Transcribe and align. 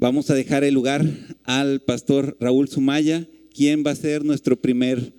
Vamos 0.00 0.30
a 0.30 0.34
dejar 0.36 0.62
el 0.62 0.74
lugar 0.74 1.04
al 1.42 1.80
pastor 1.80 2.36
Raúl 2.38 2.68
Sumaya, 2.68 3.26
quien 3.52 3.82
va 3.84 3.90
a 3.90 3.96
ser 3.96 4.24
nuestro 4.24 4.54
primer 4.54 5.12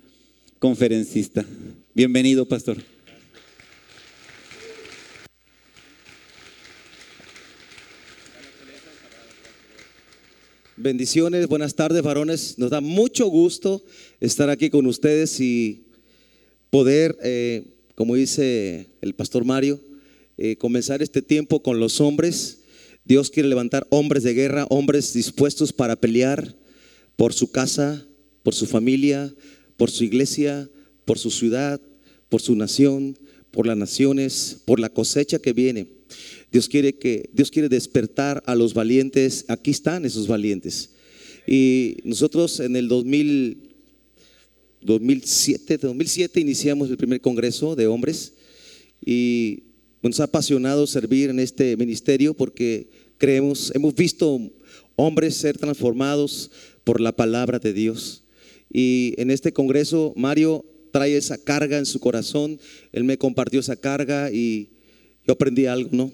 conferencista. 0.58 1.44
Bienvenido, 1.92 2.48
pastor. 2.48 2.78
Bendiciones, 10.78 11.46
buenas 11.46 11.74
tardes, 11.74 12.00
varones. 12.02 12.58
Nos 12.58 12.70
da 12.70 12.80
mucho 12.80 13.26
gusto 13.26 13.84
estar 14.18 14.48
aquí 14.48 14.70
con 14.70 14.86
ustedes 14.86 15.38
y 15.40 15.82
poder, 16.70 17.18
eh, 17.22 17.64
como 17.94 18.14
dice 18.14 18.88
el 19.02 19.14
pastor 19.14 19.44
Mario, 19.44 19.78
eh, 20.38 20.56
comenzar 20.56 21.02
este 21.02 21.20
tiempo 21.20 21.62
con 21.62 21.78
los 21.80 22.00
hombres. 22.00 22.59
Dios 23.10 23.28
quiere 23.28 23.48
levantar 23.48 23.88
hombres 23.90 24.22
de 24.22 24.34
guerra, 24.34 24.68
hombres 24.70 25.12
dispuestos 25.12 25.72
para 25.72 25.96
pelear 25.96 26.54
por 27.16 27.32
su 27.32 27.50
casa, 27.50 28.06
por 28.44 28.54
su 28.54 28.66
familia, 28.66 29.34
por 29.76 29.90
su 29.90 30.04
iglesia, 30.04 30.70
por 31.04 31.18
su 31.18 31.32
ciudad, 31.32 31.80
por 32.28 32.40
su 32.40 32.54
nación, 32.54 33.18
por 33.50 33.66
las 33.66 33.76
naciones, 33.76 34.58
por 34.64 34.78
la 34.78 34.90
cosecha 34.90 35.40
que 35.40 35.52
viene. 35.52 35.88
Dios 36.52 36.68
quiere 36.68 36.94
que 36.98 37.28
Dios 37.32 37.50
quiere 37.50 37.68
despertar 37.68 38.44
a 38.46 38.54
los 38.54 38.74
valientes. 38.74 39.44
Aquí 39.48 39.72
están 39.72 40.04
esos 40.04 40.28
valientes. 40.28 40.90
Y 41.48 41.96
nosotros 42.04 42.60
en 42.60 42.76
el 42.76 42.86
2000, 42.86 43.58
2007, 44.82 45.78
2007 45.78 46.38
iniciamos 46.38 46.88
el 46.88 46.96
primer 46.96 47.20
congreso 47.20 47.74
de 47.74 47.88
hombres 47.88 48.34
y 49.04 49.64
nos 50.00 50.20
ha 50.20 50.24
apasionado 50.24 50.86
servir 50.86 51.28
en 51.28 51.40
este 51.40 51.76
ministerio 51.76 52.34
porque 52.34 52.99
creemos, 53.20 53.70
hemos 53.76 53.94
visto 53.94 54.40
hombres 54.96 55.36
ser 55.36 55.56
transformados 55.56 56.50
por 56.82 57.00
la 57.00 57.12
palabra 57.12 57.60
de 57.60 57.72
Dios. 57.72 58.24
Y 58.72 59.14
en 59.18 59.30
este 59.30 59.52
congreso 59.52 60.12
Mario 60.16 60.64
trae 60.90 61.16
esa 61.16 61.38
carga 61.38 61.78
en 61.78 61.86
su 61.86 62.00
corazón, 62.00 62.58
él 62.92 63.04
me 63.04 63.18
compartió 63.18 63.60
esa 63.60 63.76
carga 63.76 64.32
y 64.32 64.70
yo 65.24 65.34
aprendí 65.34 65.66
algo, 65.66 65.90
¿no? 65.92 66.10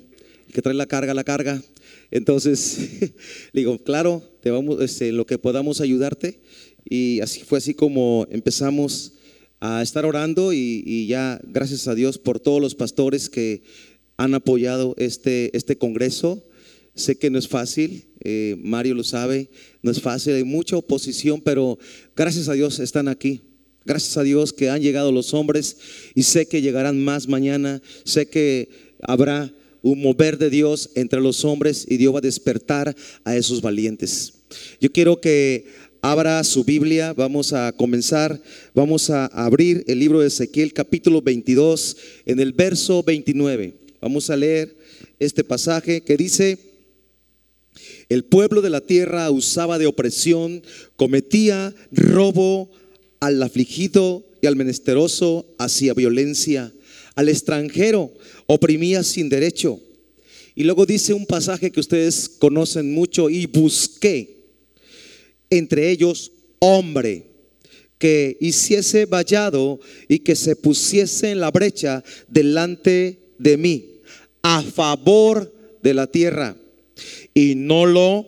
que 0.53 0.62
trae 0.62 0.75
la 0.75 0.86
carga, 0.86 1.14
la 1.14 1.25
carga. 1.25 1.62
Entonces, 2.11 3.12
digo, 3.52 3.78
claro, 3.78 4.23
te 4.41 4.50
vamos, 4.50 4.80
este, 4.80 5.12
lo 5.12 5.27
que 5.27 5.39
podamos 5.39 5.80
ayudarte. 5.80 6.41
Y 6.89 7.20
así 7.20 7.42
fue 7.42 7.58
así 7.58 7.75
como 7.75 8.27
empezamos 8.30 9.12
a 9.61 9.83
estar 9.83 10.05
orando 10.05 10.52
y, 10.52 11.06
ya 11.08 11.41
gracias 11.45 11.89
a 11.89 11.95
Dios 11.95 12.19
por 12.19 12.41
todos 12.41 12.61
los 12.61 12.75
pastores 12.75 13.28
que 13.28 13.62
han 14.17 14.34
apoyado 14.34 14.95
este, 14.98 15.55
este 15.56 15.77
congreso. 15.77 16.45
Sé 16.97 17.16
que 17.16 17.30
no 17.30 17.39
es 17.39 17.47
fácil, 17.47 18.05
eh, 18.25 18.56
Mario 18.58 18.94
lo 18.94 19.05
sabe, 19.05 19.48
no 19.83 19.91
es 19.91 20.00
fácil, 20.00 20.34
hay 20.34 20.44
mucha 20.44 20.77
oposición, 20.77 21.41
pero 21.41 21.78
gracias 22.16 22.48
a 22.48 22.55
Dios 22.55 22.80
están 22.80 23.06
aquí. 23.06 23.42
Gracias 23.84 24.16
a 24.16 24.25
Dios 24.25 24.52
que 24.52 24.69
han 24.69 24.83
llegado 24.83 25.12
los 25.12 25.33
hombres 25.33 25.77
y 26.17 26.24
sé 26.24 26.47
que 26.47 26.61
llegarán 26.61 27.05
más 27.05 27.28
mañana, 27.28 27.80
sé 28.02 28.27
que 28.27 28.69
habrá 29.00 29.52
un 29.83 30.02
mover 30.02 30.39
de 30.39 30.50
Dios 30.50 30.91
entre 30.97 31.20
los 31.20 31.44
hombres 31.44 31.86
y 31.89 31.97
Dios 31.97 32.12
va 32.12 32.19
a 32.19 32.22
despertar 32.22 32.97
a 33.22 33.36
esos 33.36 33.62
valientes. 33.62 34.33
Yo 34.80 34.91
quiero 34.91 35.20
que 35.20 35.67
abra 36.02 36.42
su 36.42 36.64
Biblia, 36.64 37.12
vamos 37.12 37.52
a 37.52 37.72
comenzar, 37.72 38.42
vamos 38.74 39.11
a 39.11 39.27
abrir 39.27 39.84
el 39.86 40.00
libro 40.00 40.19
de 40.19 40.27
Ezequiel 40.27 40.72
capítulo 40.72 41.22
22 41.22 41.97
en 42.27 42.41
el 42.41 42.52
verso 42.52 43.05
29. 43.05 43.74
Vamos 44.00 44.30
a 44.30 44.36
leer 44.36 44.77
este 45.20 45.44
pasaje 45.44 46.00
que 46.00 46.17
dice, 46.17 46.58
el 48.08 48.24
pueblo 48.24 48.62
de 48.62 48.70
la 48.70 48.80
tierra 48.80 49.30
usaba 49.30 49.78
de 49.78 49.86
opresión, 49.86 50.62
cometía 50.96 51.74
robo 51.92 52.70
al 53.20 53.42
afligido 53.42 54.24
y 54.41 54.46
al 54.46 54.56
menesteroso, 54.56 55.46
hacía 55.58 55.94
violencia 55.94 56.73
al 57.14 57.28
extranjero, 57.28 58.12
oprimía 58.46 59.02
sin 59.02 59.28
derecho. 59.28 59.80
Y 60.55 60.64
luego 60.64 60.86
dice 60.86 61.12
un 61.12 61.27
pasaje 61.27 61.70
que 61.70 61.80
ustedes 61.80 62.28
conocen 62.28 62.95
mucho, 62.95 63.28
y 63.28 63.46
busqué 63.46 64.36
entre 65.51 65.90
ellos 65.90 66.33
hombre 66.58 67.27
que 67.98 68.36
hiciese 68.40 69.06
vallado 69.06 69.80
y 70.08 70.18
que 70.18 70.36
se 70.36 70.56
pusiese 70.56 71.30
en 71.30 71.40
la 71.40 71.51
brecha 71.51 72.05
delante 72.28 73.18
de 73.39 73.56
mí, 73.56 74.01
a 74.42 74.62
favor 74.62 75.52
de 75.83 75.95
la 75.95 76.06
tierra. 76.06 76.56
Y 77.36 77.55
no 77.55 77.85
lo, 77.85 78.27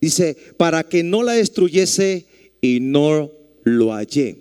dice, 0.00 0.36
para 0.56 0.84
que 0.84 1.02
no 1.02 1.24
la 1.24 1.32
destruyese 1.32 2.26
y 2.60 2.78
no 2.78 3.32
lo 3.64 3.92
hallé. 3.92 4.36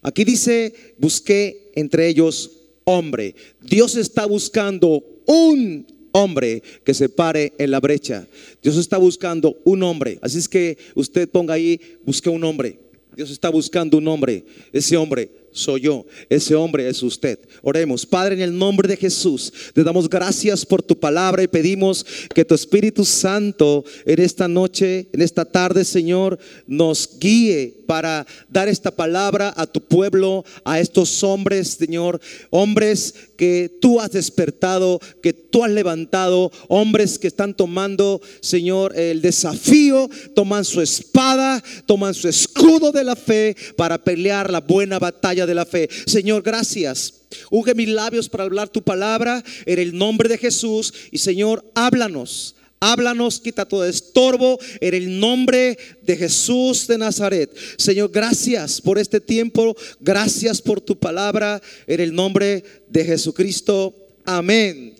Aquí 0.00 0.22
dice, 0.22 0.72
busqué 0.96 1.72
entre 1.74 2.06
ellos 2.06 2.52
hombre. 2.84 3.34
Dios 3.60 3.96
está 3.96 4.26
buscando 4.26 5.02
un 5.26 5.84
hombre 6.12 6.62
que 6.84 6.94
se 6.94 7.08
pare 7.08 7.52
en 7.58 7.72
la 7.72 7.80
brecha. 7.80 8.28
Dios 8.62 8.76
está 8.76 8.96
buscando 8.96 9.58
un 9.64 9.82
hombre. 9.82 10.20
Así 10.22 10.38
es 10.38 10.48
que 10.48 10.78
usted 10.94 11.28
ponga 11.28 11.54
ahí, 11.54 11.80
busque 12.06 12.30
un 12.30 12.44
hombre. 12.44 12.78
Dios 13.16 13.32
está 13.32 13.50
buscando 13.50 13.98
un 13.98 14.06
hombre. 14.06 14.44
Ese 14.72 14.96
hombre 14.96 15.30
soy 15.58 15.82
yo, 15.82 16.06
ese 16.30 16.54
hombre 16.54 16.88
es 16.88 17.02
usted. 17.02 17.38
Oremos, 17.62 18.06
Padre, 18.06 18.36
en 18.36 18.42
el 18.42 18.56
nombre 18.56 18.88
de 18.88 18.96
Jesús, 18.96 19.52
te 19.74 19.82
damos 19.82 20.08
gracias 20.08 20.64
por 20.64 20.82
tu 20.82 20.98
palabra 20.98 21.42
y 21.42 21.48
pedimos 21.48 22.06
que 22.34 22.44
tu 22.44 22.54
Espíritu 22.54 23.04
Santo 23.04 23.84
en 24.06 24.20
esta 24.20 24.48
noche, 24.48 25.08
en 25.12 25.20
esta 25.20 25.44
tarde, 25.44 25.84
Señor, 25.84 26.38
nos 26.66 27.18
guíe 27.18 27.74
para 27.88 28.26
dar 28.50 28.68
esta 28.68 28.90
palabra 28.90 29.52
a 29.56 29.66
tu 29.66 29.80
pueblo, 29.80 30.44
a 30.62 30.78
estos 30.78 31.24
hombres, 31.24 31.68
Señor, 31.68 32.20
hombres 32.50 33.14
que 33.38 33.78
tú 33.80 33.98
has 33.98 34.12
despertado, 34.12 35.00
que 35.22 35.32
tú 35.32 35.64
has 35.64 35.70
levantado, 35.70 36.52
hombres 36.68 37.18
que 37.18 37.28
están 37.28 37.54
tomando, 37.54 38.20
Señor, 38.40 38.94
el 38.94 39.22
desafío, 39.22 40.10
toman 40.34 40.66
su 40.66 40.82
espada, 40.82 41.64
toman 41.86 42.12
su 42.12 42.28
escudo 42.28 42.92
de 42.92 43.04
la 43.04 43.16
fe 43.16 43.56
para 43.76 43.96
pelear 43.96 44.50
la 44.50 44.60
buena 44.60 44.98
batalla 44.98 45.46
de 45.48 45.54
la 45.54 45.66
fe. 45.66 45.88
Señor, 46.06 46.42
gracias. 46.42 47.14
Unge 47.50 47.74
mis 47.74 47.88
labios 47.88 48.28
para 48.28 48.44
hablar 48.44 48.68
tu 48.68 48.82
palabra 48.82 49.42
en 49.66 49.78
el 49.78 49.96
nombre 49.96 50.28
de 50.28 50.38
Jesús. 50.38 50.94
Y 51.10 51.18
Señor, 51.18 51.64
háblanos. 51.74 52.54
Háblanos, 52.80 53.40
quita 53.40 53.64
todo 53.64 53.84
estorbo 53.84 54.56
en 54.80 54.94
el 54.94 55.18
nombre 55.18 55.76
de 56.02 56.16
Jesús 56.16 56.86
de 56.86 56.96
Nazaret. 56.96 57.50
Señor, 57.76 58.10
gracias 58.12 58.80
por 58.80 58.98
este 58.98 59.20
tiempo. 59.20 59.76
Gracias 59.98 60.62
por 60.62 60.80
tu 60.80 60.96
palabra 60.96 61.60
en 61.88 62.00
el 62.00 62.14
nombre 62.14 62.62
de 62.88 63.04
Jesucristo. 63.04 63.96
Amén. 64.24 64.94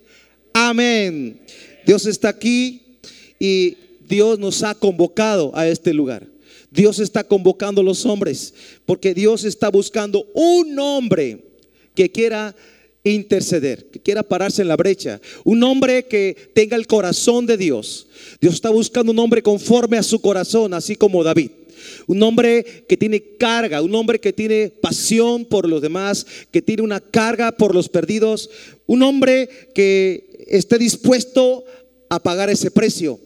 Amén. 0.53 1.41
Dios 1.87 2.05
está 2.07 2.31
aquí 2.31 2.99
y 3.39 3.77
Dios 4.09 4.41
nos 4.41 4.65
ha 4.65 4.75
convocado 4.75 5.53
a 5.55 5.69
este 5.69 5.95
lugar. 5.95 6.27
Dios 6.79 7.01
está 7.01 7.25
convocando 7.25 7.81
a 7.81 7.85
los 7.85 8.07
hombres 8.07 8.55
porque 8.87 9.13
Dios 9.13 9.43
está 9.43 9.69
buscando 9.69 10.25
un 10.33 10.79
hombre 10.79 11.39
que 11.93 12.13
quiera 12.13 12.55
interceder, 13.03 13.91
que 13.91 13.99
quiera 13.99 14.23
pararse 14.23 14.63
en 14.63 14.69
la 14.69 14.77
brecha, 14.77 15.21
un 15.43 15.61
hombre 15.65 16.07
que 16.07 16.37
tenga 16.55 16.77
el 16.77 16.87
corazón 16.87 17.47
de 17.47 17.57
Dios. 17.57 18.07
Dios 18.41 18.55
está 18.55 18.71
buscando 18.71 19.11
un 19.11 19.19
hombre 19.19 19.43
conforme 19.43 19.99
a 19.99 20.05
su 20.05 20.21
corazón, 20.21 20.73
así 20.73 20.95
como 20.95 21.25
David. 21.25 21.51
Un 22.07 22.23
hombre 22.23 22.85
que 22.89 22.97
tiene 22.97 23.25
carga, 23.37 23.83
un 23.83 23.97
hombre 23.97 24.21
que 24.21 24.33
tiene 24.33 24.71
pasión 24.81 25.47
por 25.47 25.69
los 25.69 25.83
demás, 25.83 26.27
que 26.53 26.63
tiene 26.63 26.83
una 26.83 27.01
carga 27.01 27.51
por 27.51 27.75
los 27.75 27.89
perdidos, 27.89 28.51
un 28.87 29.03
hombre 29.03 29.49
que 29.75 30.47
esté 30.47 30.79
dispuesto 30.79 31.65
a 32.09 32.23
pagar 32.23 32.51
ese 32.51 32.71
precio, 32.71 33.19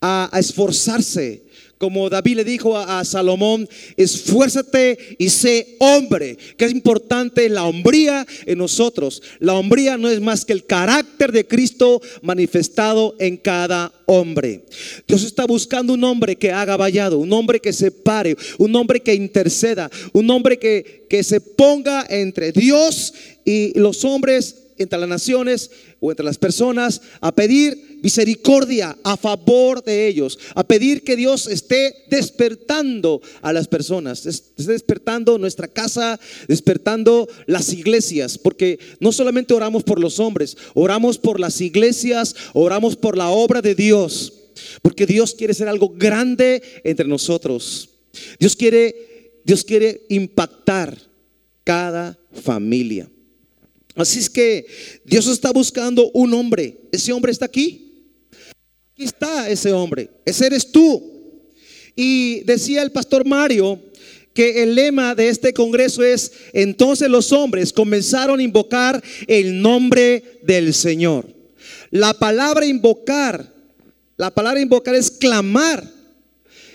a, 0.00 0.30
esforzarse, 0.38 1.47
como 1.78 2.10
David 2.10 2.36
le 2.36 2.44
dijo 2.44 2.76
a, 2.76 3.04
Salomón, 3.04 3.68
esfuérzate 3.96 5.16
y 5.18 5.30
sé 5.30 5.76
hombre, 5.78 6.36
que 6.56 6.64
es 6.64 6.72
importante 6.72 7.48
la 7.48 7.64
hombría 7.64 8.26
en 8.46 8.58
nosotros. 8.58 9.22
La 9.38 9.54
hombría 9.54 9.96
no 9.96 10.08
es 10.08 10.20
más 10.20 10.44
que 10.44 10.52
el 10.52 10.66
carácter 10.66 11.32
de 11.32 11.46
Cristo 11.46 12.02
manifestado 12.22 13.14
en 13.18 13.36
cada 13.36 13.92
hombre. 14.06 14.64
Dios 15.06 15.22
está 15.22 15.46
buscando 15.46 15.94
un 15.94 16.04
hombre 16.04 16.36
que 16.36 16.50
haga 16.50 16.76
vallado, 16.76 17.18
un 17.18 17.32
hombre 17.32 17.60
que 17.60 17.72
se 17.72 17.90
pare, 17.90 18.36
un 18.58 18.74
hombre 18.74 19.00
que 19.00 19.14
interceda, 19.14 19.90
un 20.12 20.28
hombre 20.30 20.58
que, 20.58 21.06
que 21.08 21.22
se 21.22 21.40
ponga 21.40 22.04
entre 22.08 22.52
Dios 22.52 23.14
y 23.44 23.78
los 23.78 24.04
hombres 24.04 24.67
entre 24.78 24.98
las 24.98 25.08
naciones 25.08 25.70
o 26.00 26.10
entre 26.10 26.24
las 26.24 26.38
personas 26.38 27.00
a 27.20 27.34
pedir 27.34 27.98
misericordia 28.02 28.96
a 29.02 29.16
favor 29.16 29.82
de 29.82 30.06
ellos, 30.06 30.38
a 30.54 30.64
pedir 30.64 31.02
que 31.02 31.16
Dios 31.16 31.46
esté 31.46 32.04
despertando 32.10 33.20
a 33.42 33.52
las 33.52 33.68
personas, 33.68 34.26
esté 34.26 34.72
despertando 34.72 35.38
nuestra 35.38 35.68
casa, 35.68 36.18
despertando 36.46 37.28
las 37.46 37.72
iglesias, 37.72 38.38
porque 38.38 38.78
no 39.00 39.12
solamente 39.12 39.54
oramos 39.54 39.82
por 39.82 40.00
los 40.00 40.20
hombres, 40.20 40.56
oramos 40.74 41.18
por 41.18 41.40
las 41.40 41.60
iglesias, 41.60 42.34
oramos 42.54 42.96
por 42.96 43.16
la 43.16 43.30
obra 43.30 43.62
de 43.62 43.74
Dios. 43.74 44.34
Porque 44.82 45.06
Dios 45.06 45.34
quiere 45.34 45.54
ser 45.54 45.68
algo 45.68 45.90
grande 45.90 46.62
entre 46.82 47.06
nosotros. 47.06 47.90
Dios 48.38 48.56
quiere, 48.56 49.40
Dios 49.44 49.62
quiere 49.64 50.02
impactar 50.08 50.98
cada 51.64 52.18
familia. 52.32 53.08
Así 53.98 54.20
es 54.20 54.30
que 54.30 54.64
Dios 55.04 55.26
está 55.26 55.50
buscando 55.50 56.08
un 56.12 56.32
hombre. 56.32 56.78
Ese 56.92 57.12
hombre 57.12 57.32
está 57.32 57.46
aquí. 57.46 58.14
Aquí 58.92 59.02
está 59.02 59.50
ese 59.50 59.72
hombre. 59.72 60.08
Ese 60.24 60.46
eres 60.46 60.70
tú. 60.70 61.02
Y 61.96 62.44
decía 62.44 62.82
el 62.82 62.92
pastor 62.92 63.26
Mario 63.26 63.82
que 64.34 64.62
el 64.62 64.76
lema 64.76 65.16
de 65.16 65.28
este 65.28 65.52
congreso 65.52 66.04
es, 66.04 66.30
entonces 66.52 67.10
los 67.10 67.32
hombres 67.32 67.72
comenzaron 67.72 68.38
a 68.38 68.42
invocar 68.44 69.02
el 69.26 69.60
nombre 69.60 70.38
del 70.44 70.74
Señor. 70.74 71.26
La 71.90 72.14
palabra 72.14 72.66
invocar, 72.66 73.52
la 74.16 74.32
palabra 74.32 74.60
invocar 74.60 74.94
es 74.94 75.10
clamar, 75.10 75.82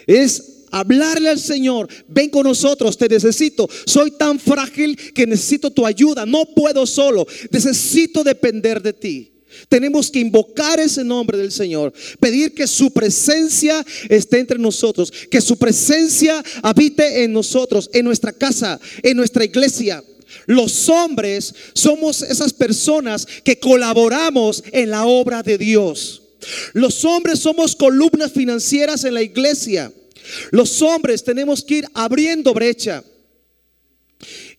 es 0.08 0.53
hablarle 0.74 1.30
al 1.30 1.40
Señor, 1.40 1.88
ven 2.08 2.30
con 2.30 2.44
nosotros, 2.44 2.98
te 2.98 3.08
necesito, 3.08 3.70
soy 3.86 4.12
tan 4.12 4.40
frágil 4.40 4.98
que 5.14 5.28
necesito 5.28 5.72
tu 5.72 5.86
ayuda, 5.86 6.26
no 6.26 6.46
puedo 6.46 6.86
solo, 6.88 7.28
necesito 7.52 8.24
depender 8.24 8.82
de 8.82 8.94
ti. 8.94 9.30
Tenemos 9.70 10.10
que 10.10 10.20
invocar 10.20 10.80
ese 10.80 11.04
nombre 11.04 11.38
del 11.38 11.52
Señor, 11.52 11.94
pedir 12.20 12.56
que 12.56 12.66
su 12.66 12.92
presencia 12.92 13.86
esté 14.10 14.40
entre 14.40 14.58
nosotros, 14.58 15.14
que 15.30 15.42
su 15.42 15.58
presencia 15.58 16.44
habite 16.64 17.24
en 17.24 17.34
nosotros, 17.34 17.88
en 17.94 18.06
nuestra 18.06 18.34
casa, 18.34 18.80
en 19.04 19.16
nuestra 19.16 19.46
iglesia. 19.46 20.04
Los 20.48 20.90
hombres 20.90 21.54
somos 21.74 22.24
esas 22.24 22.52
personas 22.52 23.28
que 23.44 23.60
colaboramos 23.60 24.64
en 24.72 24.90
la 24.90 25.06
obra 25.06 25.44
de 25.44 25.60
Dios. 25.60 26.24
Los 26.74 27.06
hombres 27.06 27.40
somos 27.40 27.76
columnas 27.76 28.32
financieras 28.32 29.04
en 29.04 29.14
la 29.14 29.22
iglesia. 29.22 29.92
Los 30.52 30.82
hombres 30.82 31.24
tenemos 31.24 31.64
que 31.64 31.76
ir 31.76 31.86
abriendo 31.94 32.54
brecha. 32.54 33.04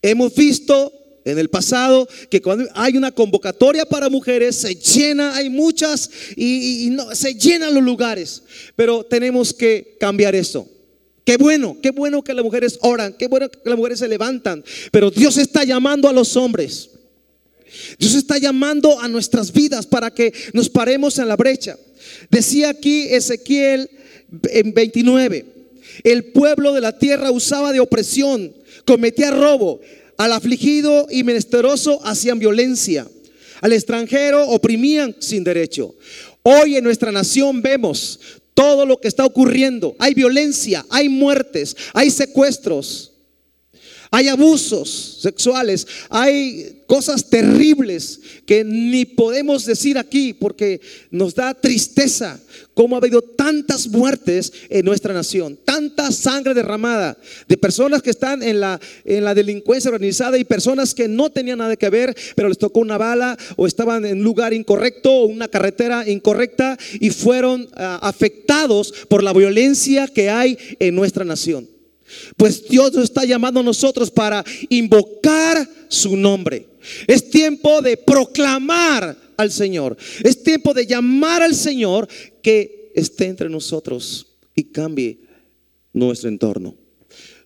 Hemos 0.02 0.34
visto 0.34 0.93
en 1.25 1.38
el 1.38 1.49
pasado 1.49 2.06
que 2.31 2.43
cuando 2.43 2.69
hay 2.75 2.96
una 2.96 3.11
convocatoria 3.11 3.87
para 3.87 4.08
mujeres 4.08 4.56
se 4.56 4.75
llena, 4.75 5.34
hay 5.34 5.49
muchas 5.49 6.11
y, 6.37 6.88
no, 6.90 7.14
se 7.14 7.34
llenan 7.34 7.75
los 7.75 7.82
lugares. 7.82 8.43
Pero 8.76 9.05
tenemos 9.05 9.55
que 9.55 9.96
cambiar 9.99 10.34
eso. 10.34 10.69
Qué 11.25 11.38
bueno, 11.38 11.78
qué 11.82 11.90
bueno 11.90 12.22
que 12.22 12.34
las 12.34 12.44
mujeres 12.44 12.78
oran, 12.82 13.14
qué 13.14 13.28
bueno 13.28 13.50
que 13.50 13.58
las 13.64 13.78
mujeres 13.78 13.99
se 13.99 14.08
levantan. 14.08 14.62
Pero 14.90 15.10
Dios 15.10 15.38
está 15.38 15.64
llamando 15.64 16.08
a 16.08 16.12
los 16.12 16.37
hombres. 16.37 16.90
Dios 17.99 18.14
está 18.14 18.38
llamando 18.38 19.00
a 19.00 19.08
nuestras 19.08 19.52
vidas 19.52 19.87
para 19.87 20.12
que 20.12 20.32
nos 20.52 20.69
paremos 20.69 21.19
en 21.19 21.28
la 21.28 21.37
brecha. 21.37 21.78
Decía 22.31 22.69
aquí 22.69 23.06
Ezequiel 23.08 23.88
en 24.50 24.75
29, 24.75 25.54
el 26.02 26.25
pueblo 26.32 26.73
de 26.73 26.81
la 26.81 26.99
tierra 26.99 27.31
usaba 27.31 27.73
de 27.73 27.81
opresión, 27.81 28.52
cometía 28.85 29.31
robo, 29.31 29.81
al 30.17 30.32
afligido 30.32 31.06
y 31.11 31.25
menesteroso 31.25 32.05
hacían 32.05 32.38
violencia. 32.38 33.06
Al 33.61 33.73
extranjero 33.73 34.49
oprimían 34.49 35.17
sin 35.19 35.44
derecho. 35.44 35.94
Hoy 36.43 36.76
en 36.76 36.85
nuestra 36.85 37.11
nación 37.11 37.62
vemos 37.62 38.20
todo 38.55 38.87
lo 38.87 39.00
que 39.00 39.08
está 39.08 39.25
ocurriendo. 39.25 39.96
Hay 39.99 40.14
violencia, 40.14 40.85
hay 40.91 41.08
muertes, 41.08 41.76
hay 41.93 42.11
secuestros. 42.11 43.12
Hay 44.11 44.29
abusos 44.29 45.19
sexuales, 45.23 45.88
hay 46.08 46.82
cosas 46.87 47.29
terribles 47.29 48.20
que 48.46 48.62
ni 48.62 49.05
podemos 49.05 49.64
decir 49.64 49.99
aquí 49.99 50.32
porque 50.32 50.81
nos 51.11 51.35
da 51.35 51.52
tristeza 51.52 52.41
cómo 52.75 52.94
ha 52.94 52.99
habido 52.99 53.23
tantas 53.44 53.88
muertes 53.88 54.55
en 54.70 54.87
nuestra 54.87 55.12
nación, 55.12 55.58
tanta 55.67 56.11
sangre 56.12 56.55
derramada 56.55 57.19
de 57.46 57.58
personas 57.58 58.00
que 58.00 58.08
están 58.08 58.43
en 58.43 58.58
la, 58.58 58.81
en 59.05 59.23
la 59.23 59.35
delincuencia 59.35 59.91
organizada 59.91 60.38
y 60.38 60.44
personas 60.44 60.94
que 60.94 61.08
no 61.08 61.29
tenían 61.29 61.58
nada 61.58 61.76
que 61.76 61.91
ver, 61.91 62.17
pero 62.35 62.49
les 62.49 62.56
tocó 62.56 62.81
una 62.81 62.96
bala 62.96 63.37
o 63.56 63.67
estaban 63.67 64.06
en 64.06 64.20
un 64.20 64.25
lugar 64.25 64.55
incorrecto 64.55 65.12
o 65.12 65.26
una 65.26 65.49
carretera 65.49 66.08
incorrecta 66.08 66.79
y 67.00 67.11
fueron 67.11 67.69
ah, 67.75 67.99
afectados 68.00 68.94
por 69.11 69.23
la 69.23 69.35
violencia 69.35 70.08
que 70.08 70.31
hay 70.31 70.56
en 70.79 70.94
nuestra 70.94 71.26
nación. 71.26 71.69
Pues 72.38 72.67
Dios 72.67 72.94
nos 72.94 73.05
está 73.05 73.26
llamando 73.26 73.61
a 73.61 73.62
nosotros 73.62 74.11
para 74.11 74.43
invocar 74.70 75.69
su 75.88 76.17
nombre. 76.17 76.67
Es 77.06 77.29
tiempo 77.29 77.82
de 77.82 77.99
proclamar 77.99 79.19
al 79.37 79.52
Señor. 79.52 79.99
Es 80.23 80.43
tiempo 80.43 80.73
de 80.73 80.87
llamar 80.87 81.43
al 81.43 81.55
Señor 81.55 82.08
que 82.41 82.83
esté 82.94 83.26
entre 83.26 83.49
nosotros 83.49 84.26
y 84.55 84.64
cambie 84.64 85.19
nuestro 85.93 86.29
entorno. 86.29 86.75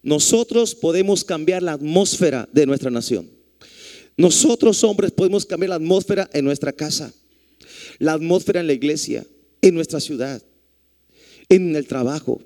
Nosotros 0.03 0.75
podemos 0.75 1.25
cambiar 1.25 1.62
la 1.62 1.73
atmósfera 1.73 2.49
de 2.53 2.67
nuestra 2.67 2.91
nación. 2.91 3.29
Nosotros 4.17 4.83
hombres 4.85 5.11
podemos 5.11 5.45
cambiar 5.45 5.71
la 5.71 5.77
atmósfera 5.77 6.29
en 6.33 6.45
nuestra 6.45 6.73
casa, 6.73 7.12
la 7.99 8.12
atmósfera 8.12 8.61
en 8.61 8.67
la 8.67 8.73
iglesia, 8.73 9.27
en 9.62 9.75
nuestra 9.75 10.00
ciudad, 10.00 10.43
en 11.49 11.75
el 11.75 11.87
trabajo, 11.87 12.41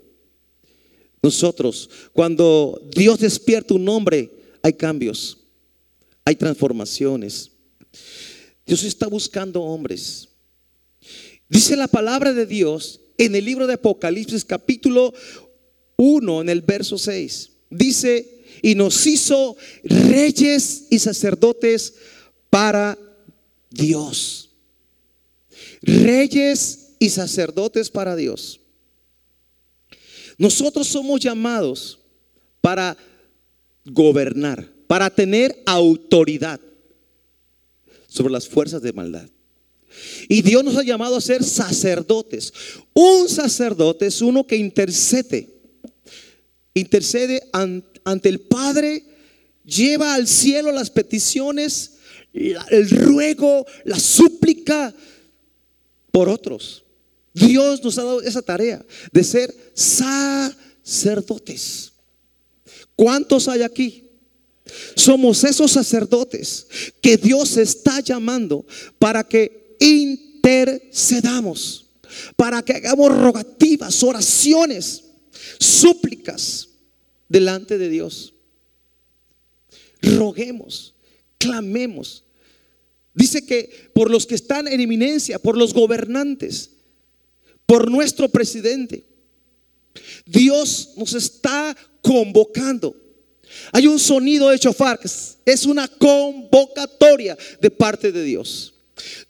nosotros, 1.23 1.89
cuando 2.13 2.83
Dios 2.95 3.21
despierta 3.21 3.75
un 3.75 3.89
hombre, 3.89 4.29
hay 4.61 4.73
cambios, 4.73 5.39
hay 6.25 6.35
transformaciones. 6.35 7.51
Dios 8.67 8.83
está 8.83 9.07
buscando 9.07 9.63
hombres. 9.63 10.29
Dice 11.53 11.77
la 11.77 11.87
palabra 11.87 12.33
de 12.33 12.47
Dios 12.47 13.01
en 13.19 13.35
el 13.35 13.45
libro 13.45 13.67
de 13.67 13.75
Apocalipsis 13.75 14.43
capítulo 14.43 15.13
1, 15.97 16.41
en 16.41 16.49
el 16.49 16.63
verso 16.63 16.97
6. 16.97 17.51
Dice, 17.69 18.43
y 18.63 18.75
nos 18.75 19.07
hizo 19.07 19.59
reyes 19.85 20.87
y 20.89 20.99
sacerdotes 20.99 21.93
para 22.49 22.99
Dios. 23.69 24.49
Reyes 25.83 26.95
y 26.99 27.11
sacerdotes 27.11 27.91
para 27.91 28.17
Dios. 28.17 28.59
Nosotros 30.39 30.89
somos 30.89 31.21
llamados 31.21 31.99
para 32.63 32.97
gobernar, 33.85 34.73
para 34.87 35.11
tener 35.11 35.63
autoridad 35.67 36.59
sobre 38.09 38.33
las 38.33 38.49
fuerzas 38.49 38.81
de 38.81 38.95
maldad. 38.95 39.29
Y 40.29 40.43
Dios 40.43 40.65
nos 40.65 40.77
ha 40.77 40.83
llamado 40.83 41.17
a 41.17 41.21
ser 41.21 41.43
sacerdotes. 41.45 42.53
Un 42.95 43.29
sacerdote 43.29 44.07
es 44.07 44.21
uno 44.21 44.47
que 44.47 44.57
intercede. 44.57 45.49
Intercede 46.75 47.43
ante 47.53 48.29
el 48.29 48.41
Padre, 48.41 49.05
lleva 49.65 50.15
al 50.15 50.27
cielo 50.27 50.73
las 50.73 50.91
peticiones, 50.91 51.93
el 52.33 52.91
ruego, 52.91 53.67
la 53.85 53.99
súplica 53.99 54.95
por 56.11 56.29
otros. 56.29 56.85
Dios 57.35 57.83
nos 57.83 57.99
ha 57.99 58.05
dado 58.05 58.23
esa 58.23 58.43
tarea 58.43 58.85
de 59.11 59.25
ser 59.25 59.55
sacerdotes. 59.75 60.55
¿Cuántos 62.95 63.49
hay 63.49 63.63
aquí? 63.63 64.05
Somos 64.95 65.43
esos 65.45 65.73
sacerdotes 65.73 66.67
que 67.01 67.17
Dios 67.17 67.57
está 67.57 68.01
llamando 68.01 68.67
para 68.99 69.25
que 69.25 69.62
intercedamos, 69.83 71.87
para 72.37 72.63
que 72.63 72.75
hagamos 72.75 73.17
rogativas, 73.17 74.03
oraciones, 74.03 75.05
súplicas 75.59 76.69
delante 77.29 77.79
de 77.79 77.89
Dios. 77.89 78.35
Roguemos, 80.03 80.95
clamemos. 81.39 82.25
Dice 83.15 83.45
que 83.45 83.91
por 83.95 84.11
los 84.11 84.27
que 84.27 84.35
están 84.35 84.69
en 84.69 84.81
eminencia, 84.81 85.39
por 85.39 85.57
los 85.57 85.75
gobernantes, 85.75 86.71
por 87.67 87.91
nuestro 87.91 88.29
presidente. 88.29 89.05
Dios 90.27 90.91
nos 90.97 91.15
está 91.15 91.77
convocando. 92.01 92.97
Hay 93.73 93.87
un 93.87 93.99
sonido 93.99 94.49
de 94.49 94.59
chofar, 94.59 94.99
es 95.45 95.67
una 95.67 95.89
convocatoria 95.89 97.37
de 97.61 97.71
parte 97.71 98.13
de 98.13 98.25
Dios. 98.25 98.72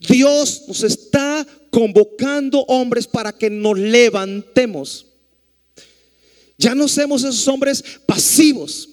Dios 0.01 0.65
nos 0.69 0.83
está 0.83 1.47
convocando 1.71 2.61
hombres 2.69 3.07
para 3.07 3.33
que 3.33 3.51
nos 3.51 3.79
levantemos. 3.79 5.07
Ya 6.59 6.75
no 6.75 6.87
somos 6.87 7.23
esos 7.23 7.49
hombres 7.49 7.83
pasivos. 8.07 8.89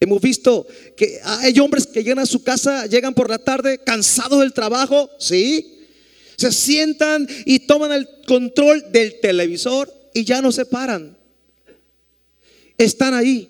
Hemos 0.00 0.20
visto 0.20 0.66
que 0.96 1.20
hay 1.22 1.58
hombres 1.60 1.86
que 1.86 2.02
llegan 2.02 2.18
a 2.18 2.26
su 2.26 2.42
casa, 2.42 2.86
llegan 2.86 3.14
por 3.14 3.30
la 3.30 3.38
tarde 3.38 3.78
cansados 3.78 4.40
del 4.40 4.52
trabajo, 4.52 5.08
sí, 5.18 5.86
se 6.36 6.52
sientan 6.52 7.28
y 7.46 7.60
toman 7.60 7.92
el 7.92 8.08
control 8.26 8.90
del 8.90 9.20
televisor 9.20 9.92
y 10.12 10.24
ya 10.24 10.42
no 10.42 10.52
se 10.52 10.66
paran. 10.66 11.16
Están 12.76 13.14
ahí. 13.14 13.48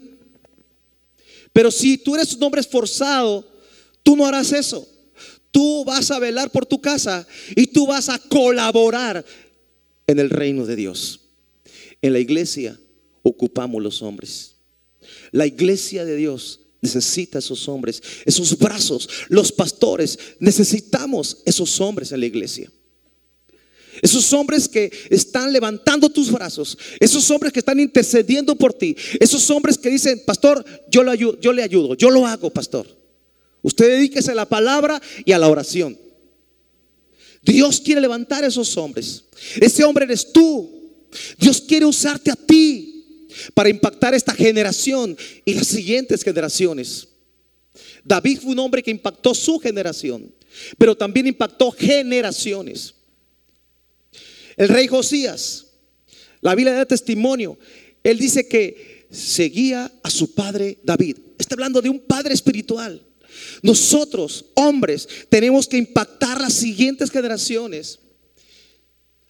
Pero 1.52 1.70
si 1.70 1.96
tú 1.98 2.14
eres 2.14 2.34
un 2.34 2.42
hombre 2.42 2.60
esforzado, 2.60 3.46
tú 4.02 4.16
no 4.16 4.26
harás 4.26 4.52
eso. 4.52 4.86
Tú 5.54 5.84
vas 5.84 6.10
a 6.10 6.18
velar 6.18 6.50
por 6.50 6.66
tu 6.66 6.80
casa 6.80 7.24
y 7.54 7.68
tú 7.68 7.86
vas 7.86 8.08
a 8.08 8.18
colaborar 8.18 9.24
en 10.04 10.18
el 10.18 10.28
reino 10.28 10.66
de 10.66 10.74
Dios. 10.74 11.20
En 12.02 12.12
la 12.12 12.18
iglesia 12.18 12.76
ocupamos 13.22 13.80
los 13.80 14.02
hombres. 14.02 14.56
La 15.30 15.46
iglesia 15.46 16.04
de 16.04 16.16
Dios 16.16 16.58
necesita 16.80 17.38
esos 17.38 17.68
hombres, 17.68 18.02
esos 18.24 18.58
brazos. 18.58 19.08
Los 19.28 19.52
pastores 19.52 20.18
necesitamos 20.40 21.38
esos 21.44 21.80
hombres 21.80 22.10
en 22.10 22.18
la 22.18 22.26
iglesia. 22.26 22.68
Esos 24.02 24.32
hombres 24.32 24.68
que 24.68 24.90
están 25.08 25.52
levantando 25.52 26.10
tus 26.10 26.32
brazos, 26.32 26.76
esos 26.98 27.30
hombres 27.30 27.52
que 27.52 27.60
están 27.60 27.78
intercediendo 27.78 28.56
por 28.56 28.74
ti, 28.74 28.96
esos 29.20 29.48
hombres 29.50 29.78
que 29.78 29.88
dicen, 29.88 30.20
pastor, 30.26 30.64
yo 30.90 31.04
le 31.04 31.12
ayudo, 31.12 31.94
yo, 31.94 32.10
lo 32.10 32.26
hago, 32.26 32.50
pastor. 32.50 33.03
Usted 33.64 33.88
dedíquese 33.88 34.30
a 34.30 34.34
la 34.34 34.46
palabra 34.46 35.00
y 35.24 35.32
a 35.32 35.38
la 35.38 35.48
oración. 35.48 35.98
Dios 37.40 37.80
quiere 37.80 38.02
levantar 38.02 38.44
a 38.44 38.48
esos 38.48 38.76
hombres. 38.76 39.24
Ese 39.58 39.82
hombre 39.84 40.04
eres 40.04 40.32
tú. 40.32 40.92
Dios 41.38 41.62
quiere 41.62 41.86
usarte 41.86 42.30
a 42.30 42.36
ti 42.36 43.06
para 43.54 43.70
impactar 43.70 44.12
esta 44.12 44.34
generación 44.34 45.16
y 45.46 45.54
las 45.54 45.66
siguientes 45.66 46.22
generaciones. 46.22 47.08
David 48.04 48.40
fue 48.42 48.52
un 48.52 48.58
hombre 48.58 48.82
que 48.82 48.90
impactó 48.90 49.34
su 49.34 49.58
generación, 49.58 50.30
pero 50.76 50.94
también 50.94 51.26
impactó 51.26 51.70
generaciones. 51.70 52.94
El 54.58 54.68
rey 54.68 54.86
Josías, 54.88 55.68
la 56.42 56.54
Biblia 56.54 56.74
da 56.74 56.84
testimonio, 56.84 57.58
él 58.02 58.18
dice 58.18 58.46
que 58.46 59.06
seguía 59.10 59.90
a 60.02 60.10
su 60.10 60.34
padre 60.34 60.80
David. 60.82 61.16
Está 61.38 61.54
hablando 61.54 61.80
de 61.80 61.88
un 61.88 62.00
padre 62.00 62.34
espiritual. 62.34 63.00
Nosotros, 63.62 64.46
hombres, 64.54 65.08
tenemos 65.28 65.66
que 65.66 65.76
impactar 65.76 66.40
las 66.40 66.54
siguientes 66.54 67.10
generaciones. 67.10 67.98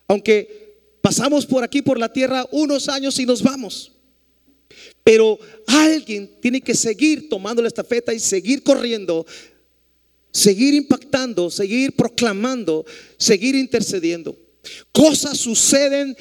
Aunque 0.07 0.77
pasamos 1.01 1.47
por 1.47 1.65
aquí, 1.65 1.83
por 1.83 1.99
la 1.99 2.13
tierra, 2.13 2.47
unos 2.51 2.89
años 2.89 3.19
y 3.19 3.27
nos 3.27 3.43
vamos. 3.43 3.93
Pero 5.03 5.39
alguien 5.67 6.31
tiene 6.41 6.61
que 6.61 6.75
seguir 6.75 7.29
tomando 7.29 7.63
la 7.63 7.69
estafeta 7.69 8.13
y 8.13 8.19
seguir 8.19 8.63
corriendo, 8.63 9.27
seguir 10.33 10.75
impactando, 10.75 11.51
seguir 11.51 11.93
proclamando, 11.95 12.85
seguir 13.19 13.55
intercediendo. 13.55 14.37
Cosas 14.93 15.39
suceden 15.39 16.17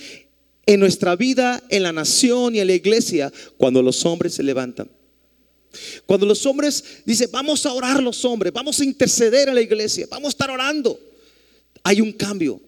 en 0.66 0.80
nuestra 0.80 1.16
vida, 1.16 1.64
en 1.70 1.84
la 1.84 1.92
nación 1.92 2.56
y 2.56 2.60
en 2.60 2.68
la 2.68 2.74
iglesia 2.74 3.32
cuando 3.58 3.82
los 3.82 4.06
hombres 4.06 4.34
se 4.34 4.44
levantan. 4.44 4.90
Cuando 6.06 6.26
los 6.26 6.46
hombres 6.46 6.84
dicen, 7.06 7.30
vamos 7.32 7.66
a 7.66 7.74
orar 7.74 8.02
los 8.02 8.24
hombres, 8.26 8.54
vamos 8.54 8.80
a 8.80 8.86
interceder 8.86 9.50
en 9.50 9.56
la 9.56 9.62
iglesia, 9.62 10.08
vamos 10.10 10.28
a 10.28 10.30
estar 10.30 10.52
orando, 10.52 11.00
hay 11.84 12.02
un 12.02 12.12
cambio, 12.12 12.62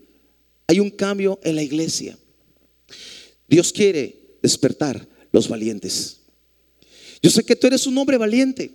hay 0.67 0.79
un 0.79 0.89
cambio 0.89 1.39
en 1.43 1.55
la 1.55 1.63
iglesia. 1.63 2.17
Dios 3.47 3.71
quiere 3.71 4.15
despertar 4.41 5.07
los 5.31 5.47
valientes. 5.47 6.17
Yo 7.21 7.29
sé 7.29 7.43
que 7.43 7.55
tú 7.55 7.67
eres 7.67 7.85
un 7.87 7.97
hombre 7.97 8.17
valiente. 8.17 8.71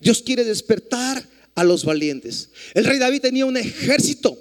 Dios 0.00 0.22
quiere 0.22 0.44
despertar 0.44 1.26
a 1.54 1.64
los 1.64 1.84
valientes. 1.84 2.50
El 2.74 2.84
rey 2.84 2.98
David 2.98 3.22
tenía 3.22 3.46
un 3.46 3.56
ejército 3.56 4.38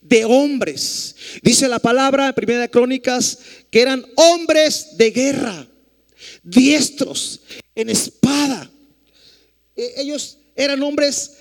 de 0.00 0.24
hombres. 0.24 1.14
Dice 1.42 1.68
la 1.68 1.78
palabra 1.78 2.34
Primera 2.34 2.60
de 2.60 2.70
Crónicas 2.70 3.38
que 3.70 3.80
eran 3.80 4.04
hombres 4.16 4.96
de 4.96 5.10
guerra, 5.10 5.68
diestros 6.42 7.40
en 7.74 7.90
espada. 7.90 8.70
E, 9.76 9.94
ellos 9.98 10.38
eran 10.56 10.82
hombres 10.82 11.32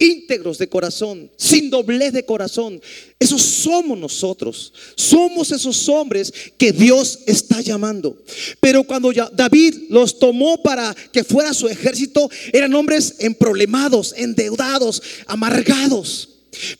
íntegros 0.00 0.56
de 0.58 0.68
corazón, 0.68 1.30
sin 1.36 1.70
doblez 1.70 2.12
de 2.12 2.24
corazón. 2.24 2.80
Esos 3.20 3.42
somos 3.42 3.98
nosotros. 3.98 4.72
Somos 4.96 5.52
esos 5.52 5.88
hombres 5.88 6.32
que 6.56 6.72
Dios 6.72 7.20
está 7.26 7.60
llamando. 7.60 8.20
Pero 8.60 8.82
cuando 8.82 9.12
David 9.12 9.74
los 9.90 10.18
tomó 10.18 10.60
para 10.62 10.96
que 11.12 11.22
fuera 11.22 11.54
su 11.54 11.68
ejército, 11.68 12.28
eran 12.52 12.74
hombres 12.74 13.16
emproblemados, 13.18 14.14
endeudados, 14.16 15.02
amargados. 15.26 16.30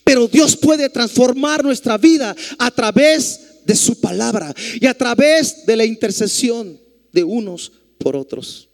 Pero 0.03 0.27
Dios 0.27 0.57
puede 0.57 0.89
transformar 0.89 1.63
nuestra 1.63 1.97
vida 1.97 2.35
a 2.57 2.71
través 2.71 3.39
de 3.65 3.75
su 3.75 4.01
palabra 4.01 4.53
y 4.79 4.87
a 4.87 4.97
través 4.97 5.65
de 5.65 5.75
la 5.75 5.85
intercesión 5.85 6.79
de 7.11 7.23
unos 7.23 7.71
por 7.97 8.15
otros. 8.15 8.67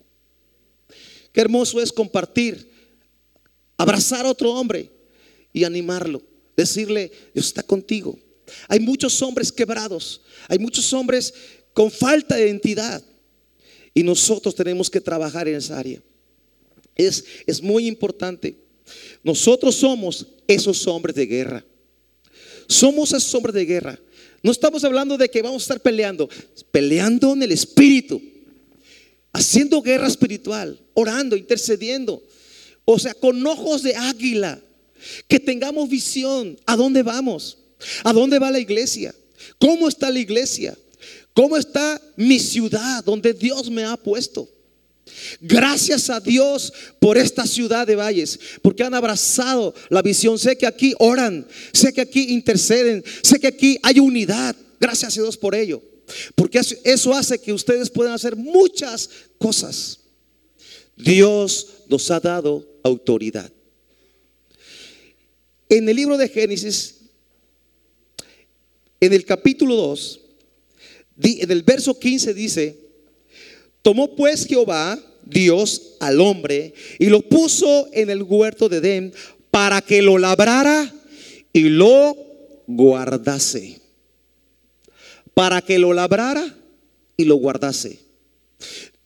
Qué 1.32 1.42
hermoso 1.42 1.82
es 1.82 1.92
compartir, 1.92 2.70
abrazar 3.78 4.26
a 4.26 4.32
otro 4.32 4.54
hombre 4.54 4.90
y 5.54 5.64
animarlo, 5.64 6.22
decirle, 6.56 7.12
Dios 7.34 7.48
está 7.48 7.64
contigo. 7.64 8.18
Hay 8.68 8.80
muchos 8.80 9.22
hombres 9.22 9.52
quebrados, 9.52 10.22
hay 10.48 10.58
muchos 10.60 10.92
hombres 10.94 11.34
con 11.74 11.92
falta 11.92 12.36
de 12.36 12.48
identidad 12.48 13.04
y 13.94 14.04
nosotros 14.04 14.56
tenemos 14.56 14.90
que 14.90 15.02
trabajar 15.02 15.48
en 15.48 15.56
esa 15.56 15.78
área. 15.78 16.02
Es, 16.96 17.24
es 17.46 17.62
muy 17.62 17.88
importante. 17.88 18.56
Nosotros 19.24 19.76
somos 19.76 20.26
esos 20.48 20.88
hombres 20.88 21.16
de 21.16 21.26
guerra. 21.26 21.66
Somos 22.68 23.14
esos 23.14 23.34
hombres 23.36 23.54
de 23.54 23.66
guerra. 23.66 24.00
No 24.44 24.52
estamos 24.52 24.84
hablando 24.84 25.18
de 25.18 25.30
que 25.30 25.42
vamos 25.42 25.64
a 25.64 25.66
estar 25.66 25.80
peleando, 25.80 26.30
peleando 26.72 27.34
en 27.34 27.44
el 27.44 27.52
espíritu, 27.52 28.22
haciendo 29.34 29.82
guerra 29.82 30.08
espiritual, 30.08 30.80
orando, 30.94 31.36
intercediendo. 31.36 32.24
O 32.86 32.98
sea, 33.00 33.14
con 33.14 33.46
ojos 33.46 33.84
de 33.84 33.96
águila, 33.96 34.62
que 35.28 35.40
tengamos 35.40 35.90
visión. 35.90 36.58
¿A 36.66 36.76
dónde 36.76 37.04
vamos? 37.04 37.58
¿A 38.04 38.14
dónde 38.14 38.40
va 38.40 38.52
la 38.52 38.60
iglesia? 38.60 39.14
¿Cómo 39.60 39.88
está 39.88 40.10
la 40.10 40.20
iglesia? 40.20 40.78
¿Cómo 41.34 41.58
está 41.58 42.02
mi 42.16 42.40
ciudad 42.40 43.04
donde 43.04 43.34
Dios 43.34 43.70
me 43.70 43.84
ha 43.84 43.96
puesto? 43.98 44.50
Gracias 45.42 46.10
a 46.10 46.20
Dios 46.20 46.74
por 47.00 47.18
esta 47.18 47.46
ciudad 47.46 47.88
de 47.88 47.96
valles, 47.96 48.40
porque 48.62 48.84
han 48.84 48.94
abrazado 48.94 49.74
la 49.90 50.02
visión. 50.02 50.40
Sé 50.40 50.58
que 50.58 50.66
aquí 50.66 50.94
oran, 51.00 51.48
sé 51.74 51.94
que 51.94 52.02
aquí 52.02 52.34
interceden, 52.34 53.04
sé 53.22 53.40
que 53.40 53.48
aquí 53.48 53.78
hay 53.84 54.00
unidad. 54.00 54.56
Gracias 54.80 55.18
a 55.18 55.22
Dios 55.22 55.38
por 55.38 55.56
ello. 55.56 55.82
Porque 56.36 56.62
eso 56.84 57.14
hace 57.14 57.40
que 57.40 57.54
ustedes 57.54 57.90
puedan 57.90 58.14
hacer 58.14 58.36
muchas 58.36 59.10
cosas. 59.38 60.00
Dios 60.96 61.68
nos 61.90 62.10
ha 62.12 62.20
dado 62.20 62.66
autoridad. 62.84 63.52
En 65.70 65.88
el 65.90 65.96
libro 65.96 66.18
de 66.18 66.30
Génesis, 66.30 66.96
en 69.00 69.14
el 69.14 69.26
capítulo 69.26 69.76
2, 69.76 70.22
en 71.22 71.52
el 71.52 71.64
verso 71.64 72.00
15 72.00 72.34
dice, 72.34 72.87
Tomó 73.88 74.18
pues 74.18 74.46
Jehová, 74.46 75.00
Dios, 75.24 75.94
al 76.02 76.20
hombre 76.20 76.74
y 77.00 77.06
lo 77.06 77.22
puso 77.22 77.88
en 77.94 78.10
el 78.10 78.22
huerto 78.22 78.68
de 78.68 78.80
Edén 78.80 79.14
para 79.50 79.80
que 79.80 80.02
lo 80.02 80.18
labrara 80.18 80.94
y 81.54 81.70
lo 81.70 82.14
guardase. 82.68 83.80
Para 85.34 85.62
que 85.62 85.80
lo 85.80 85.94
labrara 85.94 86.54
y 87.16 87.24
lo 87.24 87.36
guardase. 87.36 88.02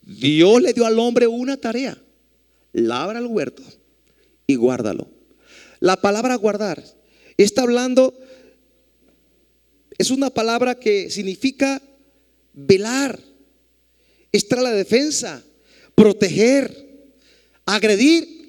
Dios 0.01 0.59
le 0.63 0.73
dio 0.73 0.87
al 0.87 0.97
hombre 0.97 1.27
una 1.27 1.57
tarea. 1.57 1.95
Labra 2.73 3.19
el 3.19 3.27
huerto 3.27 3.61
y 4.47 4.55
guárdalo. 4.55 5.07
La 5.79 5.97
palabra 5.97 6.33
guardar 6.33 6.83
está 7.37 7.61
hablando, 7.61 8.15
es 9.99 10.09
una 10.09 10.31
palabra 10.31 10.73
que 10.73 11.11
significa 11.11 11.79
velar 12.53 13.29
estar 14.31 14.61
la 14.61 14.71
defensa, 14.71 15.43
proteger, 15.95 16.91
agredir 17.65 18.41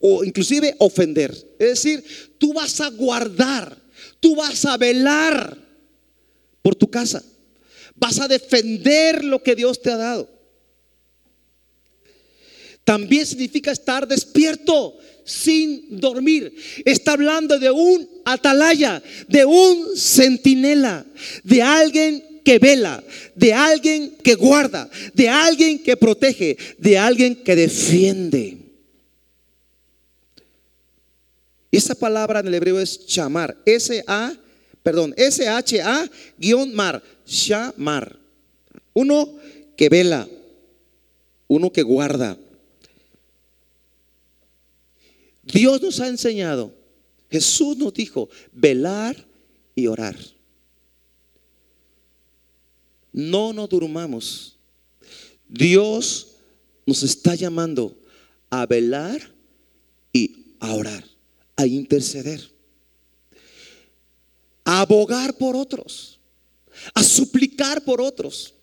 o 0.00 0.24
inclusive 0.24 0.74
ofender. 0.78 1.30
Es 1.58 1.82
decir, 1.82 2.04
tú 2.38 2.52
vas 2.52 2.80
a 2.80 2.90
guardar, 2.90 3.76
tú 4.18 4.36
vas 4.36 4.64
a 4.64 4.76
velar 4.76 5.56
por 6.62 6.74
tu 6.74 6.90
casa, 6.90 7.22
vas 7.94 8.18
a 8.20 8.28
defender 8.28 9.24
lo 9.24 9.42
que 9.42 9.54
Dios 9.54 9.80
te 9.80 9.90
ha 9.90 9.96
dado. 9.96 10.28
También 12.84 13.26
significa 13.26 13.70
estar 13.70 14.08
despierto 14.08 14.98
sin 15.24 16.00
dormir. 16.00 16.52
Está 16.84 17.12
hablando 17.12 17.58
de 17.58 17.70
un 17.70 18.08
atalaya, 18.24 19.02
de 19.28 19.44
un 19.44 19.96
centinela, 19.96 21.06
de 21.44 21.62
alguien 21.62 22.29
que 22.44 22.58
vela, 22.58 23.02
de 23.34 23.52
alguien 23.52 24.16
que 24.22 24.34
guarda, 24.34 24.90
de 25.14 25.28
alguien 25.28 25.82
que 25.82 25.96
protege, 25.96 26.56
de 26.78 26.98
alguien 26.98 27.34
que 27.34 27.56
defiende. 27.56 28.58
Esa 31.72 31.94
palabra 31.94 32.40
en 32.40 32.48
el 32.48 32.54
hebreo 32.54 32.80
es 32.80 33.06
chamar, 33.06 33.56
S-A, 33.64 34.36
perdón, 34.82 35.14
S-H-A 35.16 36.10
guion 36.38 36.74
mar, 36.74 37.02
shamar. 37.26 38.18
Uno 38.92 39.36
que 39.76 39.88
vela, 39.88 40.28
uno 41.46 41.72
que 41.72 41.82
guarda. 41.82 42.36
Dios 45.44 45.80
nos 45.80 46.00
ha 46.00 46.08
enseñado, 46.08 46.74
Jesús 47.30 47.76
nos 47.76 47.94
dijo, 47.94 48.28
velar 48.52 49.16
y 49.74 49.86
orar. 49.86 50.16
No 53.12 53.52
nos 53.52 53.68
durmamos. 53.68 54.56
Dios 55.48 56.36
nos 56.86 57.02
está 57.02 57.34
llamando 57.34 57.96
a 58.50 58.66
velar 58.66 59.32
y 60.12 60.54
a 60.60 60.74
orar, 60.74 61.04
a 61.56 61.66
interceder, 61.66 62.50
a 64.64 64.80
abogar 64.80 65.36
por 65.36 65.56
otros, 65.56 66.18
a 66.94 67.02
suplicar 67.02 67.84
por 67.84 68.00
otros. 68.00 68.54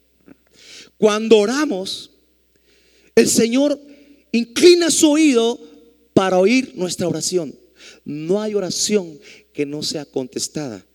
Cuando 0.98 1.38
oramos, 1.38 2.12
el 3.16 3.28
Señor 3.28 3.80
inclina 4.32 4.90
su 4.90 5.12
oído 5.12 5.60
para 6.14 6.38
oír 6.40 6.74
nuestra 6.76 7.08
oración. 7.08 7.54
No 8.04 8.42
hay 8.42 8.56
oración 8.56 9.20
que 9.54 9.66
no 9.66 9.84
sea 9.84 10.06
contestada. 10.06 10.86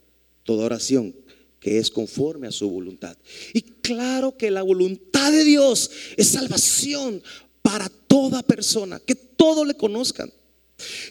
Toda 0.45 0.65
oración 0.65 1.15
que 1.63 1.79
es 1.79 1.91
conforme 1.91 2.49
a 2.49 2.53
su 2.53 2.69
voluntad. 2.69 3.17
Y 3.55 3.63
claro 3.63 4.37
que 4.37 4.51
la 4.51 4.63
voluntad 4.63 5.31
de 5.31 5.45
Dios 5.45 5.91
es 6.17 6.27
salvación 6.27 7.23
para 7.63 7.89
toda 7.89 8.43
persona, 8.43 8.99
que 8.99 9.15
todos 9.15 9.65
le 9.65 9.75
conozcan, 9.75 10.33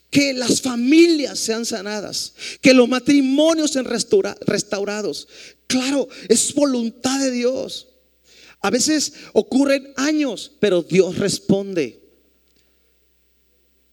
que 0.09 0.33
las 0.33 0.61
familias 0.61 1.39
sean 1.39 1.65
sanadas, 1.65 2.33
que 2.59 2.73
los 2.73 2.89
matrimonios 2.89 3.71
sean 3.71 3.85
restaurados. 3.85 5.29
Claro, 5.67 6.09
es 6.27 6.53
voluntad 6.53 7.17
de 7.21 7.31
Dios. 7.31 7.87
A 8.59 8.69
veces 8.69 9.13
ocurren 9.31 9.93
años, 9.95 10.51
pero 10.59 10.83
Dios 10.83 11.17
responde. 11.17 12.01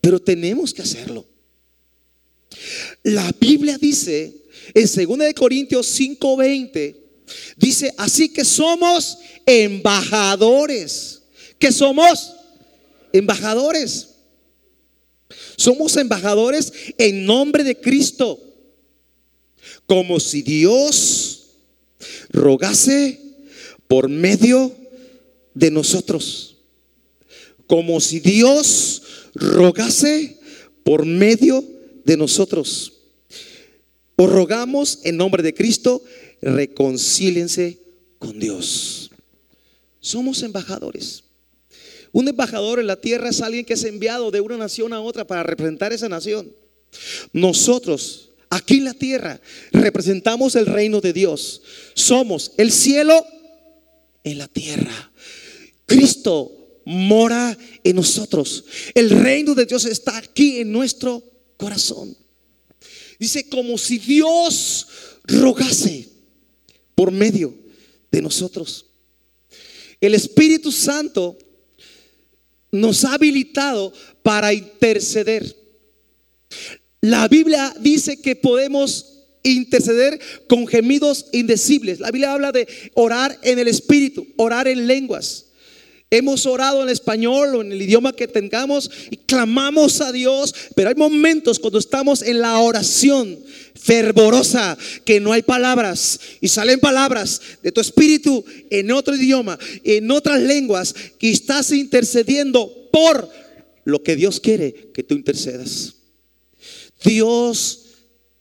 Pero 0.01 0.21
tenemos 0.21 0.75
que 0.75 0.83
hacerlo. 0.83 1.25
La 3.05 3.33
Biblia 3.39 3.79
dice 3.79 4.48
en 4.75 4.87
2 4.87 5.35
Corintios 5.35 5.87
5:20, 5.87 6.97
dice, 7.57 7.95
así 7.97 8.29
que 8.29 8.45
somos 8.45 9.19
embajadores. 9.47 11.23
Que 11.59 11.73
somos 11.73 12.35
embajadores. 13.13 14.09
Somos 15.57 15.97
embajadores 15.97 16.73
en 16.99 17.25
nombre 17.25 17.65
de 17.65 17.79
Cristo. 17.79 18.39
Como 19.87 20.21
si 20.21 20.43
Dios 20.43 21.47
rogase 22.31 23.21
por 23.89 24.09
medio 24.09 24.75
de 25.55 25.71
nosotros. 25.71 26.57
Como 27.67 28.01
si 28.01 28.21
Dios 28.21 29.03
rogase 29.35 30.39
por 30.85 31.05
medio 31.05 31.65
de 32.05 32.17
nosotros. 32.17 32.98
Os 34.21 34.29
rogamos 34.29 34.99
en 35.05 35.17
nombre 35.17 35.45
de 35.45 35.55
Cristo, 35.55 36.03
reconcílense 36.43 37.79
con 38.19 38.41
Dios. 38.41 39.13
Somos 40.01 40.43
embajadores. 40.43 41.23
Un 42.11 42.27
embajador 42.27 42.81
en 42.81 42.89
la 42.89 43.01
tierra 43.01 43.29
es 43.29 43.41
alguien 43.41 43.65
que 43.65 43.75
es 43.75 43.85
enviado 43.85 44.33
de 44.33 44.41
una 44.41 44.57
nación 44.57 44.93
a 44.93 45.01
otra 45.01 45.25
para 45.25 45.45
representar 45.45 45.93
esa 45.93 46.09
nación. 46.09 46.53
Nosotros, 47.33 48.31
aquí 48.51 48.79
en 48.79 48.87
la 48.87 48.95
tierra, 48.95 49.41
representamos 49.71 50.57
el 50.57 50.67
reino 50.67 51.01
de 51.01 51.13
Dios. 51.13 51.63
Somos 51.95 52.55
el 52.57 52.73
cielo 52.73 53.25
en 54.25 54.39
la 54.39 54.49
tierra. 54.49 55.13
Cristo 55.87 56.81
mora 56.85 57.57
en 57.85 57.95
nosotros. 57.95 58.65
El 58.95 59.11
reino 59.11 59.55
de 59.55 59.65
Dios 59.65 59.85
está 59.85 60.17
aquí 60.19 60.59
en 60.59 60.73
nuestro 60.73 61.23
corazón. 61.57 62.17
Dice 63.19 63.49
como 63.49 63.77
si 63.79 63.99
Dios 63.99 64.87
rogase 65.25 66.09
por 66.95 67.11
medio 67.11 67.55
de 68.11 68.23
nosotros. 68.23 68.87
El 70.01 70.15
Espíritu 70.15 70.71
Santo 70.71 71.37
nos 72.71 73.05
ha 73.05 73.15
habilitado 73.15 73.93
para 74.23 74.53
interceder. 74.53 75.57
La 77.01 77.29
Biblia 77.29 77.75
dice 77.81 78.21
que 78.21 78.37
podemos 78.37 79.19
interceder 79.43 80.21
con 80.49 80.67
gemidos 80.67 81.27
indecibles. 81.33 82.01
La 82.01 82.11
Biblia 82.11 82.33
habla 82.33 82.53
de 82.53 82.67
orar 82.95 83.39
en 83.43 83.59
el 83.59 83.69
Espíritu, 83.69 84.27
orar 84.37 84.69
en 84.69 84.87
lenguas. 84.87 85.47
Hemos 86.11 86.47
orado 86.47 86.83
en 86.83 86.89
español 86.89 87.55
o 87.55 87.61
en 87.61 87.71
el 87.71 87.83
idioma 87.83 88.15
que 88.15 88.27
tengamos 88.27 88.91
y 89.11 89.19
clamamos 89.19 90.01
a 90.01 90.11
Dios, 90.11 90.55
pero 90.75 90.89
hay 90.89 90.95
momentos 90.95 91.59
cuando 91.59 91.79
estamos 91.79 92.23
en 92.23 92.41
la 92.41 92.59
oración 92.61 93.39
fervorosa 93.75 94.79
que 95.05 95.21
no 95.21 95.33
hay 95.33 95.43
palabras 95.43 96.19
y 96.41 96.49
salen 96.49 96.81
palabras 96.81 97.43
de 97.63 97.73
tu 97.73 97.83
espíritu 97.83 98.43
en 98.71 98.91
otro 98.91 99.15
idioma, 99.17 99.59
en 99.85 100.11
otras 100.11 100.41
lenguas, 100.41 100.95
que 101.19 101.31
estás 101.31 101.73
intercediendo 101.73 102.89
por 102.91 103.29
lo 103.85 104.03
que 104.03 104.17
Dios 104.17 104.41
quiere 104.41 104.91
que 104.95 105.03
tú 105.03 105.15
intercedas. 105.15 105.95
Dios 107.05 107.85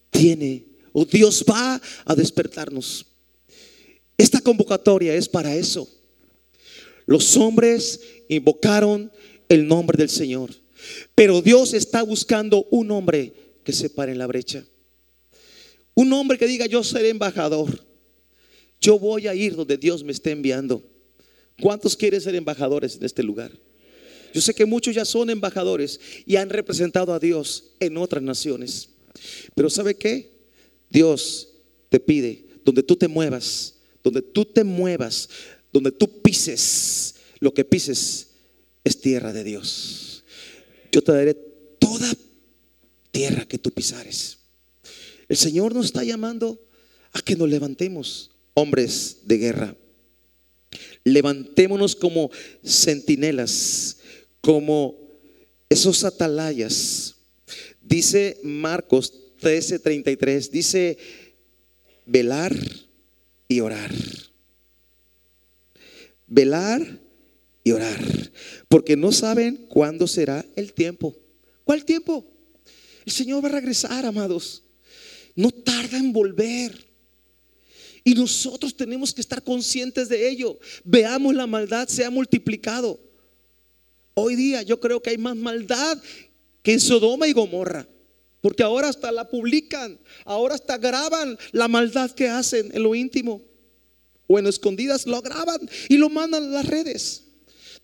tiene 0.09 0.63
o 0.93 1.03
Dios 1.03 1.43
va 1.49 1.81
a 2.05 2.15
despertarnos. 2.15 3.05
Esta 4.17 4.39
convocatoria 4.39 5.13
es 5.15 5.27
para 5.27 5.53
eso. 5.53 5.96
Los 7.07 7.35
hombres 7.37 8.01
invocaron 8.29 9.11
el 9.49 9.67
nombre 9.67 9.97
del 9.97 10.09
Señor, 10.09 10.51
pero 11.15 11.41
Dios 11.41 11.73
está 11.73 12.03
buscando 12.03 12.67
un 12.69 12.91
hombre 12.91 13.33
que 13.63 13.73
se 13.73 13.89
pare 13.89 14.11
en 14.11 14.19
la 14.19 14.27
brecha. 14.27 14.63
Un 15.95 16.13
hombre 16.13 16.37
que 16.37 16.45
diga, 16.45 16.67
yo 16.67 16.83
seré 16.83 17.09
embajador. 17.09 17.83
Yo 18.79 18.99
voy 18.99 19.27
a 19.27 19.33
ir 19.33 19.55
donde 19.55 19.77
Dios 19.77 20.03
me 20.03 20.11
esté 20.11 20.31
enviando. 20.31 20.83
¿Cuántos 21.59 21.97
quieren 21.97 22.21
ser 22.21 22.35
embajadores 22.35 22.97
en 22.97 23.05
este 23.05 23.23
lugar? 23.23 23.51
Yo 24.33 24.41
sé 24.41 24.53
que 24.53 24.65
muchos 24.65 24.93
ya 24.93 25.05
son 25.05 25.29
embajadores 25.29 25.99
y 26.25 26.35
han 26.35 26.49
representado 26.49 27.13
a 27.13 27.19
Dios 27.19 27.71
en 27.79 27.97
otras 27.97 28.21
naciones. 28.21 28.89
Pero 29.55 29.69
¿sabe 29.69 29.95
qué? 29.95 30.29
Dios 30.89 31.49
te 31.89 31.99
pide, 31.99 32.45
donde 32.63 32.83
tú 32.83 32.95
te 32.95 33.07
muevas, 33.07 33.75
donde 34.03 34.21
tú 34.21 34.45
te 34.45 34.63
muevas, 34.63 35.29
donde 35.71 35.91
tú 35.91 36.21
pises, 36.21 37.15
lo 37.39 37.53
que 37.53 37.65
pises 37.65 38.27
es 38.83 38.99
tierra 38.99 39.33
de 39.33 39.43
Dios. 39.43 40.23
Yo 40.91 41.01
te 41.01 41.11
daré 41.11 41.33
toda 41.79 42.11
tierra 43.11 43.45
que 43.45 43.57
tú 43.57 43.71
pisares. 43.71 44.37
El 45.27 45.37
Señor 45.37 45.73
nos 45.73 45.87
está 45.87 46.03
llamando 46.03 46.61
a 47.11 47.21
que 47.21 47.35
nos 47.35 47.49
levantemos, 47.49 48.31
hombres 48.53 49.17
de 49.23 49.37
guerra. 49.37 49.75
Levantémonos 51.03 51.95
como 51.95 52.31
centinelas, 52.63 53.97
como 54.41 54.95
esos 55.69 56.03
atalayas. 56.03 57.15
Dice 57.81 58.39
Marcos 58.43 59.13
13:33, 59.39 60.49
dice 60.49 60.97
velar 62.05 62.55
y 63.47 63.59
orar. 63.59 63.93
Velar 66.27 66.99
y 67.63 67.71
orar, 67.71 68.31
porque 68.69 68.95
no 68.95 69.11
saben 69.11 69.65
cuándo 69.67 70.07
será 70.07 70.45
el 70.55 70.73
tiempo. 70.73 71.15
¿Cuál 71.63 71.83
tiempo? 71.83 72.25
El 73.05 73.11
Señor 73.11 73.43
va 73.43 73.49
a 73.49 73.53
regresar, 73.53 74.05
amados. 74.05 74.63
No 75.35 75.51
tarda 75.51 75.97
en 75.97 76.13
volver. 76.13 76.87
Y 78.03 78.13
nosotros 78.13 78.75
tenemos 78.75 79.13
que 79.13 79.21
estar 79.21 79.43
conscientes 79.43 80.07
de 80.07 80.29
ello. 80.29 80.57
Veamos 80.85 81.35
la 81.35 81.45
maldad 81.45 81.89
se 81.89 82.05
ha 82.05 82.09
multiplicado. 82.09 82.99
Hoy 84.13 84.35
día 84.35 84.61
yo 84.61 84.79
creo 84.79 85.01
que 85.01 85.09
hay 85.09 85.17
más 85.17 85.35
maldad 85.35 86.01
que 86.63 86.73
en 86.73 86.79
Sodoma 86.79 87.27
y 87.27 87.33
Gomorra. 87.33 87.87
Porque 88.39 88.63
ahora 88.63 88.87
hasta 88.87 89.11
la 89.11 89.29
publican, 89.29 89.99
ahora 90.23 90.55
hasta 90.55 90.77
graban 90.77 91.37
la 91.51 91.67
maldad 91.67 92.11
que 92.11 92.29
hacen 92.29 92.71
en 92.73 92.83
lo 92.83 92.95
íntimo 92.95 93.41
o 94.27 94.37
en 94.37 94.47
escondidas, 94.47 95.07
lo 95.07 95.21
graban 95.21 95.69
y 95.89 95.97
lo 95.97 96.09
mandan 96.09 96.43
a 96.43 96.47
las 96.47 96.65
redes. 96.65 97.23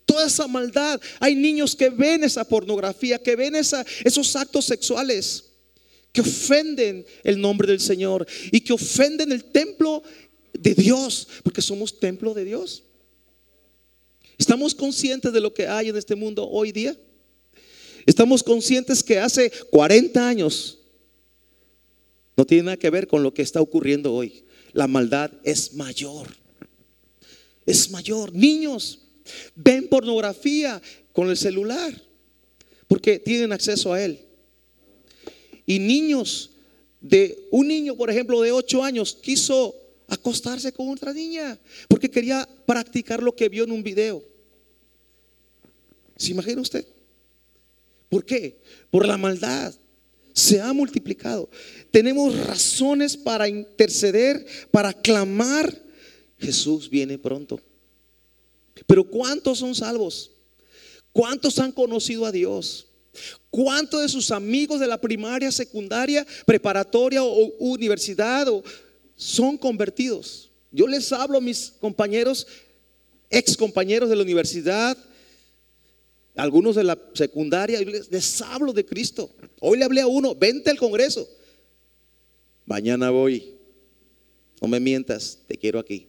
Toda 0.06 0.26
esa 0.26 0.46
maldad, 0.46 1.00
hay 1.18 1.34
niños 1.34 1.74
que 1.74 1.88
ven 1.88 2.24
esa 2.24 2.44
pornografía, 2.44 3.18
que 3.18 3.36
ven 3.36 3.54
esos 3.56 4.36
actos 4.36 4.66
sexuales, 4.66 5.44
que 6.12 6.20
ofenden 6.20 7.04
el 7.24 7.40
nombre 7.40 7.66
del 7.66 7.80
Señor 7.80 8.26
y 8.52 8.60
que 8.60 8.72
ofenden 8.72 9.32
el 9.32 9.44
templo 9.44 10.02
de 10.52 10.74
Dios, 10.74 11.26
porque 11.42 11.62
somos 11.62 11.98
templo 11.98 12.34
de 12.34 12.44
Dios. 12.44 12.84
¿Estamos 14.36 14.74
conscientes 14.74 15.32
de 15.32 15.40
lo 15.40 15.54
que 15.54 15.66
hay 15.66 15.88
en 15.88 15.96
este 15.96 16.14
mundo 16.14 16.48
hoy 16.48 16.70
día? 16.70 16.96
Estamos 18.04 18.42
conscientes 18.42 19.02
que 19.02 19.18
hace 19.18 19.50
40 19.70 20.28
años 20.28 20.78
no 22.36 22.44
tiene 22.44 22.64
nada 22.64 22.76
que 22.76 22.90
ver 22.90 23.06
con 23.06 23.22
lo 23.22 23.32
que 23.32 23.42
está 23.42 23.60
ocurriendo 23.60 24.12
hoy. 24.12 24.43
La 24.74 24.86
maldad 24.86 25.32
es 25.44 25.72
mayor. 25.72 26.28
Es 27.64 27.90
mayor. 27.90 28.34
Niños 28.34 28.98
ven 29.54 29.88
pornografía 29.88 30.82
con 31.12 31.30
el 31.30 31.36
celular 31.36 31.94
porque 32.86 33.18
tienen 33.18 33.52
acceso 33.52 33.92
a 33.92 34.02
él. 34.02 34.20
Y 35.64 35.78
niños 35.78 36.50
de 37.00 37.48
un 37.50 37.68
niño, 37.68 37.96
por 37.96 38.10
ejemplo, 38.10 38.40
de 38.42 38.52
8 38.52 38.82
años 38.82 39.16
quiso 39.22 39.74
acostarse 40.08 40.72
con 40.72 40.88
otra 40.88 41.12
niña, 41.12 41.58
porque 41.88 42.10
quería 42.10 42.46
practicar 42.66 43.22
lo 43.22 43.34
que 43.34 43.48
vio 43.48 43.64
en 43.64 43.70
un 43.70 43.82
video. 43.82 44.22
¿Se 46.16 46.32
imagina 46.32 46.60
usted? 46.60 46.86
¿Por 48.08 48.24
qué? 48.24 48.60
Por 48.90 49.06
la 49.06 49.16
maldad. 49.16 49.74
Se 50.34 50.60
ha 50.60 50.72
multiplicado. 50.72 51.48
Tenemos 51.92 52.36
razones 52.46 53.16
para 53.16 53.48
interceder, 53.48 54.44
para 54.72 54.92
clamar. 54.92 55.72
Jesús 56.38 56.90
viene 56.90 57.16
pronto. 57.16 57.60
Pero 58.86 59.08
¿cuántos 59.08 59.58
son 59.58 59.74
salvos? 59.74 60.32
¿Cuántos 61.12 61.60
han 61.60 61.70
conocido 61.70 62.26
a 62.26 62.32
Dios? 62.32 62.88
¿Cuántos 63.48 64.02
de 64.02 64.08
sus 64.08 64.32
amigos 64.32 64.80
de 64.80 64.88
la 64.88 65.00
primaria, 65.00 65.52
secundaria, 65.52 66.26
preparatoria 66.44 67.22
o 67.22 67.52
universidad 67.60 68.48
son 69.14 69.56
convertidos? 69.56 70.50
Yo 70.72 70.88
les 70.88 71.12
hablo 71.12 71.38
a 71.38 71.40
mis 71.40 71.72
compañeros, 71.78 72.48
ex 73.30 73.56
compañeros 73.56 74.08
de 74.08 74.16
la 74.16 74.22
universidad, 74.22 74.98
algunos 76.34 76.74
de 76.74 76.84
la 76.84 76.98
secundaria, 77.14 77.80
les, 77.80 78.42
hablo 78.42 78.72
de 78.72 78.84
Cristo. 78.84 79.30
Hoy 79.60 79.78
le 79.78 79.84
hablé 79.84 80.00
a 80.00 80.06
uno, 80.06 80.34
vente 80.34 80.70
al 80.70 80.78
Congreso. 80.78 81.28
Mañana 82.66 83.10
voy. 83.10 83.54
No 84.60 84.68
me 84.68 84.80
mientas, 84.80 85.38
te 85.46 85.56
quiero 85.56 85.78
aquí. 85.78 86.06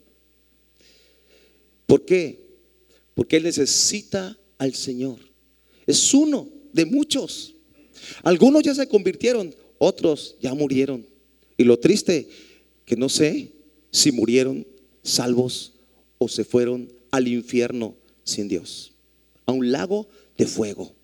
¿Por 1.86 2.06
qué? 2.06 2.40
Porque 3.14 3.38
Él 3.38 3.44
necesita 3.44 4.38
al 4.58 4.74
Señor. 4.74 5.20
Es 5.86 6.14
uno 6.14 6.50
de 6.74 6.86
muchos. 6.86 7.54
Algunos 8.24 8.64
ya 8.64 8.74
se 8.74 8.88
convirtieron, 8.88 9.54
otros 9.78 10.36
ya 10.42 10.54
murieron. 10.54 11.06
Y 11.58 11.64
lo 11.64 11.80
triste, 11.80 12.28
que 12.86 12.96
no 12.96 13.10
sé 13.10 13.52
si 13.92 14.12
murieron 14.12 14.66
salvos 15.04 15.74
o 16.18 16.28
se 16.28 16.44
fueron 16.44 16.92
al 17.12 17.28
infierno 17.28 17.96
sin 18.24 18.48
Dios, 18.48 18.92
a 19.46 19.52
un 19.52 19.72
lago 19.72 20.08
de 20.38 20.48
fuego. 20.48 20.96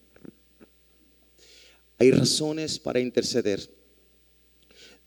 Hay 1.97 2.11
razones 2.11 2.79
para 2.79 2.99
interceder. 2.99 3.69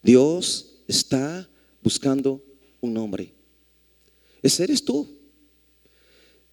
Dios 0.03 0.77
está 0.87 1.49
buscando 1.83 2.45
un 2.81 2.97
hombre. 2.97 3.33
Ese 4.43 4.65
eres 4.65 4.85
tú. 4.85 5.09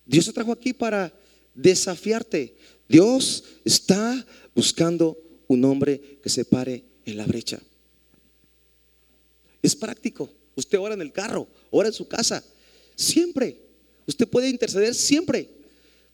Dios 0.06 0.26
te 0.26 0.34
trajo 0.34 0.52
aquí 0.52 0.74
para 0.74 1.14
desafiarte. 1.54 2.56
Dios 2.88 3.44
está 3.64 4.26
buscando 4.56 5.18
un 5.48 5.64
hombre 5.66 6.20
que 6.24 6.30
se 6.30 6.46
pare 6.46 6.84
en 7.06 7.18
la 7.18 7.26
brecha. 7.26 7.62
Es 9.62 9.76
práctico. 9.76 10.30
Usted 10.56 10.80
ora 10.80 10.94
en 10.94 11.02
el 11.02 11.12
carro, 11.12 11.48
ora 11.70 11.90
en 11.90 11.94
su 11.94 12.08
casa. 12.08 12.44
Siempre. 12.96 13.62
Usted 14.08 14.28
puede 14.28 14.50
interceder 14.50 14.96
siempre. 14.96 15.50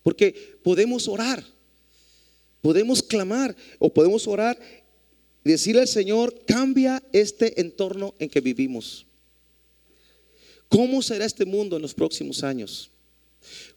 Porque 0.07 0.57
podemos 0.63 1.09
orar. 1.09 1.43
Podemos 2.61 3.03
clamar 3.03 3.53
o 3.77 3.93
podemos 3.93 4.25
orar 4.25 4.57
y 5.43 5.49
decirle 5.49 5.81
al 5.81 5.87
Señor, 5.89 6.45
cambia 6.45 7.03
este 7.11 7.59
entorno 7.59 8.15
en 8.17 8.29
que 8.29 8.39
vivimos. 8.39 9.05
¿Cómo 10.69 11.01
será 11.01 11.25
este 11.25 11.43
mundo 11.43 11.75
en 11.75 11.81
los 11.81 11.93
próximos 11.93 12.41
años? 12.41 12.89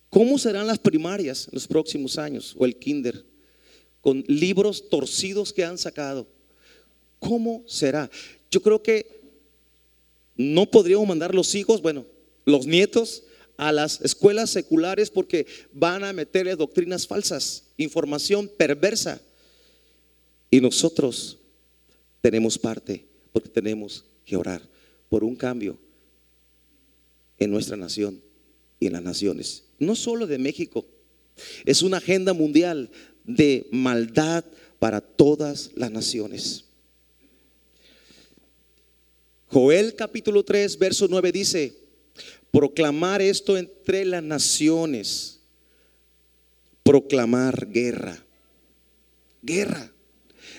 ¿Cómo 0.09 0.39
serán 0.39 0.69
las 0.69 0.79
primarias 0.79 1.49
en 1.49 1.55
los 1.55 1.67
próximos 1.67 2.17
años 2.17 2.55
o 2.57 2.65
el 2.65 2.77
kinder? 2.77 3.25
Con 4.01 4.23
libros 4.29 4.89
torcidos 4.89 5.53
que 5.53 5.65
han 5.65 5.79
sacado. 5.79 6.29
¿Cómo 7.19 7.65
será? 7.67 8.09
Yo 8.53 8.63
creo 8.63 8.81
que 8.81 9.21
no 10.37 10.71
podríamos 10.71 11.09
mandar 11.09 11.35
los 11.35 11.57
hijos, 11.57 11.83
bueno, 11.83 12.07
los 12.45 12.69
nietos 12.69 13.25
a 13.61 13.73
las 13.73 14.01
escuelas 14.01 14.51
seculares 14.51 15.11
porque 15.11 15.47
van 15.73 16.05
a 16.05 16.13
meterle 16.13 16.57
doctrinas 16.57 17.07
falsas, 17.07 17.65
información 17.77 18.51
perversa. 18.57 19.21
Y 20.51 20.61
nosotros 20.61 21.39
tenemos 22.21 22.59
parte 22.59 23.05
porque 23.33 23.49
tenemos 23.49 24.05
que 24.25 24.37
orar 24.37 24.63
por 25.09 25.25
un 25.25 25.37
cambio 25.37 25.79
en 27.39 27.51
nuestra 27.51 27.77
nación 27.77 28.21
y 28.79 28.87
en 28.87 28.95
las 28.95 29.03
naciones 29.03 29.65
no 29.81 29.97
solo 29.97 30.29
de 30.29 30.39
México, 30.39 30.87
es 31.65 31.83
una 31.83 31.97
agenda 31.97 32.33
mundial 32.33 32.91
de 33.25 33.67
maldad 33.73 34.45
para 34.79 35.01
todas 35.01 35.71
las 35.75 35.91
naciones. 35.91 36.67
Joel 39.49 39.97
capítulo 39.97 40.45
3, 40.45 40.79
verso 40.79 41.09
9 41.09 41.33
dice, 41.33 41.75
proclamar 42.51 43.23
esto 43.23 43.57
entre 43.57 44.05
las 44.05 44.23
naciones, 44.23 45.41
proclamar 46.83 47.69
guerra, 47.71 48.25
guerra, 49.43 49.93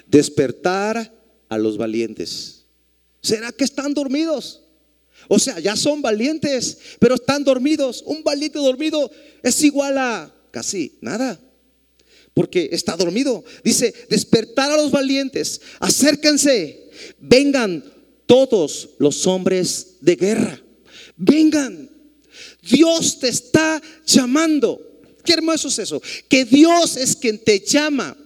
despertar 0.08 1.14
a 1.50 1.58
los 1.58 1.78
valientes. 1.78 2.66
¿Será 3.22 3.52
que 3.52 3.64
están 3.64 3.94
dormidos? 3.94 4.62
O 5.28 5.40
sea, 5.40 5.60
ya 5.60 5.76
son 5.76 6.02
valientes, 6.02 6.78
pero 7.00 7.16
están 7.16 7.44
dormidos. 7.44 8.04
Un 8.06 8.24
valiente 8.24 8.60
dormido 8.60 9.12
es 9.44 9.62
igual 9.64 9.98
a 9.98 10.34
casi 10.52 10.98
nada. 11.02 11.40
Porque 12.34 12.70
está 12.72 12.96
dormido. 12.96 13.44
Dice, 13.64 13.94
despertar 14.10 14.72
a 14.72 14.78
los 14.78 14.92
valientes. 14.92 15.62
Acérquense. 15.80 16.90
Vengan 17.20 17.84
todos 18.26 18.92
los 19.00 19.28
hombres 19.28 19.98
de 20.02 20.16
guerra. 20.16 20.62
Vengan. 21.24 21.88
Dios 22.64 23.20
te 23.20 23.28
está 23.28 23.80
llamando. 24.08 24.82
Qué 25.24 25.34
hermoso 25.34 25.68
es 25.68 25.78
eso. 25.78 26.02
Que 26.28 26.46
Dios 26.46 26.98
es 26.98 27.16
quien 27.16 27.38
te 27.38 27.60
llama. 27.60 28.18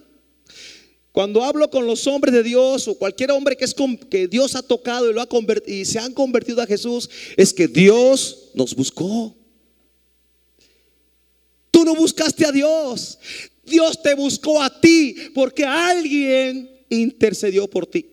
Cuando 1.12 1.44
hablo 1.44 1.70
con 1.70 1.86
los 1.86 2.06
hombres 2.06 2.32
de 2.34 2.42
Dios 2.42 2.88
o 2.88 2.94
cualquier 2.94 3.32
hombre 3.32 3.54
que, 3.56 3.66
es 3.66 3.74
que 4.10 4.28
Dios 4.28 4.54
ha 4.54 4.62
tocado 4.62 5.10
y, 5.10 5.12
lo 5.12 5.20
ha 5.20 5.28
y 5.66 5.84
se 5.84 5.98
han 5.98 6.14
convertido 6.14 6.62
a 6.62 6.66
Jesús, 6.66 7.10
es 7.36 7.52
que 7.52 7.68
Dios 7.68 8.50
nos 8.54 8.74
buscó. 8.74 9.34
Tú 11.70 11.84
no 11.84 11.94
buscaste 11.94 12.46
a 12.46 12.52
Dios. 12.52 13.18
Dios 13.62 14.02
te 14.02 14.14
buscó 14.14 14.62
a 14.62 14.80
ti 14.80 15.16
porque 15.34 15.64
alguien 15.64 16.70
intercedió 16.88 17.68
por 17.68 17.86
ti. 17.86 18.06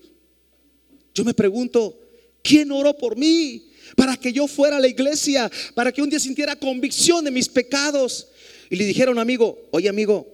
Yo 1.13 1.23
me 1.23 1.33
pregunto, 1.33 1.97
¿quién 2.41 2.69
oró 2.71 2.97
por 2.97 3.15
mí? 3.15 3.69
Para 3.95 4.17
que 4.17 4.33
yo 4.33 4.47
fuera 4.47 4.77
a 4.77 4.79
la 4.79 4.87
iglesia, 4.87 5.51
para 5.75 5.91
que 5.91 6.01
un 6.01 6.09
día 6.09 6.19
sintiera 6.19 6.55
convicción 6.55 7.23
de 7.25 7.31
mis 7.31 7.49
pecados. 7.49 8.27
Y 8.69 8.75
le 8.75 8.85
dijeron, 8.85 9.19
amigo, 9.19 9.67
oye 9.71 9.89
amigo, 9.89 10.27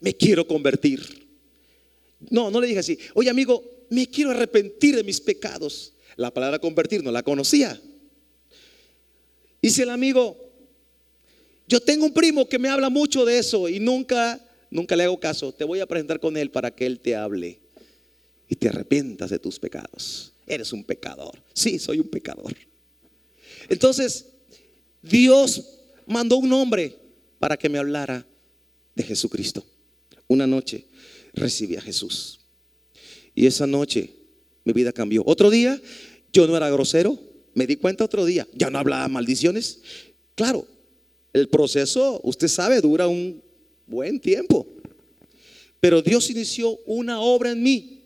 me 0.00 0.14
quiero 0.14 0.46
convertir. 0.46 1.26
No, 2.30 2.50
no 2.50 2.60
le 2.60 2.66
dije 2.66 2.80
así. 2.80 2.98
Oye, 3.14 3.30
amigo, 3.30 3.64
me 3.90 4.08
quiero 4.08 4.30
arrepentir 4.30 4.96
de 4.96 5.04
mis 5.04 5.20
pecados. 5.20 5.92
La 6.16 6.32
palabra 6.32 6.58
convertir 6.58 7.02
no 7.02 7.10
la 7.10 7.22
conocía. 7.22 7.80
Dice 9.60 9.82
el 9.82 9.90
amigo, 9.90 10.36
yo 11.66 11.80
tengo 11.80 12.04
un 12.04 12.12
primo 12.12 12.48
que 12.48 12.58
me 12.58 12.68
habla 12.68 12.90
mucho 12.90 13.24
de 13.24 13.38
eso 13.38 13.68
y 13.68 13.80
nunca, 13.80 14.40
nunca 14.70 14.96
le 14.96 15.04
hago 15.04 15.18
caso. 15.18 15.52
Te 15.52 15.64
voy 15.64 15.80
a 15.80 15.86
presentar 15.86 16.20
con 16.20 16.36
él 16.36 16.50
para 16.50 16.70
que 16.70 16.86
él 16.86 17.00
te 17.00 17.16
hable 17.16 17.60
y 18.48 18.56
te 18.56 18.68
arrepientas 18.68 19.30
de 19.30 19.38
tus 19.38 19.58
pecados. 19.58 20.32
Eres 20.46 20.72
un 20.72 20.84
pecador. 20.84 21.42
Sí, 21.54 21.78
soy 21.78 21.98
un 21.98 22.08
pecador. 22.08 22.54
Entonces, 23.68 24.26
Dios 25.02 25.62
mandó 26.06 26.36
un 26.36 26.52
hombre 26.52 26.96
para 27.38 27.56
que 27.56 27.68
me 27.68 27.78
hablara 27.78 28.26
de 28.94 29.02
Jesucristo. 29.02 29.64
Una 30.28 30.46
noche 30.46 30.86
recibí 31.34 31.76
a 31.76 31.80
Jesús. 31.80 32.40
Y 33.34 33.46
esa 33.46 33.66
noche 33.66 34.14
mi 34.64 34.72
vida 34.72 34.92
cambió. 34.92 35.22
Otro 35.26 35.50
día 35.50 35.80
yo 36.32 36.46
no 36.46 36.56
era 36.56 36.70
grosero, 36.70 37.18
me 37.54 37.66
di 37.66 37.76
cuenta 37.76 38.04
otro 38.04 38.24
día, 38.24 38.46
ya 38.54 38.70
no 38.70 38.78
hablaba 38.78 39.06
maldiciones. 39.08 39.80
Claro, 40.34 40.66
el 41.32 41.48
proceso, 41.48 42.20
usted 42.24 42.48
sabe, 42.48 42.80
dura 42.80 43.06
un 43.06 43.42
buen 43.86 44.18
tiempo. 44.18 44.66
Pero 45.80 46.02
Dios 46.02 46.30
inició 46.30 46.78
una 46.86 47.20
obra 47.20 47.52
en 47.52 47.62
mí. 47.62 48.00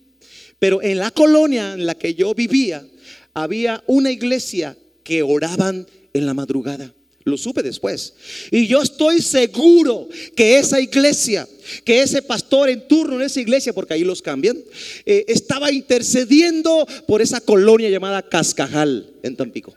Pero 0.59 0.83
en 0.83 0.99
la 0.99 1.11
colonia 1.11 1.75
en 1.75 1.87
la 1.87 1.94
que 1.94 2.14
yo 2.14 2.35
vivía, 2.35 2.87
había 3.33 3.83
una 3.87 4.11
iglesia 4.11 4.77
que 5.09 5.23
oraban 5.23 5.87
en 6.12 6.27
la 6.27 6.35
madrugada. 6.35 6.94
Lo 7.25 7.38
supe 7.38 7.62
después. 7.62 8.12
Y 8.51 8.66
yo 8.66 8.83
estoy 8.83 9.23
seguro 9.23 10.07
que 10.37 10.59
esa 10.59 10.83
iglesia, 10.83 11.49
que 11.83 12.03
ese 12.03 12.21
pastor 12.21 12.68
en 12.68 12.87
turno 12.87 13.16
en 13.16 13.23
esa 13.23 13.40
iglesia, 13.40 13.73
porque 13.73 13.94
ahí 13.94 14.05
los 14.05 14.21
cambian, 14.21 14.59
eh, 15.07 15.25
estaba 15.27 15.73
intercediendo 15.73 16.87
por 17.07 17.23
esa 17.23 17.40
colonia 17.40 17.88
llamada 17.88 18.21
Cascajal 18.21 19.11
en 19.23 19.35
Tampico. 19.35 19.75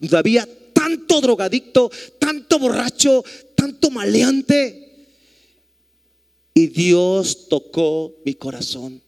Donde 0.00 0.18
había 0.18 0.48
tanto 0.72 1.20
drogadicto, 1.20 1.88
tanto 2.18 2.58
borracho, 2.58 3.22
tanto 3.54 3.88
maleante. 3.88 5.06
Y 6.54 6.66
Dios 6.66 7.48
tocó 7.48 8.16
mi 8.24 8.34
corazón. 8.34 9.00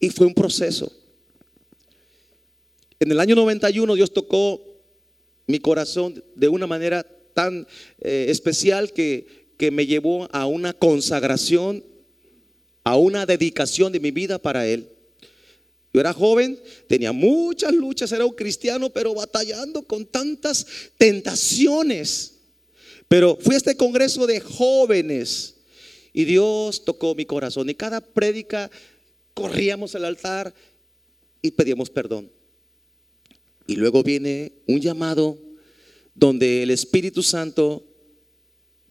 Y 0.00 0.10
fue 0.10 0.26
un 0.26 0.34
proceso. 0.34 1.05
En 2.98 3.10
el 3.12 3.20
año 3.20 3.34
91 3.34 3.94
Dios 3.94 4.12
tocó 4.12 4.62
mi 5.46 5.58
corazón 5.58 6.22
de 6.34 6.48
una 6.48 6.66
manera 6.66 7.06
tan 7.34 7.66
eh, 8.00 8.26
especial 8.28 8.92
que, 8.92 9.46
que 9.58 9.70
me 9.70 9.86
llevó 9.86 10.28
a 10.32 10.46
una 10.46 10.72
consagración, 10.72 11.84
a 12.84 12.96
una 12.96 13.26
dedicación 13.26 13.92
de 13.92 14.00
mi 14.00 14.10
vida 14.10 14.38
para 14.38 14.66
Él. 14.66 14.88
Yo 15.92 16.00
era 16.00 16.12
joven, 16.12 16.58
tenía 16.88 17.12
muchas 17.12 17.72
luchas, 17.72 18.12
era 18.12 18.26
un 18.26 18.34
cristiano, 18.34 18.90
pero 18.90 19.14
batallando 19.14 19.82
con 19.82 20.04
tantas 20.04 20.66
tentaciones. 20.98 22.34
Pero 23.08 23.36
fui 23.40 23.54
a 23.54 23.58
este 23.58 23.76
congreso 23.76 24.26
de 24.26 24.40
jóvenes 24.40 25.54
y 26.12 26.24
Dios 26.24 26.84
tocó 26.84 27.14
mi 27.14 27.24
corazón. 27.24 27.68
Y 27.70 27.74
cada 27.74 28.00
prédica 28.00 28.70
corríamos 29.34 29.94
al 29.94 30.06
altar 30.06 30.52
y 31.40 31.50
pedíamos 31.50 31.90
perdón. 31.90 32.30
Y 33.66 33.76
luego 33.76 34.02
viene 34.02 34.52
un 34.66 34.80
llamado 34.80 35.38
donde 36.14 36.62
el 36.62 36.70
Espíritu 36.70 37.22
Santo 37.22 37.84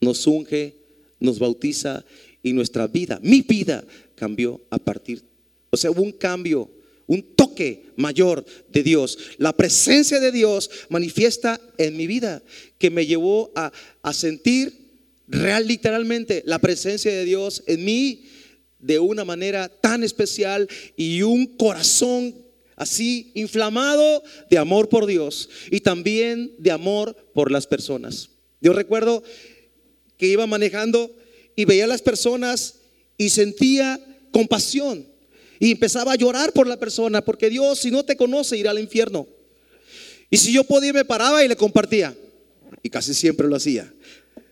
nos 0.01 0.27
unge, 0.27 0.75
nos 1.19 1.39
bautiza 1.39 2.05
y 2.43 2.53
nuestra 2.53 2.87
vida, 2.87 3.19
mi 3.23 3.41
vida 3.41 3.83
cambió 4.15 4.61
a 4.69 4.77
partir. 4.77 5.23
O 5.71 5.77
sea, 5.77 5.91
hubo 5.91 6.03
un 6.03 6.11
cambio, 6.11 6.69
un 7.07 7.23
toque 7.35 7.87
mayor 7.95 8.45
de 8.71 8.83
Dios. 8.83 9.17
La 9.37 9.53
presencia 9.53 10.19
de 10.19 10.31
Dios 10.31 10.69
manifiesta 10.89 11.59
en 11.77 11.97
mi 11.97 12.05
vida 12.05 12.43
que 12.77 12.89
me 12.91 13.05
llevó 13.05 13.51
a, 13.55 13.71
a 14.03 14.13
sentir 14.13 14.85
real 15.27 15.67
literalmente 15.67 16.43
la 16.45 16.59
presencia 16.59 17.11
de 17.11 17.25
Dios 17.25 17.63
en 17.65 17.83
mí 17.83 18.25
de 18.79 18.99
una 18.99 19.25
manera 19.25 19.67
tan 19.67 20.03
especial 20.03 20.69
y 20.95 21.23
un 21.23 21.47
corazón 21.47 22.44
así 22.75 23.31
inflamado 23.33 24.23
de 24.49 24.57
amor 24.57 24.89
por 24.89 25.05
Dios 25.05 25.49
y 25.71 25.81
también 25.81 26.53
de 26.57 26.71
amor 26.71 27.15
por 27.33 27.51
las 27.51 27.67
personas. 27.67 28.29
Yo 28.61 28.73
recuerdo 28.73 29.23
que 30.17 30.27
iba 30.27 30.47
manejando 30.47 31.15
y 31.55 31.65
veía 31.65 31.85
a 31.85 31.87
las 31.87 32.01
personas 32.01 32.75
y 33.17 33.29
sentía 33.29 33.99
compasión 34.31 35.05
y 35.59 35.71
empezaba 35.71 36.13
a 36.13 36.15
llorar 36.15 36.51
por 36.51 36.67
la 36.67 36.77
persona 36.77 37.23
porque 37.23 37.49
Dios 37.49 37.79
si 37.79 37.91
no 37.91 38.03
te 38.03 38.17
conoce 38.17 38.57
irá 38.57 38.71
al 38.71 38.79
infierno. 38.79 39.27
Y 40.29 40.37
si 40.37 40.51
yo 40.51 40.63
podía 40.63 40.91
me 40.91 41.05
paraba 41.05 41.43
y 41.43 41.47
le 41.47 41.55
compartía 41.55 42.15
y 42.83 42.89
casi 42.89 43.13
siempre 43.13 43.47
lo 43.47 43.55
hacía. 43.55 43.91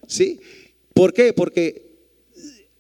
¿Sí? 0.08 0.40
¿Por 0.94 1.14
qué? 1.14 1.34
Porque 1.34 1.84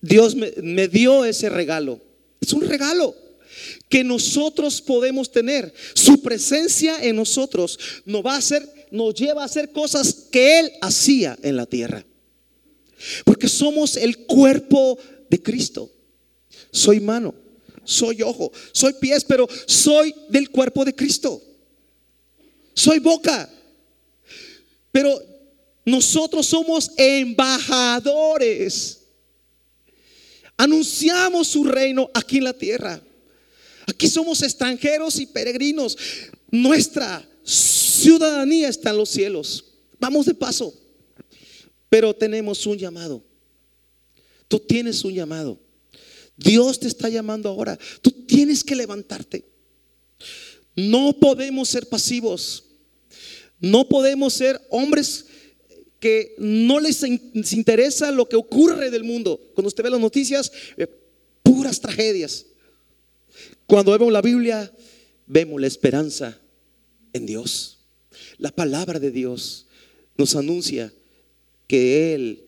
Dios 0.02 0.36
me, 0.36 0.88
dio 0.88 1.26
ese 1.26 1.50
regalo. 1.50 2.00
Es 2.42 2.54
un 2.54 2.62
regalo 2.62 3.16
que 3.90 4.04
nosotros 4.04 4.82
podemos 4.82 5.32
tener. 5.32 5.74
Su 5.94 6.22
presencia 6.22 7.04
en 7.04 7.16
nosotros 7.16 7.80
nos 8.06 8.26
va 8.26 8.36
a 8.36 8.40
hacer, 8.40 8.68
nos 8.92 9.14
lleva 9.14 9.44
a 9.44 9.46
hacer 9.46 9.72
cosas 9.72 10.28
que 10.32 10.60
Él 10.60 10.72
hacía 10.82 11.38
en 11.42 11.56
la 11.56 11.66
tierra. 11.66 12.06
Porque 13.26 13.48
somos 13.48 13.98
el 13.98 14.26
cuerpo 14.26 14.98
de 15.30 15.42
Cristo. 15.42 15.92
Soy 16.72 17.00
mano, 17.00 17.36
soy 17.84 18.22
ojo, 18.22 18.52
soy 18.72 18.94
pies, 18.94 19.24
pero 19.24 19.48
soy 19.68 20.14
del 20.30 20.50
cuerpo 20.50 20.86
de 20.86 20.96
Cristo. 20.96 21.42
Soy 22.74 23.00
boca. 23.00 23.50
Pero 24.92 25.22
nosotros 25.86 26.46
somos 26.46 26.92
embajadores. 26.98 29.02
Anunciamos 30.56 31.48
su 31.48 31.66
reino 31.66 32.10
aquí 32.14 32.38
en 32.38 32.44
la 32.46 32.54
tierra. 32.54 33.02
Aquí 33.88 34.08
somos 34.08 34.42
extranjeros 34.42 35.20
y 35.20 35.26
peregrinos. 35.26 35.98
Nuestra 36.52 37.28
ciudadanía 37.44 38.70
está 38.70 38.92
en 38.92 38.98
los 38.98 39.10
cielos. 39.10 39.66
Vamos 40.00 40.26
de 40.26 40.34
paso. 40.34 40.74
Pero 41.90 42.14
tenemos 42.14 42.66
un 42.66 42.78
llamado. 42.78 43.24
Tú 44.48 44.60
tienes 44.60 45.04
un 45.04 45.14
llamado. 45.14 45.60
Dios 46.38 46.80
te 46.80 46.88
está 46.88 47.10
llamando 47.10 47.50
ahora. 47.50 47.78
Tú 48.02 48.12
tienes 48.12 48.64
que 48.64 48.76
levantarte. 48.76 49.46
No 50.76 51.14
podemos 51.20 51.70
ser 51.70 51.88
pasivos. 51.88 52.66
No 53.60 53.88
podemos 53.88 54.34
ser 54.34 54.60
hombres 54.70 55.26
que 56.00 56.36
no 56.38 56.80
les 56.80 57.02
interesa 57.04 58.12
lo 58.12 58.28
que 58.28 58.36
ocurre 58.36 58.90
del 58.92 59.04
mundo. 59.04 59.40
Cuando 59.54 59.70
usted 59.70 59.84
ve 59.84 59.90
las 59.90 60.02
noticias, 60.02 60.52
eh, 60.76 60.88
puras 61.42 61.80
tragedias. 61.80 62.46
Cuando 63.68 63.92
vemos 63.92 64.12
la 64.12 64.22
Biblia, 64.22 64.72
vemos 65.26 65.60
la 65.60 65.68
esperanza 65.68 66.40
en 67.14 67.26
Dios. 67.26 67.80
La 68.38 68.52
palabra 68.52 69.00
de 69.00 69.12
Dios 69.12 69.68
nos 70.18 70.36
anuncia 70.36 70.94
que 71.68 72.14
Él, 72.14 72.44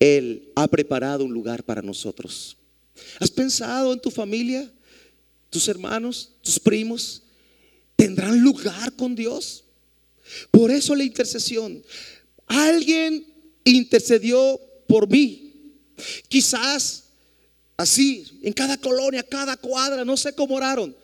Él 0.00 0.52
ha 0.56 0.66
preparado 0.68 1.24
un 1.24 1.32
lugar 1.32 1.64
para 1.64 1.82
nosotros. 1.82 2.56
¿Has 3.20 3.30
pensado 3.30 3.92
en 3.92 4.00
tu 4.00 4.10
familia? 4.10 4.70
¿Tus 5.50 5.68
hermanos? 5.68 6.32
¿Tus 6.42 6.58
primos? 6.58 7.22
¿Tendrán 7.96 8.40
lugar 8.40 8.94
con 8.96 9.14
Dios? 9.14 9.64
Por 10.50 10.70
eso 10.70 10.94
la 10.94 11.04
intercesión. 11.04 11.82
Alguien 12.46 13.26
intercedió 13.64 14.60
por 14.86 15.08
mí. 15.08 15.52
Quizás 16.28 17.03
así, 17.76 18.40
en 18.42 18.52
cada 18.52 18.76
colonia, 18.76 19.22
cada 19.22 19.56
cuadra, 19.56 20.04
no 20.04 20.16
sé 20.16 20.34
cómo 20.34 20.56
oraron. 20.56 20.94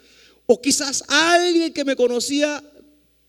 O 0.47 0.61
quizás 0.61 1.05
alguien 1.09 1.73
que 1.73 1.85
me 1.85 1.97
conocía 1.97 2.63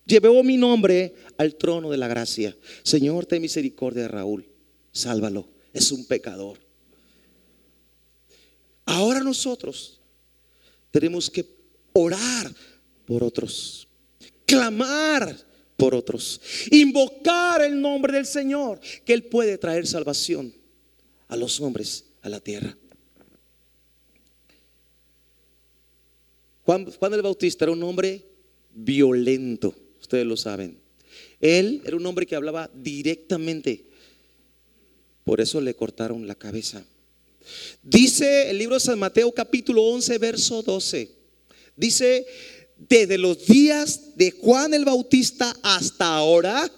llevó 0.05 0.43
mi 0.43 0.57
nombre 0.57 1.15
al 1.37 1.55
trono 1.55 1.89
de 1.89 1.97
la 1.97 2.07
gracia. 2.07 2.55
Señor, 2.83 3.25
ten 3.25 3.41
misericordia 3.41 4.03
de 4.03 4.07
Raúl. 4.07 4.45
Sálvalo. 4.91 5.47
Es 5.73 5.91
un 5.91 6.05
pecador. 6.05 6.59
Ahora 8.85 9.21
nosotros 9.21 9.99
tenemos 10.91 11.29
que 11.29 11.45
orar 11.93 12.53
por 13.05 13.23
otros. 13.23 13.87
Clamar 14.45 15.37
por 15.77 15.95
otros. 15.95 16.41
Invocar 16.71 17.61
el 17.61 17.79
nombre 17.79 18.13
del 18.13 18.25
Señor, 18.25 18.79
que 19.05 19.13
Él 19.13 19.23
puede 19.23 19.57
traer 19.57 19.87
salvación 19.87 20.53
a 21.27 21.37
los 21.37 21.61
hombres, 21.61 22.05
a 22.21 22.29
la 22.29 22.39
tierra. 22.39 22.75
Juan, 26.99 27.13
el 27.13 27.21
Bautista 27.21 27.65
era 27.65 27.73
un 27.73 27.83
hombre 27.83 28.23
violento, 28.73 29.75
ustedes 29.99 30.25
lo 30.25 30.37
saben. 30.37 30.77
Él 31.41 31.81
era 31.85 31.97
un 31.97 32.05
hombre 32.05 32.25
que 32.25 32.35
hablaba 32.35 32.69
directamente. 32.73 33.85
Por 35.25 35.41
eso 35.41 35.59
le 35.59 35.73
cortaron 35.73 36.27
la 36.27 36.35
cabeza. 36.35 36.85
Dice 37.83 38.49
el 38.49 38.57
libro 38.57 38.75
de 38.75 38.79
San 38.79 38.99
Mateo 38.99 39.31
capítulo 39.33 39.83
11, 39.83 40.17
verso 40.17 40.61
12. 40.61 41.11
Dice, 41.75 42.25
desde 42.77 43.17
los 43.17 43.45
días 43.45 44.15
de 44.15 44.31
Juan 44.31 44.73
el 44.73 44.85
Bautista 44.85 45.53
hasta 45.63 46.15
ahora, 46.15 46.71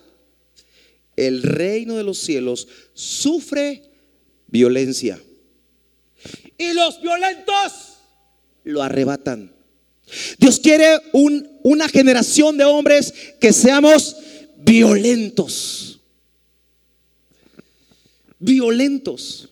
el 1.16 1.44
reino 1.44 1.96
de 1.98 2.04
los 2.04 2.18
cielos 2.18 2.68
sufre 2.94 3.84
violencia. 4.48 5.22
Y 6.58 6.74
los 6.74 7.00
violentos 7.02 7.98
lo 8.64 8.82
arrebatan. 8.82 9.63
Dios 10.38 10.60
quiere 10.60 11.00
una 11.64 11.88
generación 11.90 12.58
de 12.58 12.64
hombres 12.64 13.14
que 13.40 13.54
seamos 13.54 14.16
violentos. 14.58 16.00
Violentos. 18.40 19.50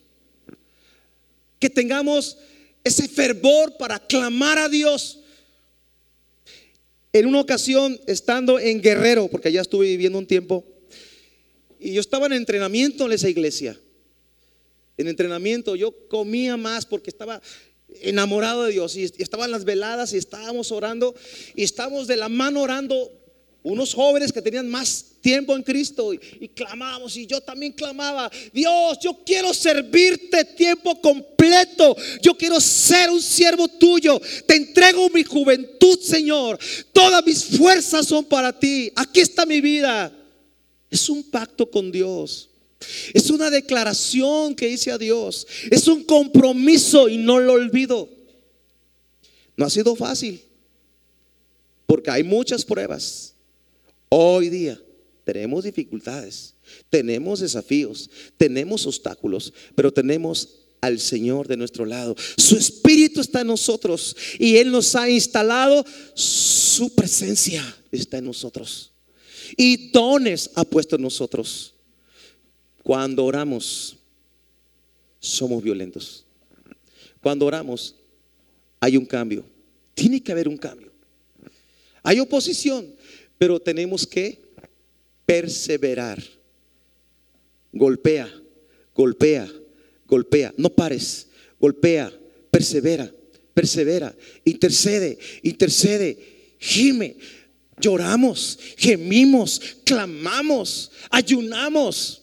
Que 1.60 1.70
tengamos 1.70 2.38
ese 2.84 3.08
fervor 3.08 3.78
para 3.78 4.00
clamar 4.00 4.58
a 4.58 4.70
Dios 4.70 5.20
en 7.14 7.26
una 7.26 7.42
ocasión, 7.42 8.00
estando 8.08 8.58
en 8.60 8.82
Guerrero, 8.82 9.28
porque 9.28 9.50
allá 9.50 9.62
estuve 9.62 9.88
viviendo 9.88 10.18
un 10.18 10.26
tiempo, 10.26 10.66
y 11.80 11.94
yo 11.94 12.00
estaba 12.00 12.28
en 12.28 12.34
entrenamiento 12.34 13.06
en 13.06 13.12
esa 13.12 13.28
iglesia. 13.28 13.78
En 14.98 15.08
entrenamiento 15.08 15.76
yo 15.76 15.94
comía 16.08 16.56
más 16.58 16.86
porque 16.86 17.10
estaba 17.10 17.42
enamorado 18.02 18.64
de 18.64 18.72
Dios 18.72 18.96
y 18.96 19.04
estaban 19.04 19.52
las 19.52 19.66
veladas 19.66 20.14
y 20.14 20.18
estábamos 20.18 20.72
orando 20.72 21.16
y 21.56 21.64
estábamos 21.64 22.08
de 22.08 22.18
la 22.18 22.30
mano 22.30 22.62
orando 22.62 23.12
unos 23.64 23.94
jóvenes 23.94 24.32
que 24.32 24.42
tenían 24.42 24.68
más 24.68 25.06
tiempo 25.22 25.56
en 25.56 25.62
Cristo 25.62 26.14
y, 26.14 26.20
y, 26.40 26.48
clamamos 26.48 27.16
y 27.16 27.28
yo 27.28 27.42
también 27.42 27.74
clamaba, 27.74 28.32
Dios, 28.52 28.98
yo 29.04 29.20
quiero 29.24 29.54
servirte 29.54 30.44
tiempo 30.46 31.00
completo, 31.00 31.96
yo 32.22 32.36
quiero 32.36 32.60
ser 32.60 33.12
un 33.12 33.22
siervo 33.22 33.68
tuyo, 33.68 34.20
te 34.48 34.56
entrego 34.56 35.10
mi 35.10 35.24
juventud, 35.24 36.00
Señor, 36.00 36.58
todas 36.92 37.24
mis 37.24 37.46
fuerzas 37.46 38.08
son 38.08 38.26
para 38.26 38.58
ti, 38.58 38.92
aquí 38.96 39.20
está 39.20 39.46
mi 39.46 39.62
vida. 39.62 40.12
Es 40.92 41.08
un 41.08 41.24
pacto 41.24 41.72
con 41.72 41.90
Dios. 41.90 42.51
Es 43.14 43.30
una 43.30 43.50
declaración 43.50 44.56
que 44.56 44.70
hice 44.70 44.92
a 44.92 44.98
Dios. 44.98 45.48
Es 45.70 45.88
un 45.88 46.04
compromiso 46.04 47.10
y 47.10 47.18
no 47.18 47.40
lo 47.40 47.54
olvido. 47.54 48.10
No 49.56 49.66
ha 49.66 49.70
sido 49.70 49.96
fácil. 49.96 50.42
porque 51.86 52.10
hay 52.10 52.24
muchas 52.24 52.64
pruebas. 52.64 53.36
Hoy 54.08 54.50
día 54.50 54.82
tenemos 55.26 55.66
dificultades, 55.66 56.56
tenemos 56.90 57.42
desafíos, 57.42 58.10
tenemos 58.38 58.86
obstáculos, 58.86 59.54
pero 59.76 59.92
tenemos 59.92 60.62
al 60.80 61.00
Señor 61.00 61.48
de 61.48 61.58
nuestro 61.58 61.86
lado. 61.86 62.16
Su 62.38 62.56
Espíritu 62.58 63.22
está 63.22 63.42
en 63.42 63.48
nosotros 63.48 64.16
y 64.40 64.56
Él 64.56 64.72
nos 64.72 64.96
ha 64.96 65.10
instalado, 65.10 65.86
su 66.14 66.96
presencia 66.96 67.64
está 67.92 68.20
en 68.20 68.26
nosotros. 68.26 68.92
Y 69.58 69.92
dones 69.92 70.50
ha 70.56 70.64
puesto 70.64 70.96
en 70.96 71.02
nosotros. 71.02 71.71
Cuando 72.84 73.26
oramos, 73.26 73.98
somos 75.20 75.62
violentos. 75.64 76.26
Cuando 77.22 77.46
oramos, 77.46 77.96
hay 78.80 78.98
un 78.98 79.06
cambio. 79.06 79.46
Tiene 79.94 80.22
que 80.22 80.32
haber 80.32 80.48
un 80.48 80.58
cambio. 80.58 80.92
Hay 82.04 82.20
oposición, 82.20 82.96
pero 83.38 83.60
tenemos 83.60 84.08
que 84.08 84.42
perseverar. 85.26 86.22
Golpea, 87.72 88.30
golpea, 88.96 89.50
golpea. 90.08 90.54
No 90.58 90.70
pares, 90.70 91.28
golpea, 91.60 92.12
persevera, 92.50 93.14
persevera, 93.54 94.16
intercede, 94.44 95.18
intercede, 95.44 96.18
gime. 96.60 97.18
Lloramos, 97.80 98.60
gemimos, 98.78 99.60
clamamos, 99.84 100.92
ayunamos, 101.10 102.21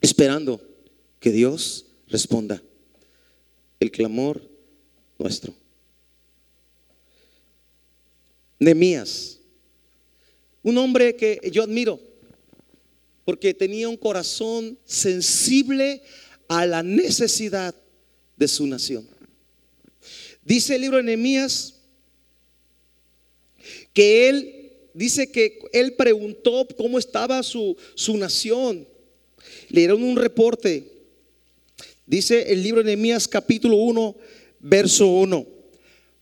esperando 0.00 0.60
que 1.20 1.30
Dios 1.30 1.86
responda 2.08 2.62
el 3.80 3.90
clamor 3.90 4.42
nuestro. 5.18 5.54
Nemías, 8.58 9.38
un 10.62 10.78
hombre 10.78 11.14
que 11.16 11.40
yo 11.52 11.62
admiro, 11.62 12.00
porque 13.24 13.54
tenía 13.54 13.88
un 13.88 13.96
corazón 13.96 14.78
sensible 14.84 16.02
a 16.48 16.66
la 16.66 16.82
necesidad 16.82 17.74
de 18.36 18.48
su 18.48 18.66
nación. 18.66 19.06
Dice 20.44 20.74
el 20.74 20.80
libro 20.80 20.96
de 20.96 21.02
Nehemías 21.02 21.74
que 23.92 24.28
él 24.28 24.72
dice 24.94 25.30
que 25.30 25.58
él 25.72 25.94
preguntó 25.94 26.66
cómo 26.76 26.98
estaba 26.98 27.42
su, 27.42 27.76
su 27.94 28.16
nación. 28.16 28.88
Le 29.68 29.80
dieron 29.80 30.02
un 30.02 30.16
reporte. 30.16 30.84
Dice 32.06 32.52
el 32.52 32.62
libro 32.62 32.82
de 32.82 32.86
Nehemías 32.86 33.28
capítulo 33.28 33.76
1, 33.76 34.16
verso 34.60 35.06
1. 35.06 35.46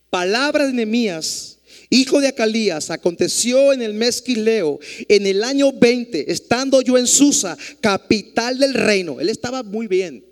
Palabra 0.09 0.67
de 0.67 0.73
Nehemías 0.73 1.57
hijo 1.89 2.19
de 2.19 2.27
Acalías, 2.27 2.89
aconteció 2.89 3.73
en 3.73 3.81
el 3.81 3.93
mes 3.93 4.21
Quileo, 4.21 4.79
en 5.07 5.25
el 5.25 5.43
año 5.43 5.71
20, 5.71 6.31
estando 6.31 6.81
yo 6.81 6.97
en 6.97 7.07
Susa, 7.07 7.57
capital 7.81 8.59
del 8.59 8.73
reino. 8.73 9.19
Él 9.19 9.29
estaba 9.29 9.63
muy 9.63 9.87
bien, 9.87 10.23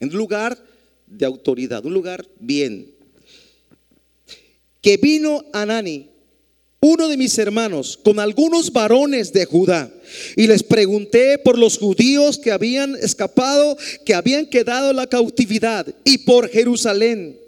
en 0.00 0.10
un 0.10 0.16
lugar 0.16 0.58
de 1.06 1.26
autoridad, 1.26 1.84
un 1.84 1.94
lugar 1.94 2.26
bien. 2.38 2.94
Que 4.80 4.96
vino 4.96 5.44
Anani, 5.52 6.08
uno 6.86 7.08
de 7.08 7.16
mis 7.16 7.36
hermanos, 7.38 7.98
con 8.02 8.20
algunos 8.20 8.72
varones 8.72 9.32
de 9.32 9.44
Judá, 9.44 9.92
y 10.36 10.46
les 10.46 10.62
pregunté 10.62 11.36
por 11.38 11.58
los 11.58 11.78
judíos 11.78 12.38
que 12.38 12.52
habían 12.52 12.94
escapado, 12.96 13.76
que 14.04 14.14
habían 14.14 14.46
quedado 14.46 14.90
en 14.90 14.96
la 14.96 15.08
cautividad, 15.08 15.86
y 16.04 16.18
por 16.18 16.48
Jerusalén. 16.48 17.38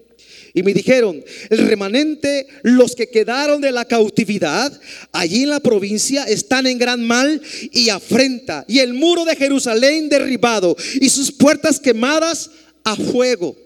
Y 0.55 0.63
me 0.65 0.75
dijeron, 0.75 1.23
el 1.51 1.69
remanente, 1.69 2.49
los 2.63 2.97
que 2.97 3.09
quedaron 3.09 3.61
de 3.61 3.71
la 3.71 3.85
cautividad, 3.85 4.73
allí 5.13 5.45
en 5.45 5.51
la 5.51 5.61
provincia, 5.61 6.25
están 6.25 6.67
en 6.67 6.79
gran 6.79 7.07
mal 7.07 7.41
y 7.71 7.91
afrenta. 7.91 8.65
Y 8.67 8.81
el 8.81 8.93
muro 8.93 9.25
de 9.25 9.37
Jerusalén 9.37 10.09
derribado 10.09 10.77
y 11.01 11.09
sus 11.11 11.31
puertas 11.31 11.79
quemadas 11.79 12.51
a 12.83 12.97
fuego. 12.97 13.57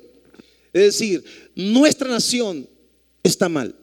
Es 0.74 0.82
decir, 0.82 1.24
nuestra 1.54 2.08
nación 2.08 2.68
está 3.22 3.48
mal. 3.48 3.74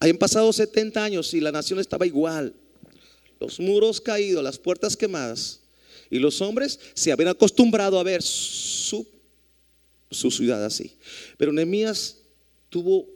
Hayan 0.00 0.18
pasado 0.18 0.52
70 0.52 1.02
años 1.02 1.34
y 1.34 1.40
la 1.40 1.52
nación 1.52 1.78
estaba 1.78 2.06
igual. 2.06 2.54
Los 3.40 3.58
muros 3.60 4.00
caídos, 4.00 4.42
las 4.42 4.58
puertas 4.58 4.96
quemadas. 4.96 5.60
Y 6.10 6.18
los 6.18 6.40
hombres 6.40 6.78
se 6.94 7.12
habían 7.12 7.28
acostumbrado 7.28 7.98
a 7.98 8.02
ver 8.02 8.22
su 8.22 9.06
su 10.10 10.30
ciudad 10.30 10.64
así. 10.64 10.92
Pero 11.36 11.52
Nehemías 11.52 12.16
tuvo 12.68 13.06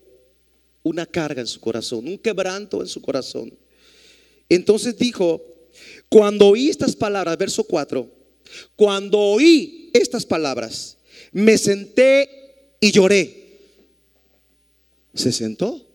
una 0.83 1.07
carga 1.07 1.41
en 1.41 1.47
su 1.47 1.61
corazón, 1.61 2.07
un 2.07 2.19
quebranto 2.19 2.81
en 2.81 2.89
su 2.89 3.01
corazón. 3.01 3.53
Entonces 4.49 4.97
dijo, 4.97 5.43
cuando 6.09 6.49
oí 6.49 6.69
estas 6.69 6.95
palabras, 6.95 7.39
verso 7.39 7.65
4, 7.65 8.09
cuando 8.77 9.19
oí 9.19 9.91
estas 9.95 10.27
palabras, 10.27 10.99
me 11.31 11.57
senté 11.57 12.77
y 12.81 12.91
lloré. 12.91 13.41
Se 15.15 15.33
sentó 15.33 15.87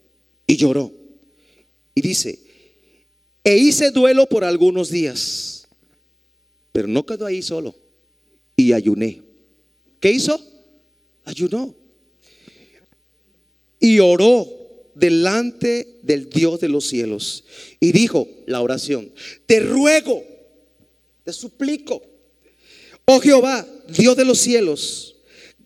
y 0.47 0.57
lloró. 0.57 0.91
Y 1.93 2.01
dice, 2.01 2.39
e 3.43 3.57
hice 3.57 3.91
duelo 3.91 4.27
por 4.27 4.43
algunos 4.43 4.89
días, 4.89 5.67
pero 6.71 6.87
no 6.87 7.05
quedó 7.05 7.25
ahí 7.25 7.41
solo. 7.41 7.75
Y 8.55 8.73
ayuné. 8.73 9.21
¿Qué 9.99 10.11
hizo? 10.11 10.41
ayunó 11.27 11.75
y 13.79 13.99
oró 13.99 14.47
delante 14.95 15.99
del 16.01 16.29
Dios 16.29 16.59
de 16.59 16.69
los 16.69 16.87
cielos 16.87 17.43
y 17.79 17.91
dijo 17.91 18.27
la 18.45 18.61
oración, 18.61 19.11
te 19.45 19.59
ruego, 19.59 20.23
te 21.23 21.33
suplico, 21.33 22.01
oh 23.05 23.19
Jehová, 23.19 23.67
Dios 23.87 24.15
de 24.15 24.25
los 24.25 24.39
cielos, 24.39 25.15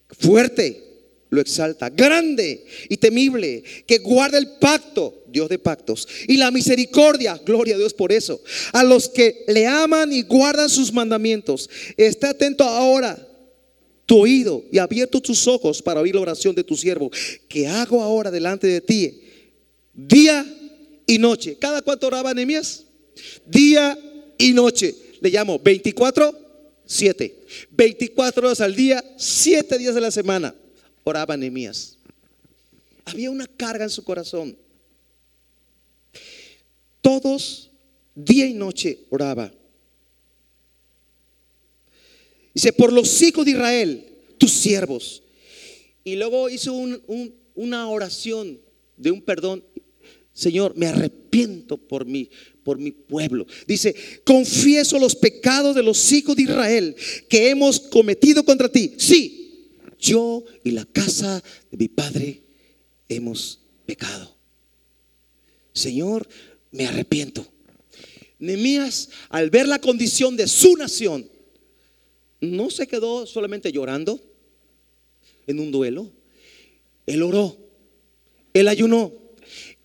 fuerte, 0.10 0.91
lo 1.32 1.40
exalta, 1.40 1.90
grande 1.90 2.66
y 2.90 2.98
temible, 2.98 3.64
que 3.88 4.00
guarda 4.00 4.38
el 4.38 4.48
pacto, 4.60 5.24
Dios 5.28 5.48
de 5.48 5.58
pactos, 5.58 6.06
y 6.28 6.36
la 6.36 6.52
misericordia, 6.52 7.40
gloria 7.46 7.76
a 7.76 7.78
Dios 7.78 7.94
por 7.94 8.12
eso, 8.12 8.42
a 8.74 8.84
los 8.84 9.08
que 9.08 9.46
le 9.48 9.66
aman 9.66 10.12
y 10.12 10.24
guardan 10.24 10.70
sus 10.70 10.92
mandamientos. 10.92 11.70
Está 11.96 12.32
atento 12.32 12.66
ahora 12.66 13.18
tu 14.06 14.20
oído 14.20 14.66
y 14.74 14.78
abierto 14.78 15.22
tus 15.22 15.48
ojos 15.48 15.82
para 15.82 16.02
oír 16.02 16.16
la 16.16 16.22
oración 16.22 16.54
de 16.54 16.66
tu 16.66 16.76
siervo, 16.76 17.10
que 17.48 17.66
hago 17.66 18.04
ahora 18.04 18.30
delante 18.30 18.68
de 18.68 18.82
ti, 18.82 19.22
día 19.94 20.46
y 21.08 21.18
noche. 21.18 21.56
¿Cada 21.58 21.82
cuánto 21.82 22.08
oraba 22.08 22.34
Nehemías? 22.34 22.84
Día 23.46 23.98
y 24.38 24.52
noche. 24.52 24.94
Le 25.22 25.30
llamo 25.30 25.60
24, 25.60 26.38
7. 26.86 27.36
24 27.72 28.48
horas 28.48 28.60
al 28.60 28.76
día, 28.76 29.02
7 29.16 29.78
días 29.78 29.96
de 29.96 30.02
la 30.02 30.12
semana. 30.12 30.54
Oraba 31.04 31.36
Nehemías. 31.38 31.98
Había 33.06 33.32
una 33.32 33.48
carga 33.48 33.84
en 33.84 33.90
su 33.90 34.04
corazón. 34.04 34.58
Todos, 37.02 37.72
día 38.14 38.46
y 38.46 38.54
noche, 38.54 39.00
oraba. 39.10 39.52
Dice, 42.54 42.74
por 42.74 42.94
los 42.94 43.22
hijos 43.22 43.46
de 43.46 43.52
Israel, 43.52 44.06
tus 44.38 44.52
siervos. 44.52 45.24
Y 46.04 46.16
luego 46.16 46.50
hizo 46.50 46.74
una 47.56 47.90
oración 47.90 48.60
de 48.98 49.12
un 49.12 49.22
perdón. 49.22 49.64
Señor, 50.34 50.76
me 50.76 50.88
arrepiento 50.88 51.78
por 51.78 52.06
mí, 52.06 52.30
por 52.64 52.78
mi 52.78 52.92
pueblo. 52.92 53.46
Dice, 53.68 53.96
confieso 54.24 55.00
los 55.00 55.16
pecados 55.16 55.76
de 55.76 55.84
los 55.84 56.12
hijos 56.12 56.36
de 56.36 56.44
Israel 56.44 56.96
que 57.28 57.50
hemos 57.50 57.80
cometido 57.80 58.44
contra 58.44 58.70
ti. 58.70 58.94
Sí, 58.98 59.41
yo 60.02 60.44
y 60.64 60.72
la 60.72 60.84
casa 60.84 61.42
de 61.70 61.78
mi 61.78 61.88
padre 61.88 62.42
hemos 63.08 63.60
pecado. 63.86 64.36
Señor, 65.74 66.28
me 66.72 66.88
arrepiento. 66.88 67.48
Nemías, 68.40 69.10
al 69.30 69.52
ver 69.52 69.68
la 69.68 69.80
condición 69.80 70.36
de 70.36 70.48
su 70.48 70.76
nación, 70.76 71.30
no 72.42 72.72
se 72.72 72.88
quedó 72.88 73.28
solamente 73.28 73.72
llorando 73.72 74.20
en 75.46 75.60
un 75.60 75.72
duelo. 75.72 76.12
Él 77.06 77.22
oró, 77.22 77.56
él 78.54 78.68
ayunó, 78.68 79.14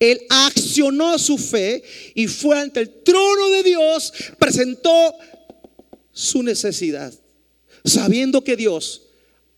él 0.00 0.20
accionó 0.30 1.18
su 1.18 1.36
fe 1.36 1.82
y 2.14 2.26
fue 2.26 2.58
ante 2.58 2.80
el 2.80 3.02
trono 3.02 3.50
de 3.50 3.62
Dios, 3.62 4.12
presentó 4.38 5.14
su 6.12 6.42
necesidad, 6.42 7.12
sabiendo 7.84 8.42
que 8.42 8.56
Dios 8.56 9.05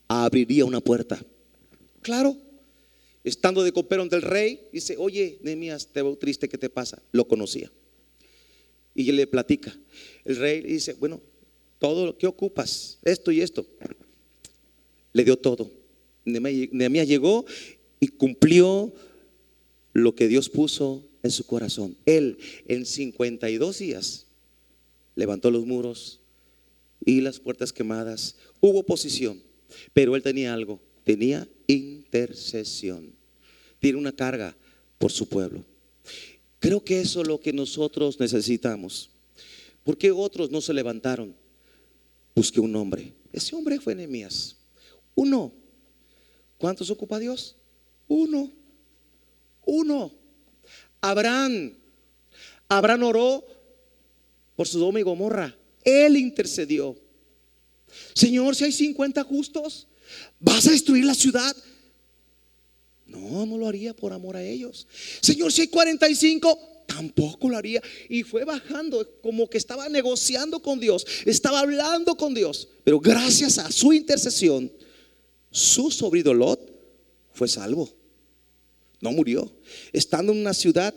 abriría 0.09 0.65
una 0.65 0.81
puerta. 0.81 1.23
Claro, 2.01 2.35
estando 3.23 3.63
de 3.63 3.71
copero 3.71 4.05
del 4.07 4.21
rey, 4.21 4.67
dice, 4.73 4.95
oye, 4.97 5.39
Nehemías, 5.43 5.87
te 5.87 6.01
veo 6.01 6.17
triste, 6.17 6.49
¿qué 6.49 6.57
te 6.57 6.69
pasa? 6.69 7.01
Lo 7.11 7.27
conocía. 7.27 7.71
Y 8.95 9.11
le 9.11 9.27
platica. 9.27 9.77
El 10.25 10.35
rey 10.37 10.61
dice, 10.61 10.93
bueno, 10.93 11.21
todo 11.77 12.07
lo 12.07 12.17
que 12.17 12.27
ocupas, 12.27 12.99
esto 13.03 13.31
y 13.31 13.41
esto. 13.41 13.65
Le 15.13 15.23
dio 15.23 15.37
todo. 15.37 15.71
Nehemías 16.25 17.07
llegó 17.07 17.45
y 17.99 18.07
cumplió 18.07 18.93
lo 19.93 20.15
que 20.15 20.27
Dios 20.27 20.49
puso 20.49 21.05
en 21.23 21.31
su 21.31 21.45
corazón. 21.45 21.95
Él 22.05 22.37
en 22.67 22.85
52 22.85 23.79
días 23.79 24.25
levantó 25.15 25.51
los 25.51 25.65
muros 25.65 26.19
y 27.05 27.21
las 27.21 27.39
puertas 27.39 27.73
quemadas. 27.73 28.35
Hubo 28.59 28.79
oposición, 28.79 29.41
pero 29.93 30.15
él 30.15 30.23
tenía 30.23 30.53
algo, 30.53 30.79
tenía 31.03 31.47
intercesión. 31.67 33.13
Tiene 33.79 33.97
una 33.97 34.11
carga 34.11 34.55
por 34.97 35.11
su 35.11 35.27
pueblo. 35.27 35.63
Creo 36.59 36.83
que 36.83 36.99
eso 36.99 37.21
es 37.21 37.27
lo 37.27 37.39
que 37.39 37.53
nosotros 37.53 38.19
necesitamos. 38.19 39.09
¿Por 39.83 39.97
qué 39.97 40.11
otros 40.11 40.51
no 40.51 40.61
se 40.61 40.73
levantaron? 40.73 41.35
Busqué 42.35 42.59
un 42.59 42.75
hombre. 42.75 43.13
Ese 43.31 43.55
hombre 43.55 43.79
fue 43.79 43.95
Nehemías. 43.95 44.57
Uno. 45.15 45.53
¿Cuántos 46.57 46.89
ocupa 46.89 47.19
Dios? 47.19 47.55
Uno. 48.07 48.51
Uno. 49.65 50.11
Abraham. 51.01 51.73
Abraham 52.67 53.03
oró 53.03 53.45
por 54.55 54.67
su 54.67 54.97
y 54.97 55.01
Gomorra. 55.01 55.55
Él 55.83 56.17
intercedió. 56.17 56.95
Señor, 58.13 58.55
si 58.55 58.65
hay 58.65 58.71
50 58.71 59.23
justos, 59.23 59.87
¿vas 60.39 60.67
a 60.67 60.71
destruir 60.71 61.05
la 61.05 61.13
ciudad? 61.13 61.55
No, 63.05 63.45
no 63.45 63.57
lo 63.57 63.67
haría 63.67 63.95
por 63.95 64.13
amor 64.13 64.35
a 64.35 64.43
ellos. 64.43 64.87
Señor, 65.21 65.51
si 65.51 65.61
hay 65.61 65.67
45, 65.67 66.85
tampoco 66.85 67.49
lo 67.49 67.57
haría. 67.57 67.81
Y 68.07 68.23
fue 68.23 68.43
bajando, 68.43 69.07
como 69.21 69.49
que 69.49 69.57
estaba 69.57 69.89
negociando 69.89 70.61
con 70.61 70.79
Dios, 70.79 71.05
estaba 71.25 71.59
hablando 71.61 72.15
con 72.15 72.33
Dios. 72.33 72.67
Pero 72.83 72.99
gracias 72.99 73.57
a 73.57 73.71
su 73.71 73.93
intercesión, 73.93 74.71
su 75.51 75.91
sobrino 75.91 76.33
Lot 76.33 76.59
fue 77.33 77.47
salvo. 77.47 77.89
No 79.01 79.11
murió. 79.11 79.51
Estando 79.93 80.33
en 80.33 80.39
una 80.39 80.53
ciudad 80.53 80.93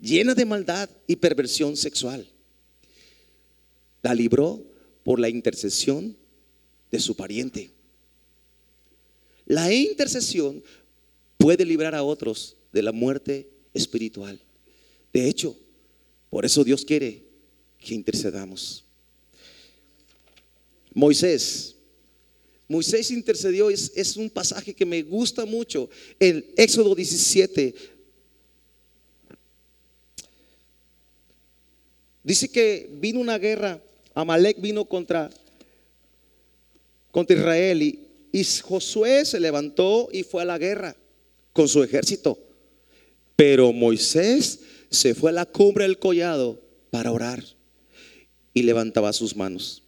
llena 0.00 0.34
de 0.34 0.44
maldad 0.44 0.88
y 1.06 1.16
perversión 1.16 1.76
sexual. 1.76 2.26
La 4.02 4.14
libró 4.14 4.62
por 5.02 5.20
la 5.20 5.28
intercesión 5.28 6.16
de 6.94 7.00
su 7.00 7.16
pariente. 7.16 7.72
La 9.46 9.72
intercesión 9.72 10.62
puede 11.36 11.64
librar 11.64 11.92
a 11.92 12.04
otros 12.04 12.56
de 12.72 12.82
la 12.82 12.92
muerte 12.92 13.48
espiritual. 13.74 14.40
De 15.12 15.28
hecho, 15.28 15.56
por 16.30 16.44
eso 16.44 16.62
Dios 16.62 16.84
quiere 16.84 17.24
que 17.80 17.94
intercedamos. 17.96 18.84
Moisés. 20.92 21.74
Moisés 22.68 23.10
intercedió, 23.10 23.70
es, 23.70 24.16
un 24.16 24.30
pasaje 24.30 24.72
que 24.72 24.86
me 24.86 25.02
gusta 25.02 25.44
mucho. 25.44 25.90
En 26.20 26.46
Éxodo 26.56 26.94
17. 26.94 27.74
Dice 32.22 32.48
que 32.48 32.88
vino 32.92 33.18
una 33.18 33.36
guerra, 33.36 33.82
Amalek 34.14 34.60
vino 34.60 34.84
contra, 34.84 35.28
contra 37.14 37.36
Israel 37.36 37.80
y, 37.80 38.00
y 38.32 38.42
Josué 38.42 39.24
se 39.24 39.38
levantó 39.38 40.08
y 40.10 40.24
fue 40.24 40.42
a 40.42 40.44
la 40.44 40.58
guerra 40.58 40.96
con 41.52 41.68
su 41.68 41.80
ejército. 41.80 42.36
Pero 43.36 43.72
Moisés 43.72 44.58
se 44.90 45.14
fue 45.14 45.30
a 45.30 45.34
la 45.34 45.46
cumbre 45.46 45.84
del 45.84 46.00
collado 46.00 46.60
para 46.90 47.12
orar 47.12 47.40
y 48.52 48.64
levantaba 48.64 49.12
sus 49.12 49.36
manos. 49.36 49.84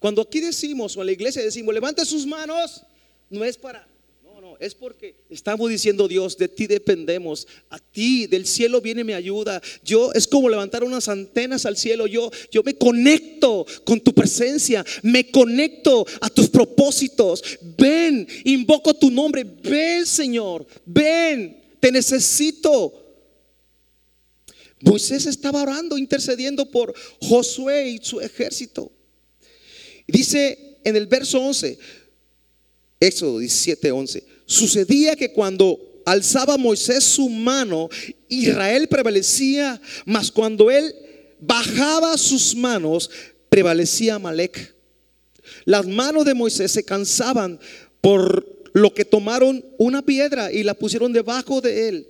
Cuando 0.00 0.22
aquí 0.22 0.40
decimos, 0.40 0.96
o 0.96 1.02
en 1.02 1.06
la 1.06 1.12
iglesia 1.12 1.40
decimos, 1.40 1.72
levante 1.72 2.04
sus 2.04 2.26
manos, 2.26 2.82
no 3.30 3.44
es 3.44 3.56
para 3.56 3.86
es 4.60 4.74
porque 4.74 5.14
estamos 5.30 5.70
diciendo 5.70 6.08
Dios, 6.08 6.36
de 6.36 6.48
ti 6.48 6.66
dependemos, 6.66 7.46
a 7.70 7.78
ti 7.78 8.26
del 8.26 8.46
cielo 8.46 8.80
viene 8.80 9.04
mi 9.04 9.12
ayuda. 9.12 9.60
Yo 9.84 10.12
es 10.12 10.26
como 10.26 10.48
levantar 10.48 10.84
unas 10.84 11.08
antenas 11.08 11.66
al 11.66 11.76
cielo. 11.76 12.06
Yo 12.06 12.30
yo 12.50 12.62
me 12.62 12.76
conecto 12.76 13.66
con 13.84 14.00
tu 14.00 14.14
presencia, 14.14 14.84
me 15.02 15.30
conecto 15.30 16.06
a 16.20 16.28
tus 16.30 16.48
propósitos. 16.48 17.42
Ven, 17.78 18.26
invoco 18.44 18.94
tu 18.94 19.10
nombre. 19.10 19.44
Ven, 19.44 20.06
Señor. 20.06 20.66
Ven, 20.84 21.62
te 21.80 21.90
necesito. 21.92 23.00
Moisés 24.80 25.26
estaba 25.26 25.62
orando, 25.62 25.96
intercediendo 25.96 26.70
por 26.70 26.94
Josué 27.20 27.88
y 27.88 27.98
su 28.02 28.20
ejército. 28.20 28.92
Dice 30.06 30.78
en 30.84 30.96
el 30.96 31.06
verso 31.06 31.40
11, 31.40 31.78
Éxodo 33.00 33.38
17, 33.38 33.90
11. 33.90 34.33
Sucedía 34.46 35.16
que 35.16 35.32
cuando 35.32 35.80
alzaba 36.04 36.56
Moisés 36.56 37.04
su 37.04 37.28
mano, 37.28 37.88
Israel 38.28 38.88
prevalecía, 38.88 39.80
mas 40.04 40.30
cuando 40.30 40.70
él 40.70 40.94
bajaba 41.40 42.16
sus 42.18 42.54
manos, 42.54 43.10
prevalecía 43.48 44.18
Malek. 44.18 44.74
Las 45.64 45.86
manos 45.86 46.24
de 46.24 46.34
Moisés 46.34 46.72
se 46.72 46.84
cansaban 46.84 47.58
por 48.00 48.54
lo 48.72 48.92
que 48.92 49.04
tomaron 49.04 49.64
una 49.78 50.02
piedra 50.02 50.52
y 50.52 50.62
la 50.62 50.74
pusieron 50.74 51.12
debajo 51.12 51.60
de 51.60 51.88
él. 51.88 52.08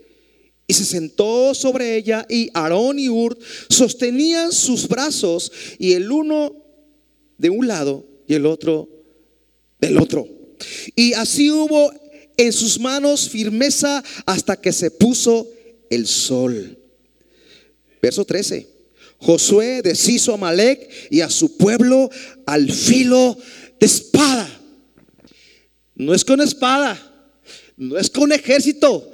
Y 0.67 0.73
se 0.73 0.83
sentó 0.83 1.53
sobre 1.53 1.95
ella 1.95 2.25
y 2.27 2.49
Aarón 2.53 2.97
y 2.97 3.07
Ur 3.07 3.37
sostenían 3.69 4.51
sus 4.51 4.87
brazos 4.87 5.51
y 5.77 5.93
el 5.93 6.11
uno 6.11 6.55
de 7.37 7.51
un 7.51 7.67
lado 7.67 8.03
y 8.27 8.33
el 8.33 8.47
otro 8.47 8.89
del 9.79 9.97
otro. 9.99 10.27
Y 10.95 11.13
así 11.13 11.51
hubo 11.51 11.93
en 12.37 12.53
sus 12.53 12.79
manos 12.79 13.29
firmeza 13.29 14.03
hasta 14.25 14.55
que 14.55 14.71
se 14.71 14.91
puso 14.91 15.47
el 15.89 16.07
sol. 16.07 16.77
Verso 18.01 18.25
13. 18.25 18.67
Josué 19.17 19.81
deshizo 19.81 20.33
a 20.33 20.37
Malek 20.37 21.07
y 21.09 21.21
a 21.21 21.29
su 21.29 21.57
pueblo 21.57 22.09
al 22.45 22.71
filo 22.71 23.37
de 23.79 23.85
espada. 23.85 24.47
No 25.95 26.13
es 26.13 26.25
con 26.25 26.41
espada, 26.41 26.99
no 27.77 27.97
es 27.97 28.09
con 28.09 28.31
ejército, 28.31 29.11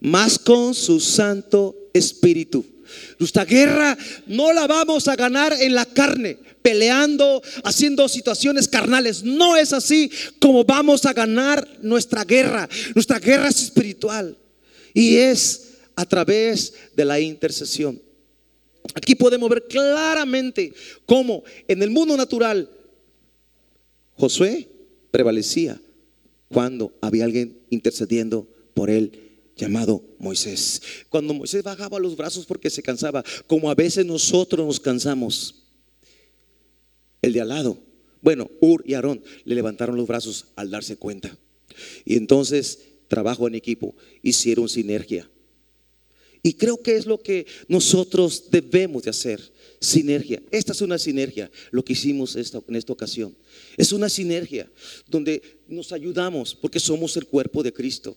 más 0.00 0.38
con 0.38 0.74
su 0.74 0.98
Santo 0.98 1.76
Espíritu. 1.92 2.64
Nuestra 3.18 3.44
guerra 3.44 3.96
no 4.26 4.52
la 4.52 4.66
vamos 4.66 5.08
a 5.08 5.16
ganar 5.16 5.54
en 5.60 5.74
la 5.74 5.84
carne, 5.84 6.38
peleando, 6.62 7.42
haciendo 7.64 8.08
situaciones 8.08 8.68
carnales. 8.68 9.22
No 9.22 9.56
es 9.56 9.72
así 9.72 10.10
como 10.40 10.64
vamos 10.64 11.04
a 11.06 11.12
ganar 11.12 11.68
nuestra 11.82 12.24
guerra. 12.24 12.68
Nuestra 12.94 13.18
guerra 13.18 13.48
es 13.48 13.62
espiritual 13.62 14.36
y 14.94 15.16
es 15.16 15.72
a 15.96 16.06
través 16.06 16.74
de 16.94 17.04
la 17.04 17.20
intercesión. 17.20 18.00
Aquí 18.94 19.14
podemos 19.14 19.48
ver 19.48 19.64
claramente 19.68 20.72
cómo 21.06 21.44
en 21.68 21.82
el 21.82 21.90
mundo 21.90 22.16
natural 22.16 22.68
Josué 24.16 24.68
prevalecía 25.10 25.80
cuando 26.48 26.92
había 27.00 27.24
alguien 27.24 27.60
intercediendo 27.70 28.46
por 28.74 28.90
él 28.90 29.30
llamado 29.56 30.02
Moisés. 30.18 30.82
Cuando 31.08 31.34
Moisés 31.34 31.62
bajaba 31.62 31.98
los 31.98 32.16
brazos 32.16 32.46
porque 32.46 32.70
se 32.70 32.82
cansaba, 32.82 33.24
como 33.46 33.70
a 33.70 33.74
veces 33.74 34.04
nosotros 34.04 34.66
nos 34.66 34.80
cansamos 34.80 35.61
el 37.22 37.32
de 37.32 37.40
al 37.40 37.48
lado. 37.48 37.78
Bueno, 38.20 38.50
Ur 38.60 38.84
y 38.86 38.94
Aarón 38.94 39.22
le 39.44 39.54
levantaron 39.54 39.96
los 39.96 40.06
brazos 40.06 40.46
al 40.56 40.70
darse 40.70 40.96
cuenta. 40.96 41.36
Y 42.04 42.16
entonces, 42.16 42.80
trabajo 43.08 43.48
en 43.48 43.54
equipo, 43.54 43.94
hicieron 44.22 44.68
sinergia. 44.68 45.28
Y 46.42 46.54
creo 46.54 46.82
que 46.82 46.96
es 46.96 47.06
lo 47.06 47.20
que 47.20 47.46
nosotros 47.68 48.44
debemos 48.50 49.04
de 49.04 49.10
hacer, 49.10 49.40
sinergia. 49.80 50.42
Esta 50.50 50.72
es 50.72 50.80
una 50.80 50.98
sinergia, 50.98 51.50
lo 51.70 51.84
que 51.84 51.92
hicimos 51.92 52.34
en 52.36 52.76
esta 52.76 52.92
ocasión. 52.92 53.36
Es 53.76 53.92
una 53.92 54.08
sinergia 54.08 54.70
donde 55.06 55.60
nos 55.68 55.92
ayudamos 55.92 56.54
porque 56.54 56.80
somos 56.80 57.16
el 57.16 57.26
cuerpo 57.26 57.62
de 57.62 57.72
Cristo. 57.72 58.16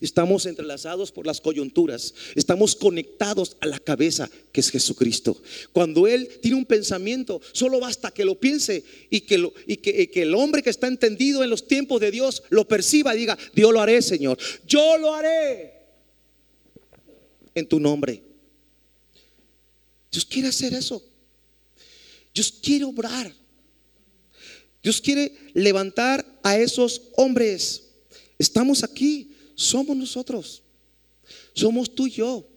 Estamos 0.00 0.46
entrelazados 0.46 1.12
por 1.12 1.26
las 1.26 1.40
coyunturas. 1.40 2.14
Estamos 2.34 2.76
conectados 2.76 3.56
a 3.60 3.66
la 3.66 3.78
cabeza 3.78 4.30
que 4.52 4.60
es 4.60 4.70
Jesucristo. 4.70 5.40
Cuando 5.72 6.06
Él 6.06 6.28
tiene 6.40 6.56
un 6.56 6.66
pensamiento, 6.66 7.40
solo 7.52 7.80
basta 7.80 8.10
que 8.10 8.24
lo 8.24 8.38
piense 8.38 8.84
y 9.10 9.20
que, 9.20 10.22
el 10.22 10.34
hombre 10.34 10.62
que 10.62 10.70
está 10.70 10.86
entendido 10.86 11.42
en 11.42 11.50
los 11.50 11.66
tiempos 11.66 12.00
de 12.00 12.10
Dios 12.10 12.42
lo 12.50 12.66
perciba 12.66 13.14
y 13.14 13.18
diga, 13.18 13.38
Dios 13.54 13.72
lo 13.72 13.80
haré, 13.80 14.02
Señor. 14.02 14.38
Yo 14.66 14.98
lo 14.98 15.14
haré 15.14 15.74
en 17.54 17.66
tu 17.66 17.80
nombre. 17.80 18.22
Dios 20.10 20.24
quiere 20.24 20.48
hacer 20.48 20.74
eso. 20.74 21.02
Dios 22.34 22.52
quiere 22.62 22.84
obrar. 22.84 23.32
Dios 24.82 25.00
quiere 25.00 25.32
levantar 25.54 26.24
a 26.42 26.56
esos 26.56 27.02
hombres. 27.16 27.84
Estamos 28.38 28.84
aquí 28.84 29.32
somos 29.58 29.96
nosotros. 29.96 30.62
Somos 31.52 31.92
tú 31.92 32.06
y 32.06 32.12
yo. 32.12 32.48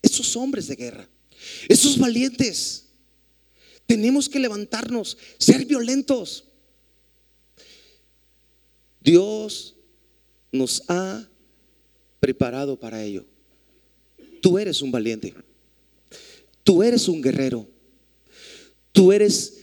Esos 0.00 0.36
hombres 0.36 0.68
de 0.68 0.76
guerra. 0.76 1.08
Esos 1.68 1.98
valientes. 1.98 2.84
Tenemos 3.86 4.28
que 4.28 4.38
levantarnos, 4.38 5.18
ser 5.36 5.64
violentos. 5.64 6.44
Dios 9.00 9.74
nos 10.52 10.84
ha 10.88 11.28
preparado 12.20 12.78
para 12.78 13.02
ello. 13.02 13.26
Tú 14.40 14.58
eres 14.58 14.80
un 14.80 14.92
valiente. 14.92 15.34
Tú 16.62 16.84
eres 16.84 17.08
un 17.08 17.20
guerrero. 17.20 17.66
Tú 18.92 19.10
eres, 19.10 19.54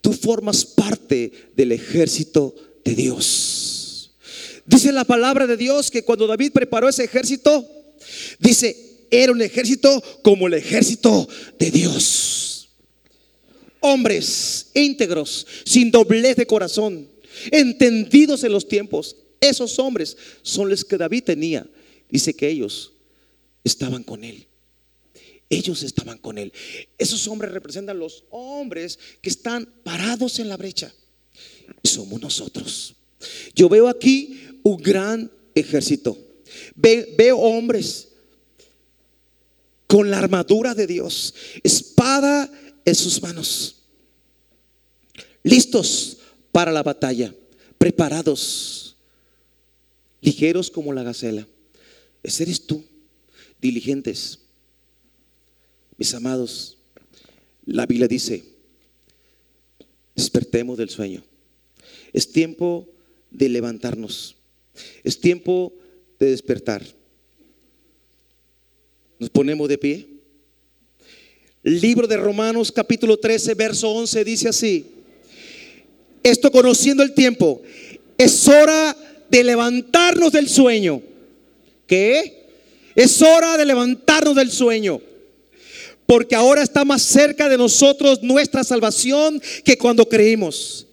tú 0.00 0.14
formas 0.14 0.64
parte 0.64 1.50
del 1.54 1.72
ejército 1.72 2.54
de 2.82 2.94
Dios. 2.94 3.73
Dice 4.66 4.92
la 4.92 5.04
palabra 5.04 5.46
de 5.46 5.56
Dios 5.56 5.90
que 5.90 6.04
cuando 6.04 6.26
David 6.26 6.52
preparó 6.52 6.88
ese 6.88 7.04
ejército, 7.04 7.66
dice, 8.38 9.06
era 9.10 9.32
un 9.32 9.42
ejército 9.42 10.02
como 10.22 10.46
el 10.46 10.54
ejército 10.54 11.28
de 11.58 11.70
Dios. 11.70 12.68
Hombres 13.80 14.70
íntegros, 14.74 15.46
sin 15.64 15.90
doblez 15.90 16.36
de 16.36 16.46
corazón, 16.46 17.08
entendidos 17.50 18.44
en 18.44 18.52
los 18.52 18.66
tiempos. 18.66 19.16
Esos 19.40 19.78
hombres 19.78 20.16
son 20.42 20.70
los 20.70 20.84
que 20.84 20.96
David 20.96 21.24
tenía. 21.24 21.66
Dice 22.08 22.34
que 22.34 22.48
ellos 22.48 22.92
estaban 23.62 24.02
con 24.02 24.24
él. 24.24 24.46
Ellos 25.50 25.82
estaban 25.82 26.16
con 26.18 26.38
él. 26.38 26.52
Esos 26.96 27.28
hombres 27.28 27.52
representan 27.52 27.98
los 27.98 28.24
hombres 28.30 28.98
que 29.20 29.28
están 29.28 29.68
parados 29.84 30.38
en 30.38 30.48
la 30.48 30.56
brecha. 30.56 30.92
Somos 31.82 32.20
nosotros. 32.20 32.94
Yo 33.54 33.68
veo 33.68 33.88
aquí 33.88 34.40
un 34.64 34.76
gran 34.78 35.30
ejército. 35.54 36.18
veo 36.74 37.38
hombres 37.38 38.08
con 39.86 40.10
la 40.10 40.18
armadura 40.18 40.74
de 40.74 40.88
Dios, 40.88 41.34
espada 41.62 42.50
en 42.84 42.94
sus 42.96 43.22
manos, 43.22 43.84
listos 45.44 46.18
para 46.50 46.72
la 46.72 46.82
batalla, 46.82 47.32
preparados, 47.78 48.96
ligeros 50.20 50.70
como 50.70 50.92
la 50.92 51.04
gacela. 51.04 51.46
Ese 52.22 52.44
eres 52.44 52.66
tú, 52.66 52.82
diligentes. 53.60 54.40
Mis 55.96 56.12
amados, 56.14 56.78
la 57.66 57.86
Biblia 57.86 58.08
dice, 58.08 58.44
despertemos 60.16 60.78
del 60.78 60.88
sueño. 60.88 61.22
Es 62.12 62.32
tiempo 62.32 62.88
de 63.30 63.48
levantarnos. 63.48 64.36
Es 65.02 65.20
tiempo 65.20 65.72
de 66.18 66.30
despertar. 66.30 66.82
Nos 69.18 69.30
ponemos 69.30 69.68
de 69.68 69.78
pie. 69.78 70.06
Libro 71.62 72.06
de 72.06 72.16
Romanos 72.16 72.70
capítulo 72.70 73.16
13, 73.16 73.54
verso 73.54 73.90
11 73.90 74.24
dice 74.24 74.48
así. 74.48 74.86
Esto 76.22 76.50
conociendo 76.50 77.02
el 77.02 77.14
tiempo, 77.14 77.62
es 78.18 78.48
hora 78.48 78.96
de 79.30 79.44
levantarnos 79.44 80.32
del 80.32 80.48
sueño. 80.48 81.02
¿Qué? 81.86 82.44
Es 82.94 83.20
hora 83.22 83.56
de 83.56 83.64
levantarnos 83.64 84.34
del 84.34 84.50
sueño. 84.50 85.00
Porque 86.06 86.34
ahora 86.34 86.62
está 86.62 86.84
más 86.84 87.02
cerca 87.02 87.48
de 87.48 87.56
nosotros 87.56 88.22
nuestra 88.22 88.62
salvación 88.62 89.40
que 89.64 89.78
cuando 89.78 90.08
creímos. 90.08 90.86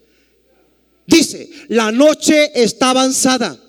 Dice, 1.06 1.50
la 1.68 1.92
noche 1.92 2.52
está 2.56 2.92
avanzada. 2.92 3.60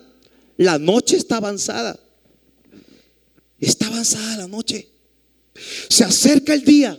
La 0.63 0.79
noche 0.79 1.17
está 1.17 1.39
avanzada. 1.39 1.99
Está 3.59 3.87
avanzada 3.87 4.39
la 4.39 4.49
noche. 4.49 4.89
Se 5.89 6.05
acerca 6.05 6.55
el 6.55 6.65
día. 6.65 6.99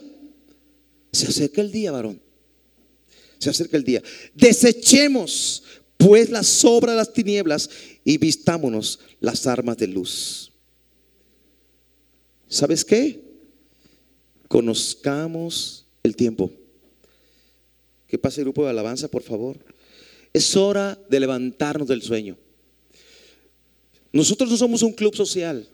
Se 1.11 1.27
acerca 1.27 1.61
el 1.61 1.71
día, 1.71 1.91
varón 1.91 2.23
se 3.43 3.49
acerca 3.49 3.77
el 3.77 3.83
día. 3.83 4.01
Desechemos 4.33 5.63
pues 5.97 6.29
la 6.29 6.43
sobra 6.43 6.93
de 6.93 6.97
las 6.97 7.13
tinieblas 7.13 7.69
y 8.03 8.17
vistámonos 8.17 8.99
las 9.19 9.45
armas 9.45 9.77
de 9.77 9.87
luz. 9.87 10.51
¿Sabes 12.47 12.83
qué? 12.83 13.21
Conozcamos 14.47 15.85
el 16.03 16.15
tiempo. 16.15 16.51
Que 18.07 18.17
pase 18.17 18.41
el 18.41 18.45
grupo 18.45 18.63
de 18.63 18.69
alabanza, 18.69 19.07
por 19.07 19.23
favor. 19.23 19.57
Es 20.33 20.55
hora 20.55 20.99
de 21.09 21.19
levantarnos 21.19 21.87
del 21.87 22.01
sueño. 22.01 22.37
Nosotros 24.13 24.49
no 24.49 24.55
somos 24.55 24.81
un 24.83 24.93
club 24.93 25.13
social, 25.15 25.67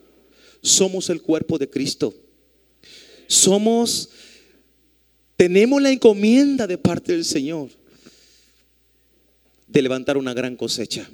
somos 0.62 1.10
el 1.12 1.22
cuerpo 1.22 1.60
de 1.60 1.70
Cristo. 1.70 2.16
Somos 3.28 4.10
tenemos 5.40 5.82
la 5.82 5.90
encomienda 5.90 6.68
de 6.68 6.78
parte 6.78 7.14
del 7.14 7.24
Señor 7.24 7.70
de 9.68 9.82
levantar 9.82 10.18
una 10.18 10.34
gran 10.34 10.58
cosecha. 10.58 11.10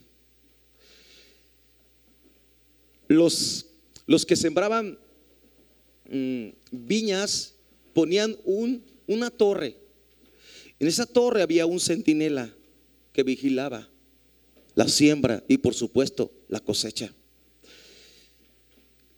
Los, 3.08 3.68
los 4.08 4.26
que 4.26 4.36
sembraban 4.36 4.98
mm, 6.10 6.48
viñas 6.72 7.54
ponían 7.94 8.36
un, 8.46 8.84
una 9.06 9.30
torre. 9.30 9.78
En 10.80 10.88
esa 10.88 11.06
torre 11.06 11.44
había 11.44 11.68
un 11.68 11.80
centinela 11.80 12.52
que 13.14 13.22
vigilaba 13.22 13.88
la 14.76 14.88
siembra 14.88 15.44
y 15.48 15.58
por 15.58 15.74
supuesto 15.74 16.32
la 16.50 16.60
cosecha. 16.60 17.12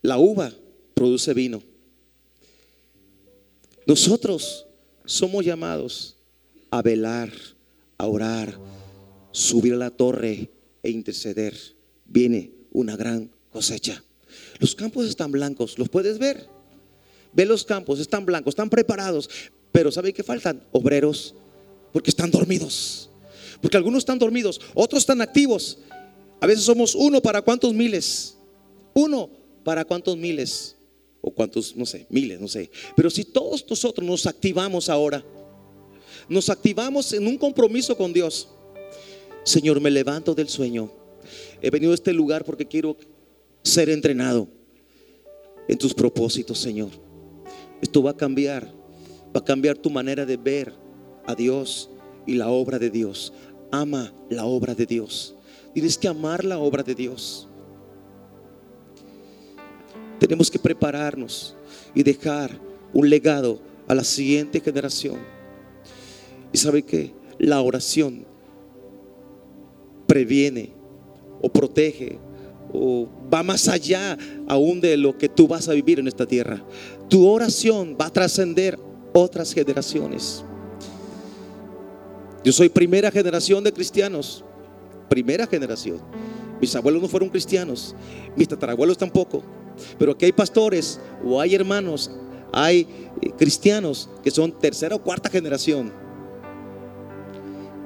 La 0.01 0.17
uva 0.17 0.53
produce 0.93 1.33
vino. 1.33 1.61
Nosotros 3.85 4.65
somos 5.05 5.43
llamados 5.43 6.15
a 6.69 6.81
velar, 6.81 7.31
a 7.97 8.07
orar, 8.07 8.57
subir 9.31 9.73
a 9.73 9.77
la 9.77 9.89
torre 9.89 10.49
e 10.83 10.89
interceder. 10.89 11.55
Viene 12.05 12.51
una 12.71 12.95
gran 12.95 13.31
cosecha. 13.51 14.03
Los 14.59 14.75
campos 14.75 15.07
están 15.07 15.31
blancos, 15.31 15.77
¿los 15.79 15.89
puedes 15.89 16.19
ver? 16.19 16.47
Ve 17.33 17.45
los 17.45 17.63
campos, 17.63 17.99
están 17.99 18.25
blancos, 18.25 18.51
están 18.51 18.69
preparados, 18.69 19.29
pero 19.71 19.91
¿saben 19.91 20.13
qué 20.13 20.23
faltan? 20.23 20.63
Obreros, 20.71 21.35
porque 21.93 22.09
están 22.09 22.31
dormidos. 22.31 23.06
Porque 23.61 23.77
algunos 23.77 23.99
están 23.99 24.19
dormidos, 24.19 24.61
otros 24.73 25.01
están 25.01 25.21
activos. 25.21 25.79
A 26.39 26.47
veces 26.47 26.63
somos 26.63 26.95
uno 26.95 27.21
para 27.21 27.41
cuántos 27.41 27.73
miles. 27.73 28.37
Uno 28.93 29.29
para 29.63 29.85
cuántos 29.85 30.17
miles 30.17 30.75
o 31.21 31.31
cuántos, 31.31 31.75
no 31.75 31.85
sé, 31.85 32.07
miles, 32.09 32.39
no 32.39 32.47
sé. 32.47 32.69
Pero 32.95 33.09
si 33.09 33.25
todos 33.25 33.65
nosotros 33.69 34.07
nos 34.07 34.25
activamos 34.25 34.89
ahora, 34.89 35.23
nos 36.29 36.49
activamos 36.49 37.13
en 37.13 37.27
un 37.27 37.37
compromiso 37.37 37.97
con 37.97 38.13
Dios. 38.13 38.47
Señor, 39.43 39.79
me 39.79 39.91
levanto 39.91 40.33
del 40.33 40.49
sueño. 40.49 40.91
He 41.61 41.69
venido 41.69 41.91
a 41.91 41.95
este 41.95 42.13
lugar 42.13 42.43
porque 42.43 42.65
quiero 42.65 42.97
ser 43.63 43.89
entrenado 43.89 44.47
en 45.67 45.77
tus 45.77 45.93
propósitos, 45.93 46.59
Señor. 46.59 46.89
Esto 47.81 48.01
va 48.01 48.11
a 48.11 48.17
cambiar, 48.17 48.73
va 49.35 49.39
a 49.39 49.45
cambiar 49.45 49.77
tu 49.77 49.89
manera 49.89 50.25
de 50.25 50.37
ver 50.37 50.73
a 51.25 51.35
Dios 51.35 51.89
y 52.25 52.35
la 52.35 52.49
obra 52.49 52.79
de 52.79 52.89
Dios. 52.89 53.33
Ama 53.71 54.13
la 54.29 54.45
obra 54.45 54.73
de 54.73 54.85
Dios. 54.85 55.35
Tienes 55.73 55.97
que 55.97 56.07
amar 56.07 56.43
la 56.43 56.57
obra 56.57 56.83
de 56.83 56.95
Dios. 56.95 57.47
Tenemos 60.19 60.49
que 60.49 60.59
prepararnos 60.59 61.55
y 61.93 62.03
dejar 62.03 62.59
un 62.93 63.09
legado 63.09 63.59
a 63.87 63.93
la 63.93 64.03
siguiente 64.03 64.59
generación. 64.59 65.17
¿Y 66.51 66.57
sabe 66.57 66.83
que 66.83 67.13
La 67.39 67.61
oración 67.61 68.25
previene 70.07 70.71
o 71.39 71.49
protege 71.49 72.17
o 72.73 73.07
va 73.31 73.43
más 73.43 73.67
allá 73.67 74.17
aún 74.47 74.81
de 74.81 74.97
lo 74.97 75.17
que 75.17 75.29
tú 75.29 75.47
vas 75.47 75.69
a 75.69 75.73
vivir 75.73 75.99
en 75.99 76.07
esta 76.07 76.25
tierra. 76.25 76.63
Tu 77.09 77.27
oración 77.27 77.95
va 77.99 78.07
a 78.07 78.13
trascender 78.13 78.79
otras 79.13 79.53
generaciones. 79.53 80.43
Yo 82.43 82.51
soy 82.51 82.69
primera 82.69 83.11
generación 83.11 83.63
de 83.63 83.73
cristianos, 83.73 84.43
primera 85.09 85.47
generación. 85.47 85.99
Mis 86.61 86.75
abuelos 86.75 87.01
no 87.01 87.07
fueron 87.07 87.29
cristianos, 87.29 87.95
mis 88.35 88.47
tatarabuelos 88.47 88.97
tampoco. 88.97 89.43
Pero 89.99 90.11
aquí 90.11 90.25
hay 90.25 90.31
pastores 90.31 90.99
o 91.23 91.39
hay 91.39 91.55
hermanos, 91.55 92.11
hay 92.51 92.87
eh, 93.21 93.31
cristianos 93.37 94.09
que 94.23 94.31
son 94.31 94.51
tercera 94.51 94.95
o 94.95 95.01
cuarta 95.01 95.29
generación. 95.29 95.91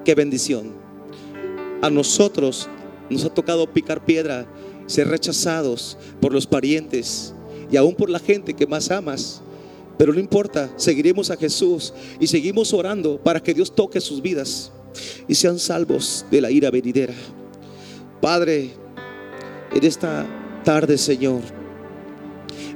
Qué 0.06 0.16
bendición. 0.16 0.74
A 1.82 1.90
nosotros 1.90 2.70
nos 3.10 3.26
ha 3.26 3.34
tocado 3.34 3.72
picar 3.72 4.06
piedra, 4.06 4.48
ser 4.86 5.08
rechazados 5.08 5.98
por 6.20 6.34
los 6.34 6.48
parientes 6.48 7.34
y 7.72 7.78
aún 7.78 7.96
por 7.96 8.10
la 8.10 8.20
gente 8.20 8.54
que 8.54 8.68
más 8.68 8.92
amas. 8.92 9.42
Pero 10.02 10.14
no 10.14 10.20
importa, 10.20 10.68
seguiremos 10.78 11.30
a 11.30 11.38
Jesús 11.38 11.94
y 12.20 12.26
seguimos 12.26 12.74
orando 12.74 13.20
para 13.20 13.40
que 13.40 13.54
Dios 13.54 13.76
toque 13.76 14.02
sus 14.02 14.20
vidas 14.20 14.72
y 15.28 15.36
sean 15.36 15.60
salvos 15.60 16.26
de 16.32 16.42
la 16.42 16.50
ira 16.50 16.72
venidera. 16.72 17.14
Padre, 18.20 18.72
en 19.72 19.84
esta 19.84 20.26
tarde, 20.66 20.98
Señor, 20.98 21.42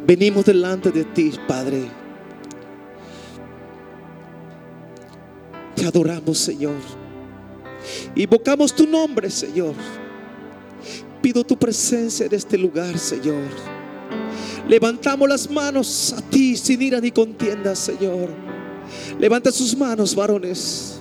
Venimos 0.05 0.45
delante 0.45 0.91
de 0.91 1.03
ti, 1.03 1.31
Padre. 1.47 1.85
Te 5.75 5.87
adoramos, 5.87 6.37
Señor. 6.37 6.75
Invocamos 8.15 8.71
tu 8.75 8.85
nombre, 8.85 9.31
Señor. 9.31 9.73
pido 11.23 11.43
tu 11.43 11.57
presencia 11.57 12.27
en 12.27 12.35
este 12.35 12.55
lugar, 12.55 12.99
Señor. 12.99 13.74
Levantamos 14.67 15.29
las 15.29 15.49
manos 15.49 16.13
a 16.17 16.21
ti 16.21 16.57
sin 16.57 16.81
ira 16.81 16.99
ni 16.99 17.11
contienda, 17.11 17.75
Señor. 17.75 18.29
Levanta 19.19 19.51
sus 19.51 19.75
manos, 19.77 20.15
varones. 20.15 20.95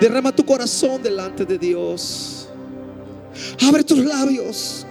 Derrama 0.00 0.34
tu 0.34 0.44
corazón 0.44 1.02
delante 1.02 1.44
de 1.44 1.58
Dios. 1.58 2.48
Abre 3.66 3.84
tus 3.84 3.98
labios. 3.98 4.86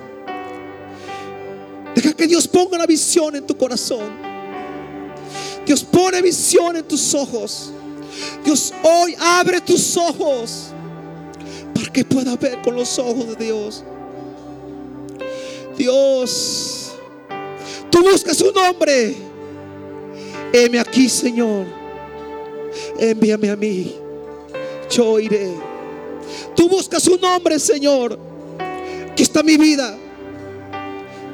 Deja 1.96 2.14
que 2.14 2.28
Dios 2.28 2.48
ponga 2.48 2.78
la 2.78 2.86
visión 2.86 3.36
en 3.36 3.46
tu 3.48 3.58
corazón. 3.58 4.06
Dios 5.66 5.84
pone 5.84 6.22
visión 6.22 6.76
en 6.76 6.88
tus 6.88 7.14
ojos. 7.14 7.72
Dios 8.46 8.74
hoy 8.84 9.16
abre 9.20 9.60
tus 9.60 9.98
ojos 9.98 10.68
para 11.74 11.92
que 11.92 12.06
pueda 12.06 12.36
ver 12.36 12.62
con 12.62 12.76
los 12.76 12.98
ojos 13.00 13.38
de 13.38 13.46
Dios. 13.46 13.84
Dios, 15.78 16.87
tú 17.90 18.02
buscas 18.04 18.40
un 18.42 18.58
hombre. 18.58 19.16
Heme 20.54 20.80
aquí, 20.80 21.10
Señor. 21.10 21.66
Envíame 23.00 23.50
a 23.50 23.56
mí. 23.56 23.96
Yo 24.90 25.20
iré. 25.20 25.52
Tú 26.56 26.70
buscas 26.70 27.08
un 27.08 27.24
hombre, 27.24 27.60
Señor. 27.60 28.18
Aquí 29.12 29.24
está 29.24 29.44
mi 29.44 29.58
vida. 29.58 29.98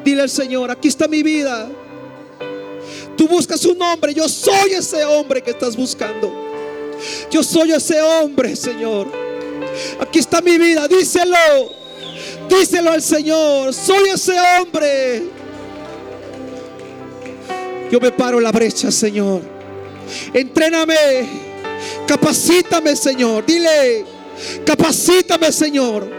Dile 0.04 0.24
al 0.24 0.30
Señor, 0.30 0.70
aquí 0.70 0.90
está 0.90 1.08
mi 1.08 1.24
vida. 1.24 1.70
Tú 3.16 3.28
buscas 3.28 3.64
un 3.66 3.82
hombre. 3.82 4.14
Yo 4.14 4.28
soy 4.28 4.72
ese 4.74 5.04
hombre 5.06 5.42
que 5.42 5.52
estás 5.52 5.76
buscando. 5.76 6.32
Yo 7.32 7.44
soy 7.44 7.72
ese 7.72 8.02
hombre, 8.02 8.56
Señor. 8.56 9.08
Aquí 10.00 10.20
está 10.20 10.42
mi 10.42 10.58
vida. 10.58 10.88
Díselo. 10.88 11.72
Díselo 12.50 12.92
al 12.92 13.02
Señor. 13.02 13.74
Soy 13.74 14.10
ese 14.10 14.34
hombre. 14.60 15.24
Yo 17.94 18.00
me 18.00 18.12
paro 18.12 18.40
en 18.40 18.44
la 18.44 18.52
brecha, 18.52 18.92
Señor. 18.92 19.44
Entréname. 20.34 20.96
Capacítame, 22.08 22.96
Señor. 22.96 23.46
Dile. 23.46 24.04
Capacítame, 24.66 25.52
Señor. 25.52 26.10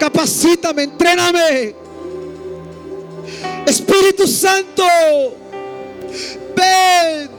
Capacítame. 0.00 0.82
Entréname. 0.82 1.76
Espíritu 3.66 4.26
Santo. 4.26 4.82
Ven. 6.56 7.30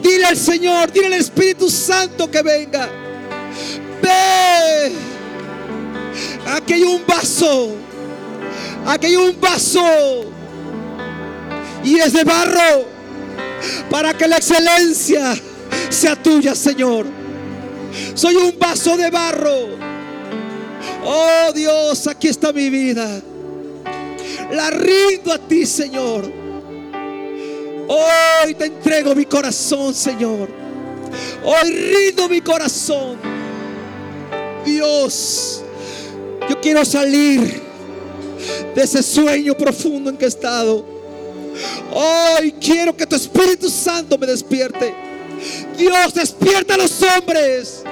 Dile 0.00 0.26
al 0.26 0.36
Señor. 0.36 0.92
Dile 0.92 1.06
al 1.06 1.14
Espíritu 1.14 1.68
Santo 1.68 2.30
que 2.30 2.42
venga. 2.42 2.88
Ven. 4.00 4.92
Aquí 6.46 6.74
hay 6.74 6.82
un 6.84 7.04
vaso. 7.04 7.72
Aquí 8.86 9.06
hay 9.06 9.16
un 9.16 9.40
vaso. 9.40 10.30
Y 11.84 11.98
es 11.98 12.12
de 12.12 12.24
barro. 12.24 12.86
Para 13.90 14.14
que 14.14 14.26
la 14.26 14.36
excelencia 14.36 15.34
sea 15.88 16.16
tuya, 16.16 16.54
Señor. 16.54 17.06
Soy 18.14 18.36
un 18.36 18.58
vaso 18.58 18.96
de 18.96 19.10
barro. 19.10 19.68
Oh 21.04 21.52
Dios, 21.54 22.06
aquí 22.06 22.28
está 22.28 22.52
mi 22.52 22.70
vida. 22.70 23.20
La 24.52 24.70
rindo 24.70 25.32
a 25.32 25.38
ti, 25.38 25.66
Señor. 25.66 26.30
Hoy 27.88 28.54
te 28.54 28.66
entrego 28.66 29.14
mi 29.14 29.24
corazón, 29.24 29.94
Señor. 29.94 30.48
Hoy 31.44 31.70
rindo 31.72 32.28
mi 32.28 32.40
corazón. 32.40 33.18
Dios, 34.64 35.62
yo 36.48 36.60
quiero 36.60 36.84
salir 36.84 37.62
de 38.74 38.82
ese 38.82 39.02
sueño 39.02 39.54
profundo 39.56 40.10
en 40.10 40.16
que 40.16 40.26
he 40.26 40.28
estado. 40.28 40.99
Hoy 41.92 42.52
quiero 42.60 42.96
que 42.96 43.06
tu 43.06 43.16
Espíritu 43.16 43.68
Santo 43.68 44.18
me 44.18 44.26
despierte. 44.26 44.94
Dios, 45.76 46.14
despierta 46.14 46.74
a 46.74 46.76
los 46.76 47.02
hombres. 47.02 47.82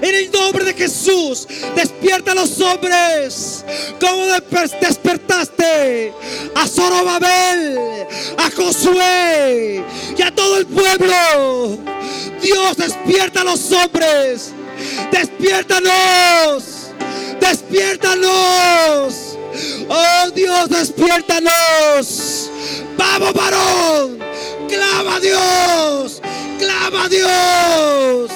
En 0.00 0.14
el 0.14 0.30
nombre 0.30 0.64
de 0.64 0.74
Jesús, 0.74 1.46
despierta 1.74 2.32
a 2.32 2.34
los 2.34 2.60
hombres. 2.60 3.64
Como 4.00 4.26
despertaste 4.26 6.12
a 6.54 6.66
Zorobabel, 6.66 7.78
a 8.36 8.50
Josué 8.50 9.82
y 10.16 10.22
a 10.22 10.34
todo 10.34 10.58
el 10.58 10.66
pueblo. 10.66 11.78
Dios, 12.42 12.76
despierta 12.76 13.42
a 13.42 13.44
los 13.44 13.72
hombres. 13.72 14.50
Despiértanos. 15.10 16.64
Despiértanos. 17.40 19.38
Oh 19.88 20.30
Dios, 20.34 20.68
despiértanos. 20.68 22.50
Vamos, 22.96 23.32
varón. 23.32 24.18
Clama 24.68 25.16
a 25.16 25.20
Dios. 25.20 26.22
Clama 26.58 27.04
a 27.04 27.08
Dios. 27.08 28.30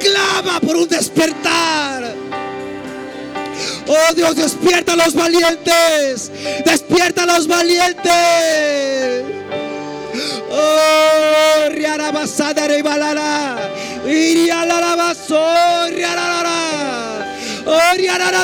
Clama 0.00 0.60
por 0.60 0.76
un 0.76 0.88
despertar. 0.88 2.14
Oh 3.86 4.14
Dios, 4.14 4.36
despierta 4.36 4.92
a 4.92 4.96
los 4.96 5.14
valientes. 5.14 6.30
Despierta 6.64 7.22
a 7.22 7.26
los 7.26 7.46
valientes. 7.46 9.24
Oh, 10.50 11.68
riara 11.70 12.10
basada 12.12 12.68
rebalara. 12.68 13.56
Iria 14.06 14.64
la 14.64 14.80
la 14.80 14.96
baso, 14.96 15.40
riara 15.90 16.42
la 16.42 17.26
Oh, 17.66 17.96
riara 17.96 18.30
la 18.30 18.38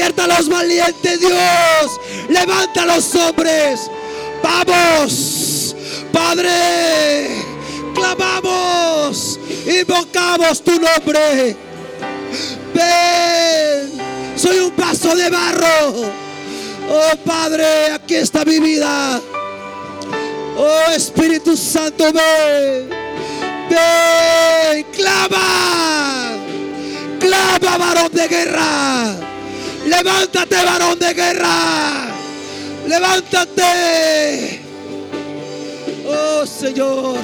Despierta 0.00 0.24
a 0.24 0.38
los 0.38 0.48
valientes, 0.48 1.20
Dios. 1.20 2.00
Levanta 2.30 2.84
a 2.84 2.86
los 2.86 3.14
hombres. 3.16 3.90
Vamos, 4.42 5.76
Padre. 6.10 7.28
Clamamos, 7.94 9.38
invocamos 9.66 10.64
tu 10.64 10.70
nombre. 10.70 11.54
Ven, 12.72 13.92
soy 14.36 14.60
un 14.60 14.74
vaso 14.74 15.14
de 15.14 15.28
barro. 15.28 16.10
Oh 16.88 17.16
Padre, 17.22 17.92
aquí 17.92 18.14
está 18.14 18.46
mi 18.46 18.58
vida. 18.58 19.20
Oh 20.56 20.90
Espíritu 20.96 21.54
Santo, 21.58 22.04
ven. 22.04 22.88
Ven, 23.68 24.82
clama. 24.94 26.38
Clama, 27.18 27.76
varón 27.76 28.12
de 28.12 28.28
guerra. 28.28 29.29
Levántate, 29.86 30.64
varón 30.64 30.98
de 30.98 31.14
guerra. 31.14 32.14
Levántate. 32.86 34.60
Oh 36.06 36.46
Señor. 36.46 37.16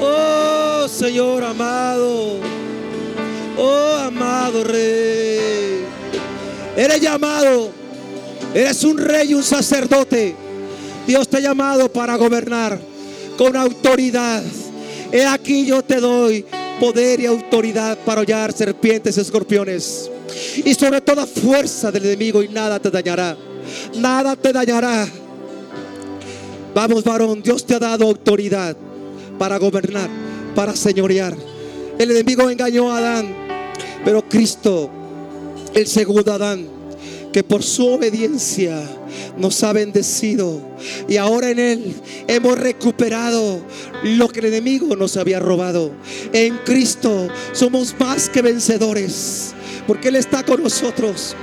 Oh 0.00 0.88
Señor 0.88 1.44
amado. 1.44 2.40
Oh 3.56 3.96
amado 4.00 4.64
Rey. 4.64 5.84
Eres 6.76 7.00
llamado. 7.00 7.70
Eres 8.54 8.84
un 8.84 8.98
rey 8.98 9.30
y 9.30 9.34
un 9.34 9.42
sacerdote. 9.42 10.34
Dios 11.06 11.28
te 11.28 11.36
ha 11.36 11.40
llamado 11.40 11.92
para 11.92 12.16
gobernar 12.16 12.80
con 13.36 13.54
autoridad. 13.56 14.42
He 15.12 15.24
aquí 15.24 15.66
yo 15.66 15.82
te 15.82 16.00
doy 16.00 16.44
poder 16.80 17.20
y 17.20 17.26
autoridad 17.26 17.98
para 18.04 18.20
hollar 18.20 18.52
serpientes 18.52 19.16
y 19.16 19.20
escorpiones. 19.20 20.10
Y 20.64 20.74
sobre 20.74 21.00
toda 21.00 21.26
fuerza 21.26 21.90
del 21.90 22.06
enemigo 22.06 22.42
y 22.42 22.48
nada 22.48 22.78
te 22.78 22.90
dañará. 22.90 23.36
Nada 23.96 24.36
te 24.36 24.52
dañará. 24.52 25.08
Vamos, 26.74 27.04
varón, 27.04 27.42
Dios 27.42 27.64
te 27.64 27.74
ha 27.74 27.78
dado 27.78 28.04
autoridad 28.04 28.76
para 29.38 29.58
gobernar, 29.58 30.10
para 30.54 30.76
señorear. 30.76 31.36
El 31.98 32.10
enemigo 32.10 32.50
engañó 32.50 32.92
a 32.92 32.98
Adán, 32.98 33.34
pero 34.04 34.28
Cristo, 34.28 34.90
el 35.74 35.86
segundo 35.86 36.32
Adán, 36.32 36.66
que 37.32 37.42
por 37.42 37.62
su 37.62 37.86
obediencia 37.86 38.82
nos 39.36 39.62
ha 39.62 39.72
bendecido 39.72 40.60
y 41.08 41.16
ahora 41.16 41.50
en 41.50 41.58
Él 41.58 41.94
hemos 42.28 42.58
recuperado 42.58 43.60
lo 44.02 44.28
que 44.28 44.40
el 44.40 44.46
enemigo 44.46 44.96
nos 44.96 45.16
había 45.16 45.40
robado. 45.40 45.92
En 46.32 46.56
Cristo 46.58 47.28
somos 47.52 47.94
más 47.98 48.28
que 48.28 48.42
vencedores 48.42 49.54
porque 49.86 50.08
Él 50.08 50.16
está 50.16 50.42
con 50.44 50.62
nosotros. 50.62 51.34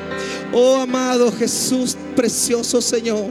Oh 0.53 0.77
amado 0.77 1.31
Jesús, 1.31 1.97
precioso 2.15 2.81
Señor, 2.81 3.25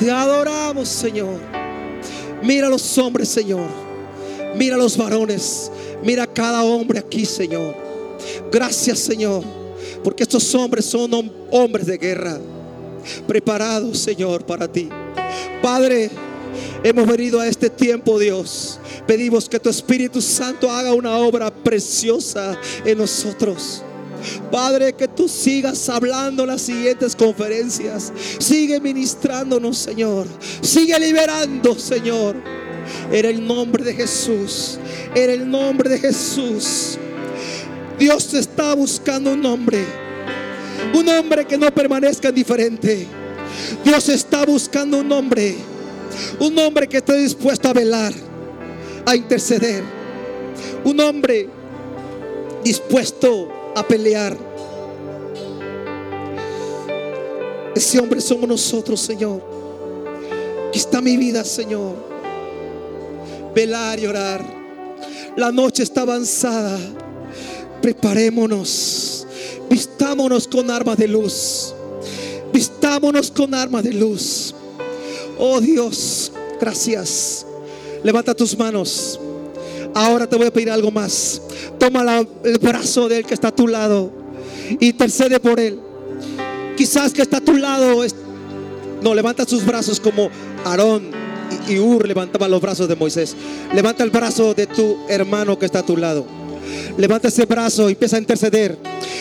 te 0.00 0.10
adoramos 0.10 0.88
Señor. 0.88 1.38
Mira 2.42 2.68
a 2.68 2.70
los 2.70 2.96
hombres 2.98 3.28
Señor, 3.28 3.68
mira 4.56 4.76
a 4.76 4.78
los 4.78 4.96
varones, 4.96 5.70
mira 6.02 6.22
a 6.22 6.26
cada 6.26 6.62
hombre 6.62 6.98
aquí 6.98 7.26
Señor. 7.26 7.74
Gracias 8.50 8.98
Señor, 9.00 9.42
porque 10.02 10.22
estos 10.22 10.54
hombres 10.54 10.84
son 10.84 11.30
hombres 11.50 11.86
de 11.86 11.98
guerra, 11.98 12.38
preparados 13.26 13.98
Señor 13.98 14.44
para 14.44 14.70
ti. 14.70 14.88
Padre, 15.62 16.10
hemos 16.82 17.06
venido 17.06 17.40
a 17.40 17.46
este 17.46 17.70
tiempo 17.70 18.18
Dios 18.18 18.78
Pedimos 19.08 19.48
que 19.48 19.58
tu 19.58 19.70
Espíritu 19.70 20.20
Santo 20.20 20.70
haga 20.70 20.92
una 20.92 21.16
obra 21.16 21.50
preciosa 21.50 22.60
en 22.84 22.98
nosotros. 22.98 23.82
Padre, 24.52 24.92
que 24.92 25.08
tú 25.08 25.26
sigas 25.30 25.88
hablando 25.88 26.44
las 26.44 26.60
siguientes 26.60 27.16
conferencias. 27.16 28.12
Sigue 28.38 28.78
ministrándonos, 28.78 29.78
Señor. 29.78 30.26
Sigue 30.60 31.00
liberando, 31.00 31.78
Señor. 31.78 32.36
En 33.10 33.24
el 33.24 33.46
nombre 33.46 33.82
de 33.82 33.94
Jesús. 33.94 34.78
En 35.14 35.30
el 35.30 35.50
nombre 35.50 35.88
de 35.88 36.00
Jesús. 36.00 36.98
Dios 37.98 38.34
está 38.34 38.74
buscando 38.74 39.32
un 39.32 39.46
hombre. 39.46 39.86
Un 40.94 41.08
hombre 41.08 41.44
que 41.44 41.58
no 41.58 41.72
permanezca 41.72 42.28
indiferente. 42.28 43.06
Dios 43.84 44.08
está 44.08 44.44
buscando 44.44 44.98
un 44.98 45.10
hombre. 45.12 45.56
Un 46.38 46.58
hombre 46.58 46.88
que 46.88 46.98
esté 46.98 47.16
dispuesto 47.16 47.68
a 47.68 47.72
velar, 47.72 48.12
a 49.04 49.14
interceder. 49.16 49.82
Un 50.84 51.00
hombre 51.00 51.48
dispuesto 52.64 53.48
a 53.74 53.86
pelear. 53.86 54.36
Ese 57.74 58.00
hombre 58.00 58.20
somos 58.20 58.48
nosotros, 58.48 59.00
Señor. 59.00 59.40
Aquí 60.68 60.78
está 60.78 61.00
mi 61.00 61.16
vida, 61.16 61.44
Señor. 61.44 61.94
Velar 63.54 63.98
y 64.00 64.06
orar. 64.06 64.44
La 65.36 65.52
noche 65.52 65.84
está 65.84 66.02
avanzada. 66.02 66.78
Preparémonos. 67.80 69.27
Vistámonos 69.70 70.46
con 70.48 70.70
armas 70.70 70.96
de 70.96 71.08
luz. 71.08 71.74
Vistámonos 72.52 73.30
con 73.30 73.54
armas 73.54 73.84
de 73.84 73.92
luz. 73.92 74.54
Oh 75.38 75.60
Dios, 75.60 76.32
gracias. 76.60 77.46
Levanta 78.02 78.34
tus 78.34 78.56
manos. 78.58 79.20
Ahora 79.94 80.26
te 80.28 80.36
voy 80.36 80.46
a 80.46 80.52
pedir 80.52 80.70
algo 80.70 80.90
más. 80.90 81.40
Toma 81.78 82.24
el 82.44 82.58
brazo 82.58 83.08
del 83.08 83.24
que 83.24 83.34
está 83.34 83.48
a 83.48 83.54
tu 83.54 83.66
lado. 83.68 84.10
Intercede 84.80 85.40
por 85.40 85.58
él. 85.60 85.78
Quizás 86.76 87.12
que 87.12 87.22
está 87.22 87.38
a 87.38 87.40
tu 87.40 87.54
lado. 87.56 88.04
es- 88.04 88.14
no, 89.02 89.14
levanta 89.14 89.44
sus 89.44 89.64
brazos 89.64 90.00
como 90.00 90.28
Aarón 90.64 91.10
y, 91.68 91.74
y 91.74 91.78
Ur 91.78 92.06
levantaban 92.06 92.50
los 92.50 92.60
brazos 92.60 92.88
de 92.88 92.96
Moisés. 92.96 93.36
Levanta 93.72 94.02
el 94.02 94.10
brazo 94.10 94.54
de 94.54 94.66
tu 94.66 94.96
hermano 95.08 95.58
que 95.58 95.66
está 95.66 95.80
a 95.80 95.86
tu 95.86 95.96
lado. 95.96 96.26
Levanta 96.96 97.28
ese 97.28 97.44
brazo 97.46 97.88
y 97.88 97.92
empieza 97.92 98.16
a 98.16 98.18
interceder. 98.18 98.76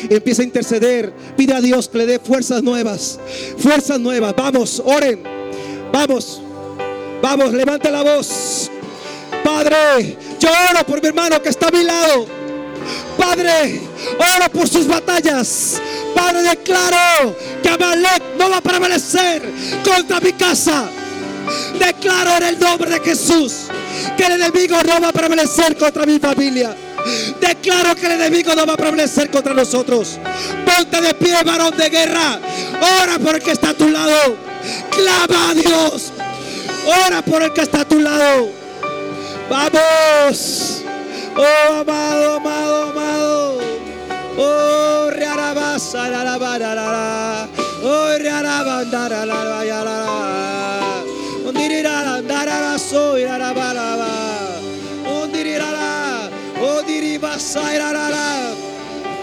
Empieza 0.09 0.41
a 0.41 0.45
interceder. 0.45 1.13
Pide 1.35 1.53
a 1.53 1.61
Dios 1.61 1.87
que 1.87 1.97
le 1.99 2.05
dé 2.05 2.19
fuerzas 2.19 2.63
nuevas. 2.63 3.19
Fuerzas 3.57 3.99
nuevas. 3.99 4.33
Vamos, 4.35 4.81
oren. 4.83 5.23
Vamos. 5.91 6.41
Vamos, 7.21 7.53
levanta 7.53 7.89
la 7.89 8.03
voz. 8.03 8.69
Padre, 9.43 10.17
yo 10.39 10.49
oro 10.71 10.85
por 10.85 11.01
mi 11.01 11.07
hermano 11.07 11.41
que 11.41 11.49
está 11.49 11.67
a 11.67 11.71
mi 11.71 11.83
lado. 11.83 12.27
Padre, 13.17 13.81
oro 14.17 14.51
por 14.51 14.67
sus 14.67 14.87
batallas. 14.87 15.81
Padre, 16.15 16.43
declaro 16.43 17.35
que 17.61 17.69
Amalek 17.69 18.23
no 18.37 18.49
va 18.49 18.57
a 18.57 18.61
prevalecer 18.61 19.41
contra 19.83 20.19
mi 20.19 20.33
casa. 20.33 20.89
Declaro 21.79 22.37
en 22.37 22.43
el 22.43 22.59
nombre 22.59 22.89
de 22.89 22.99
Jesús 22.99 23.67
que 24.15 24.25
el 24.25 24.33
enemigo 24.33 24.77
no 24.83 25.01
va 25.01 25.09
a 25.09 25.13
prevalecer 25.13 25.75
contra 25.77 26.05
mi 26.05 26.19
familia. 26.19 26.75
Declaro 27.39 27.95
que 27.95 28.05
el 28.05 28.13
enemigo 28.13 28.53
no 28.55 28.65
va 28.65 28.73
a 28.73 28.77
prevalecer 28.77 29.29
contra 29.29 29.53
nosotros. 29.53 30.17
Ponte 30.65 31.01
de 31.01 31.13
pie, 31.13 31.43
varón 31.43 31.75
de 31.77 31.89
guerra. 31.89 32.39
Ora 33.01 33.19
por 33.19 33.35
el 33.35 33.41
que 33.41 33.51
está 33.51 33.69
a 33.69 33.73
tu 33.73 33.89
lado. 33.89 34.35
Clama 34.91 35.51
a 35.51 35.53
Dios. 35.53 36.11
Ora 37.05 37.21
por 37.21 37.43
el 37.43 37.53
que 37.53 37.61
está 37.61 37.81
a 37.81 37.85
tu 37.85 37.99
lado. 37.99 38.49
Vamos. 39.49 40.81
Oh, 41.35 41.73
amado, 41.81 42.35
amado, 42.37 42.83
amado. 42.89 43.57
Oh, 44.37 45.09
rearabasa. 45.11 46.07
Oh, 47.83 48.17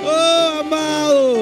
Oh, 0.05 0.61
amado. 0.61 1.35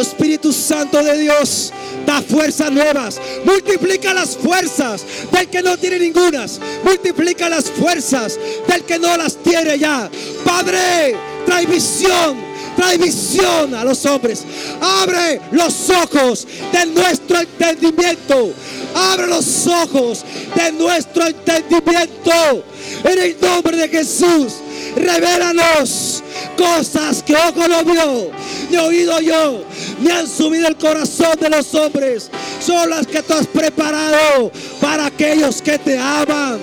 Espíritu 0.00 0.52
Santo 0.52 1.00
de 1.02 1.18
Dios, 1.18 1.72
da 2.04 2.20
fuerzas 2.20 2.72
nuevas. 2.72 3.20
Multiplica 3.44 4.12
las 4.12 4.36
fuerzas 4.36 5.04
del 5.30 5.48
que 5.48 5.62
no 5.62 5.76
tiene 5.76 6.00
ningunas. 6.00 6.58
Multiplica 6.82 7.48
las 7.48 7.70
fuerzas 7.70 8.38
del 8.66 8.82
que 8.82 8.98
no 8.98 9.16
las 9.16 9.36
tiene 9.36 9.78
ya. 9.78 10.10
Padre, 10.44 11.14
trae 11.46 11.66
visión. 11.66 12.54
Trae 12.76 12.98
visión 12.98 13.72
a 13.72 13.84
los 13.84 14.04
hombres. 14.04 14.42
Abre 14.80 15.40
los 15.52 15.90
ojos 15.90 16.44
de 16.72 16.86
nuestro 16.86 17.38
entendimiento. 17.38 18.52
Abre 18.96 19.28
los 19.28 19.66
ojos 19.68 20.24
de 20.56 20.72
nuestro 20.72 21.24
entendimiento. 21.24 22.73
En 23.04 23.18
el 23.18 23.36
nombre 23.40 23.76
de 23.76 23.88
Jesús. 23.88 24.54
Revélanos 24.96 26.22
cosas 26.56 27.22
que 27.22 27.34
ojo 27.34 27.66
no 27.68 27.84
vio, 27.84 28.30
ni 28.70 28.76
oído 28.76 29.20
yo, 29.20 29.64
ni 30.00 30.10
han 30.10 30.28
subido 30.28 30.68
el 30.68 30.76
corazón 30.76 31.36
de 31.40 31.50
los 31.50 31.74
hombres. 31.74 32.30
Son 32.64 32.88
las 32.90 33.06
que 33.06 33.22
tú 33.22 33.34
has 33.34 33.46
preparado 33.46 34.52
para 34.80 35.06
aquellos 35.06 35.60
que 35.60 35.78
te 35.78 35.98
aman. 35.98 36.58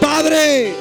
Padre, 0.00 0.74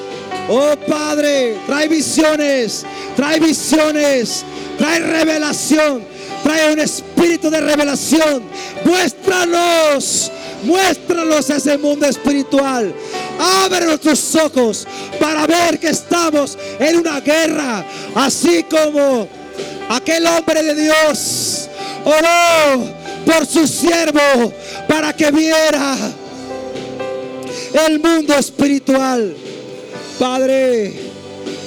oh 0.50 0.76
Padre, 0.88 1.58
trae 1.68 1.88
visiones, 1.88 2.86
trae 3.16 3.40
visiones, 3.40 4.44
trae 4.78 5.00
revelación, 5.00 6.04
trae 6.44 6.74
un 6.74 6.80
espíritu 6.80 7.50
de 7.50 7.60
revelación. 7.60 8.44
Muéstranos, 8.86 10.32
muéstranos 10.64 11.50
ese 11.50 11.78
mundo 11.78 12.06
espiritual. 12.06 12.94
Abre 13.40 13.86
nuestros 13.86 14.36
ojos 14.36 14.88
para 15.24 15.48
ver 15.48 15.80
que 15.80 15.88
estamos 15.88 16.58
en 16.78 16.98
una 16.98 17.22
guerra, 17.22 17.86
así 18.14 18.62
como 18.64 19.26
aquel 19.88 20.26
hombre 20.28 20.62
de 20.62 20.76
Dios 20.76 21.70
oró 22.04 22.84
por 23.26 23.46
su 23.46 23.66
siervo 23.66 24.52
para 24.86 25.16
que 25.16 25.32
viera 25.32 25.96
el 27.88 28.02
mundo 28.02 28.34
espiritual. 28.36 29.34
Padre, 30.20 30.94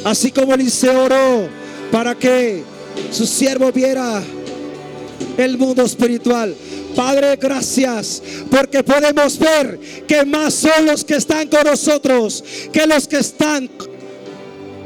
así 0.05 0.31
como 0.31 0.53
Eliseo 0.53 1.05
oró 1.05 1.49
para 1.91 2.15
que 2.15 2.63
su 3.11 3.27
siervo 3.27 3.73
viera 3.73 4.23
el 5.39 5.57
mundo 5.57 5.83
espiritual. 5.83 6.55
Padre, 6.97 7.37
gracias 7.37 8.23
porque 8.51 8.83
podemos 8.83 9.39
ver 9.39 9.79
que 10.09 10.25
más 10.25 10.55
son 10.55 10.87
los 10.87 11.05
que 11.05 11.17
están 11.17 11.47
con 11.49 11.65
nosotros 11.65 12.43
que 12.73 12.87
los 12.87 13.07
que 13.07 13.19
están 13.19 13.69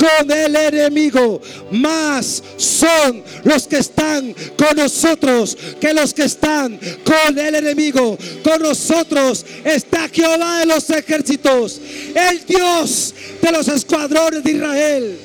con 0.01 0.31
el 0.31 0.57
enemigo. 0.57 1.41
Más 1.71 2.43
son 2.57 3.23
los 3.45 3.67
que 3.67 3.79
están 3.79 4.35
con 4.57 4.77
nosotros 4.77 5.57
que 5.81 5.93
los 5.93 6.15
que 6.15 6.25
están 6.25 6.79
con 7.05 7.39
el 7.39 7.55
enemigo. 7.55 8.19
Con 8.43 8.63
nosotros 8.63 9.45
está 9.63 10.09
Jehová 10.09 10.61
de 10.61 10.67
los 10.67 10.89
ejércitos, 10.91 11.81
el 12.15 12.45
Dios 12.47 13.15
de 13.41 13.53
los 13.53 13.69
escuadrones 13.69 14.43
de 14.43 14.53
Israel. 14.53 15.19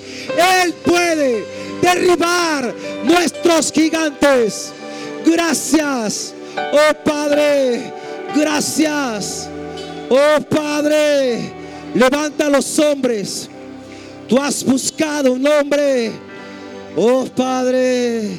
Él 0.64 0.74
puede 0.86 1.46
derribar 1.82 2.74
nuestros 3.06 3.72
gigantes. 3.72 4.72
Gracias, 5.26 6.35
oh 6.58 7.04
Padre, 7.04 7.92
gracias, 8.36 9.50
oh 10.10 10.42
Padre. 10.44 11.52
Levanta 11.94 12.48
a 12.48 12.50
los 12.50 12.78
hombres. 12.80 13.50
Tú 14.28 14.38
has 14.38 14.64
buscado 14.64 15.34
un 15.34 15.48
hombre, 15.48 16.12
oh 16.96 17.26
Padre, 17.36 18.32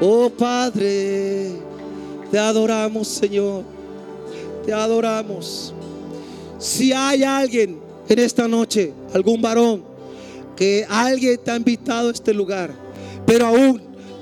oh 0.00 0.30
Padre. 0.30 1.50
Te 2.30 2.38
adoramos, 2.38 3.08
Señor. 3.08 3.64
Te 4.64 4.72
adoramos. 4.72 5.74
Si 6.58 6.92
hay 6.92 7.22
alguien 7.22 7.78
en 8.08 8.18
esta 8.18 8.46
noche, 8.46 8.92
algún 9.14 9.40
varón, 9.40 9.82
que 10.56 10.84
alguien 10.88 11.38
te 11.42 11.50
ha 11.50 11.56
invitado 11.56 12.08
a 12.08 12.12
este 12.12 12.34
lugar, 12.34 12.70
pero 13.26 13.46
aún 13.46 13.80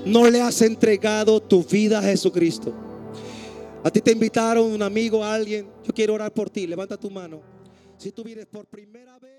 no 0.09 0.29
le 0.29 0.41
has 0.41 0.63
entregado 0.63 1.41
tu 1.41 1.63
vida 1.63 1.99
a 1.99 2.03
Jesucristo. 2.03 2.73
A 3.85 3.91
ti 3.91 4.01
te 4.01 4.13
invitaron 4.13 4.73
un 4.73 4.83
amigo, 4.83 5.25
alguien. 5.25 5.69
Yo 5.85 5.93
quiero 5.95 6.15
orar 6.15 6.33
por 6.33 6.51
ti. 6.51 6.67
Levanta 6.67 6.97
tu 6.97 7.11
mano. 7.11 7.41
Si 7.97 8.11
tú 8.11 8.25
vienes 8.25 8.47
por 8.47 8.67
primera 8.67 9.19
vez. 9.19 9.38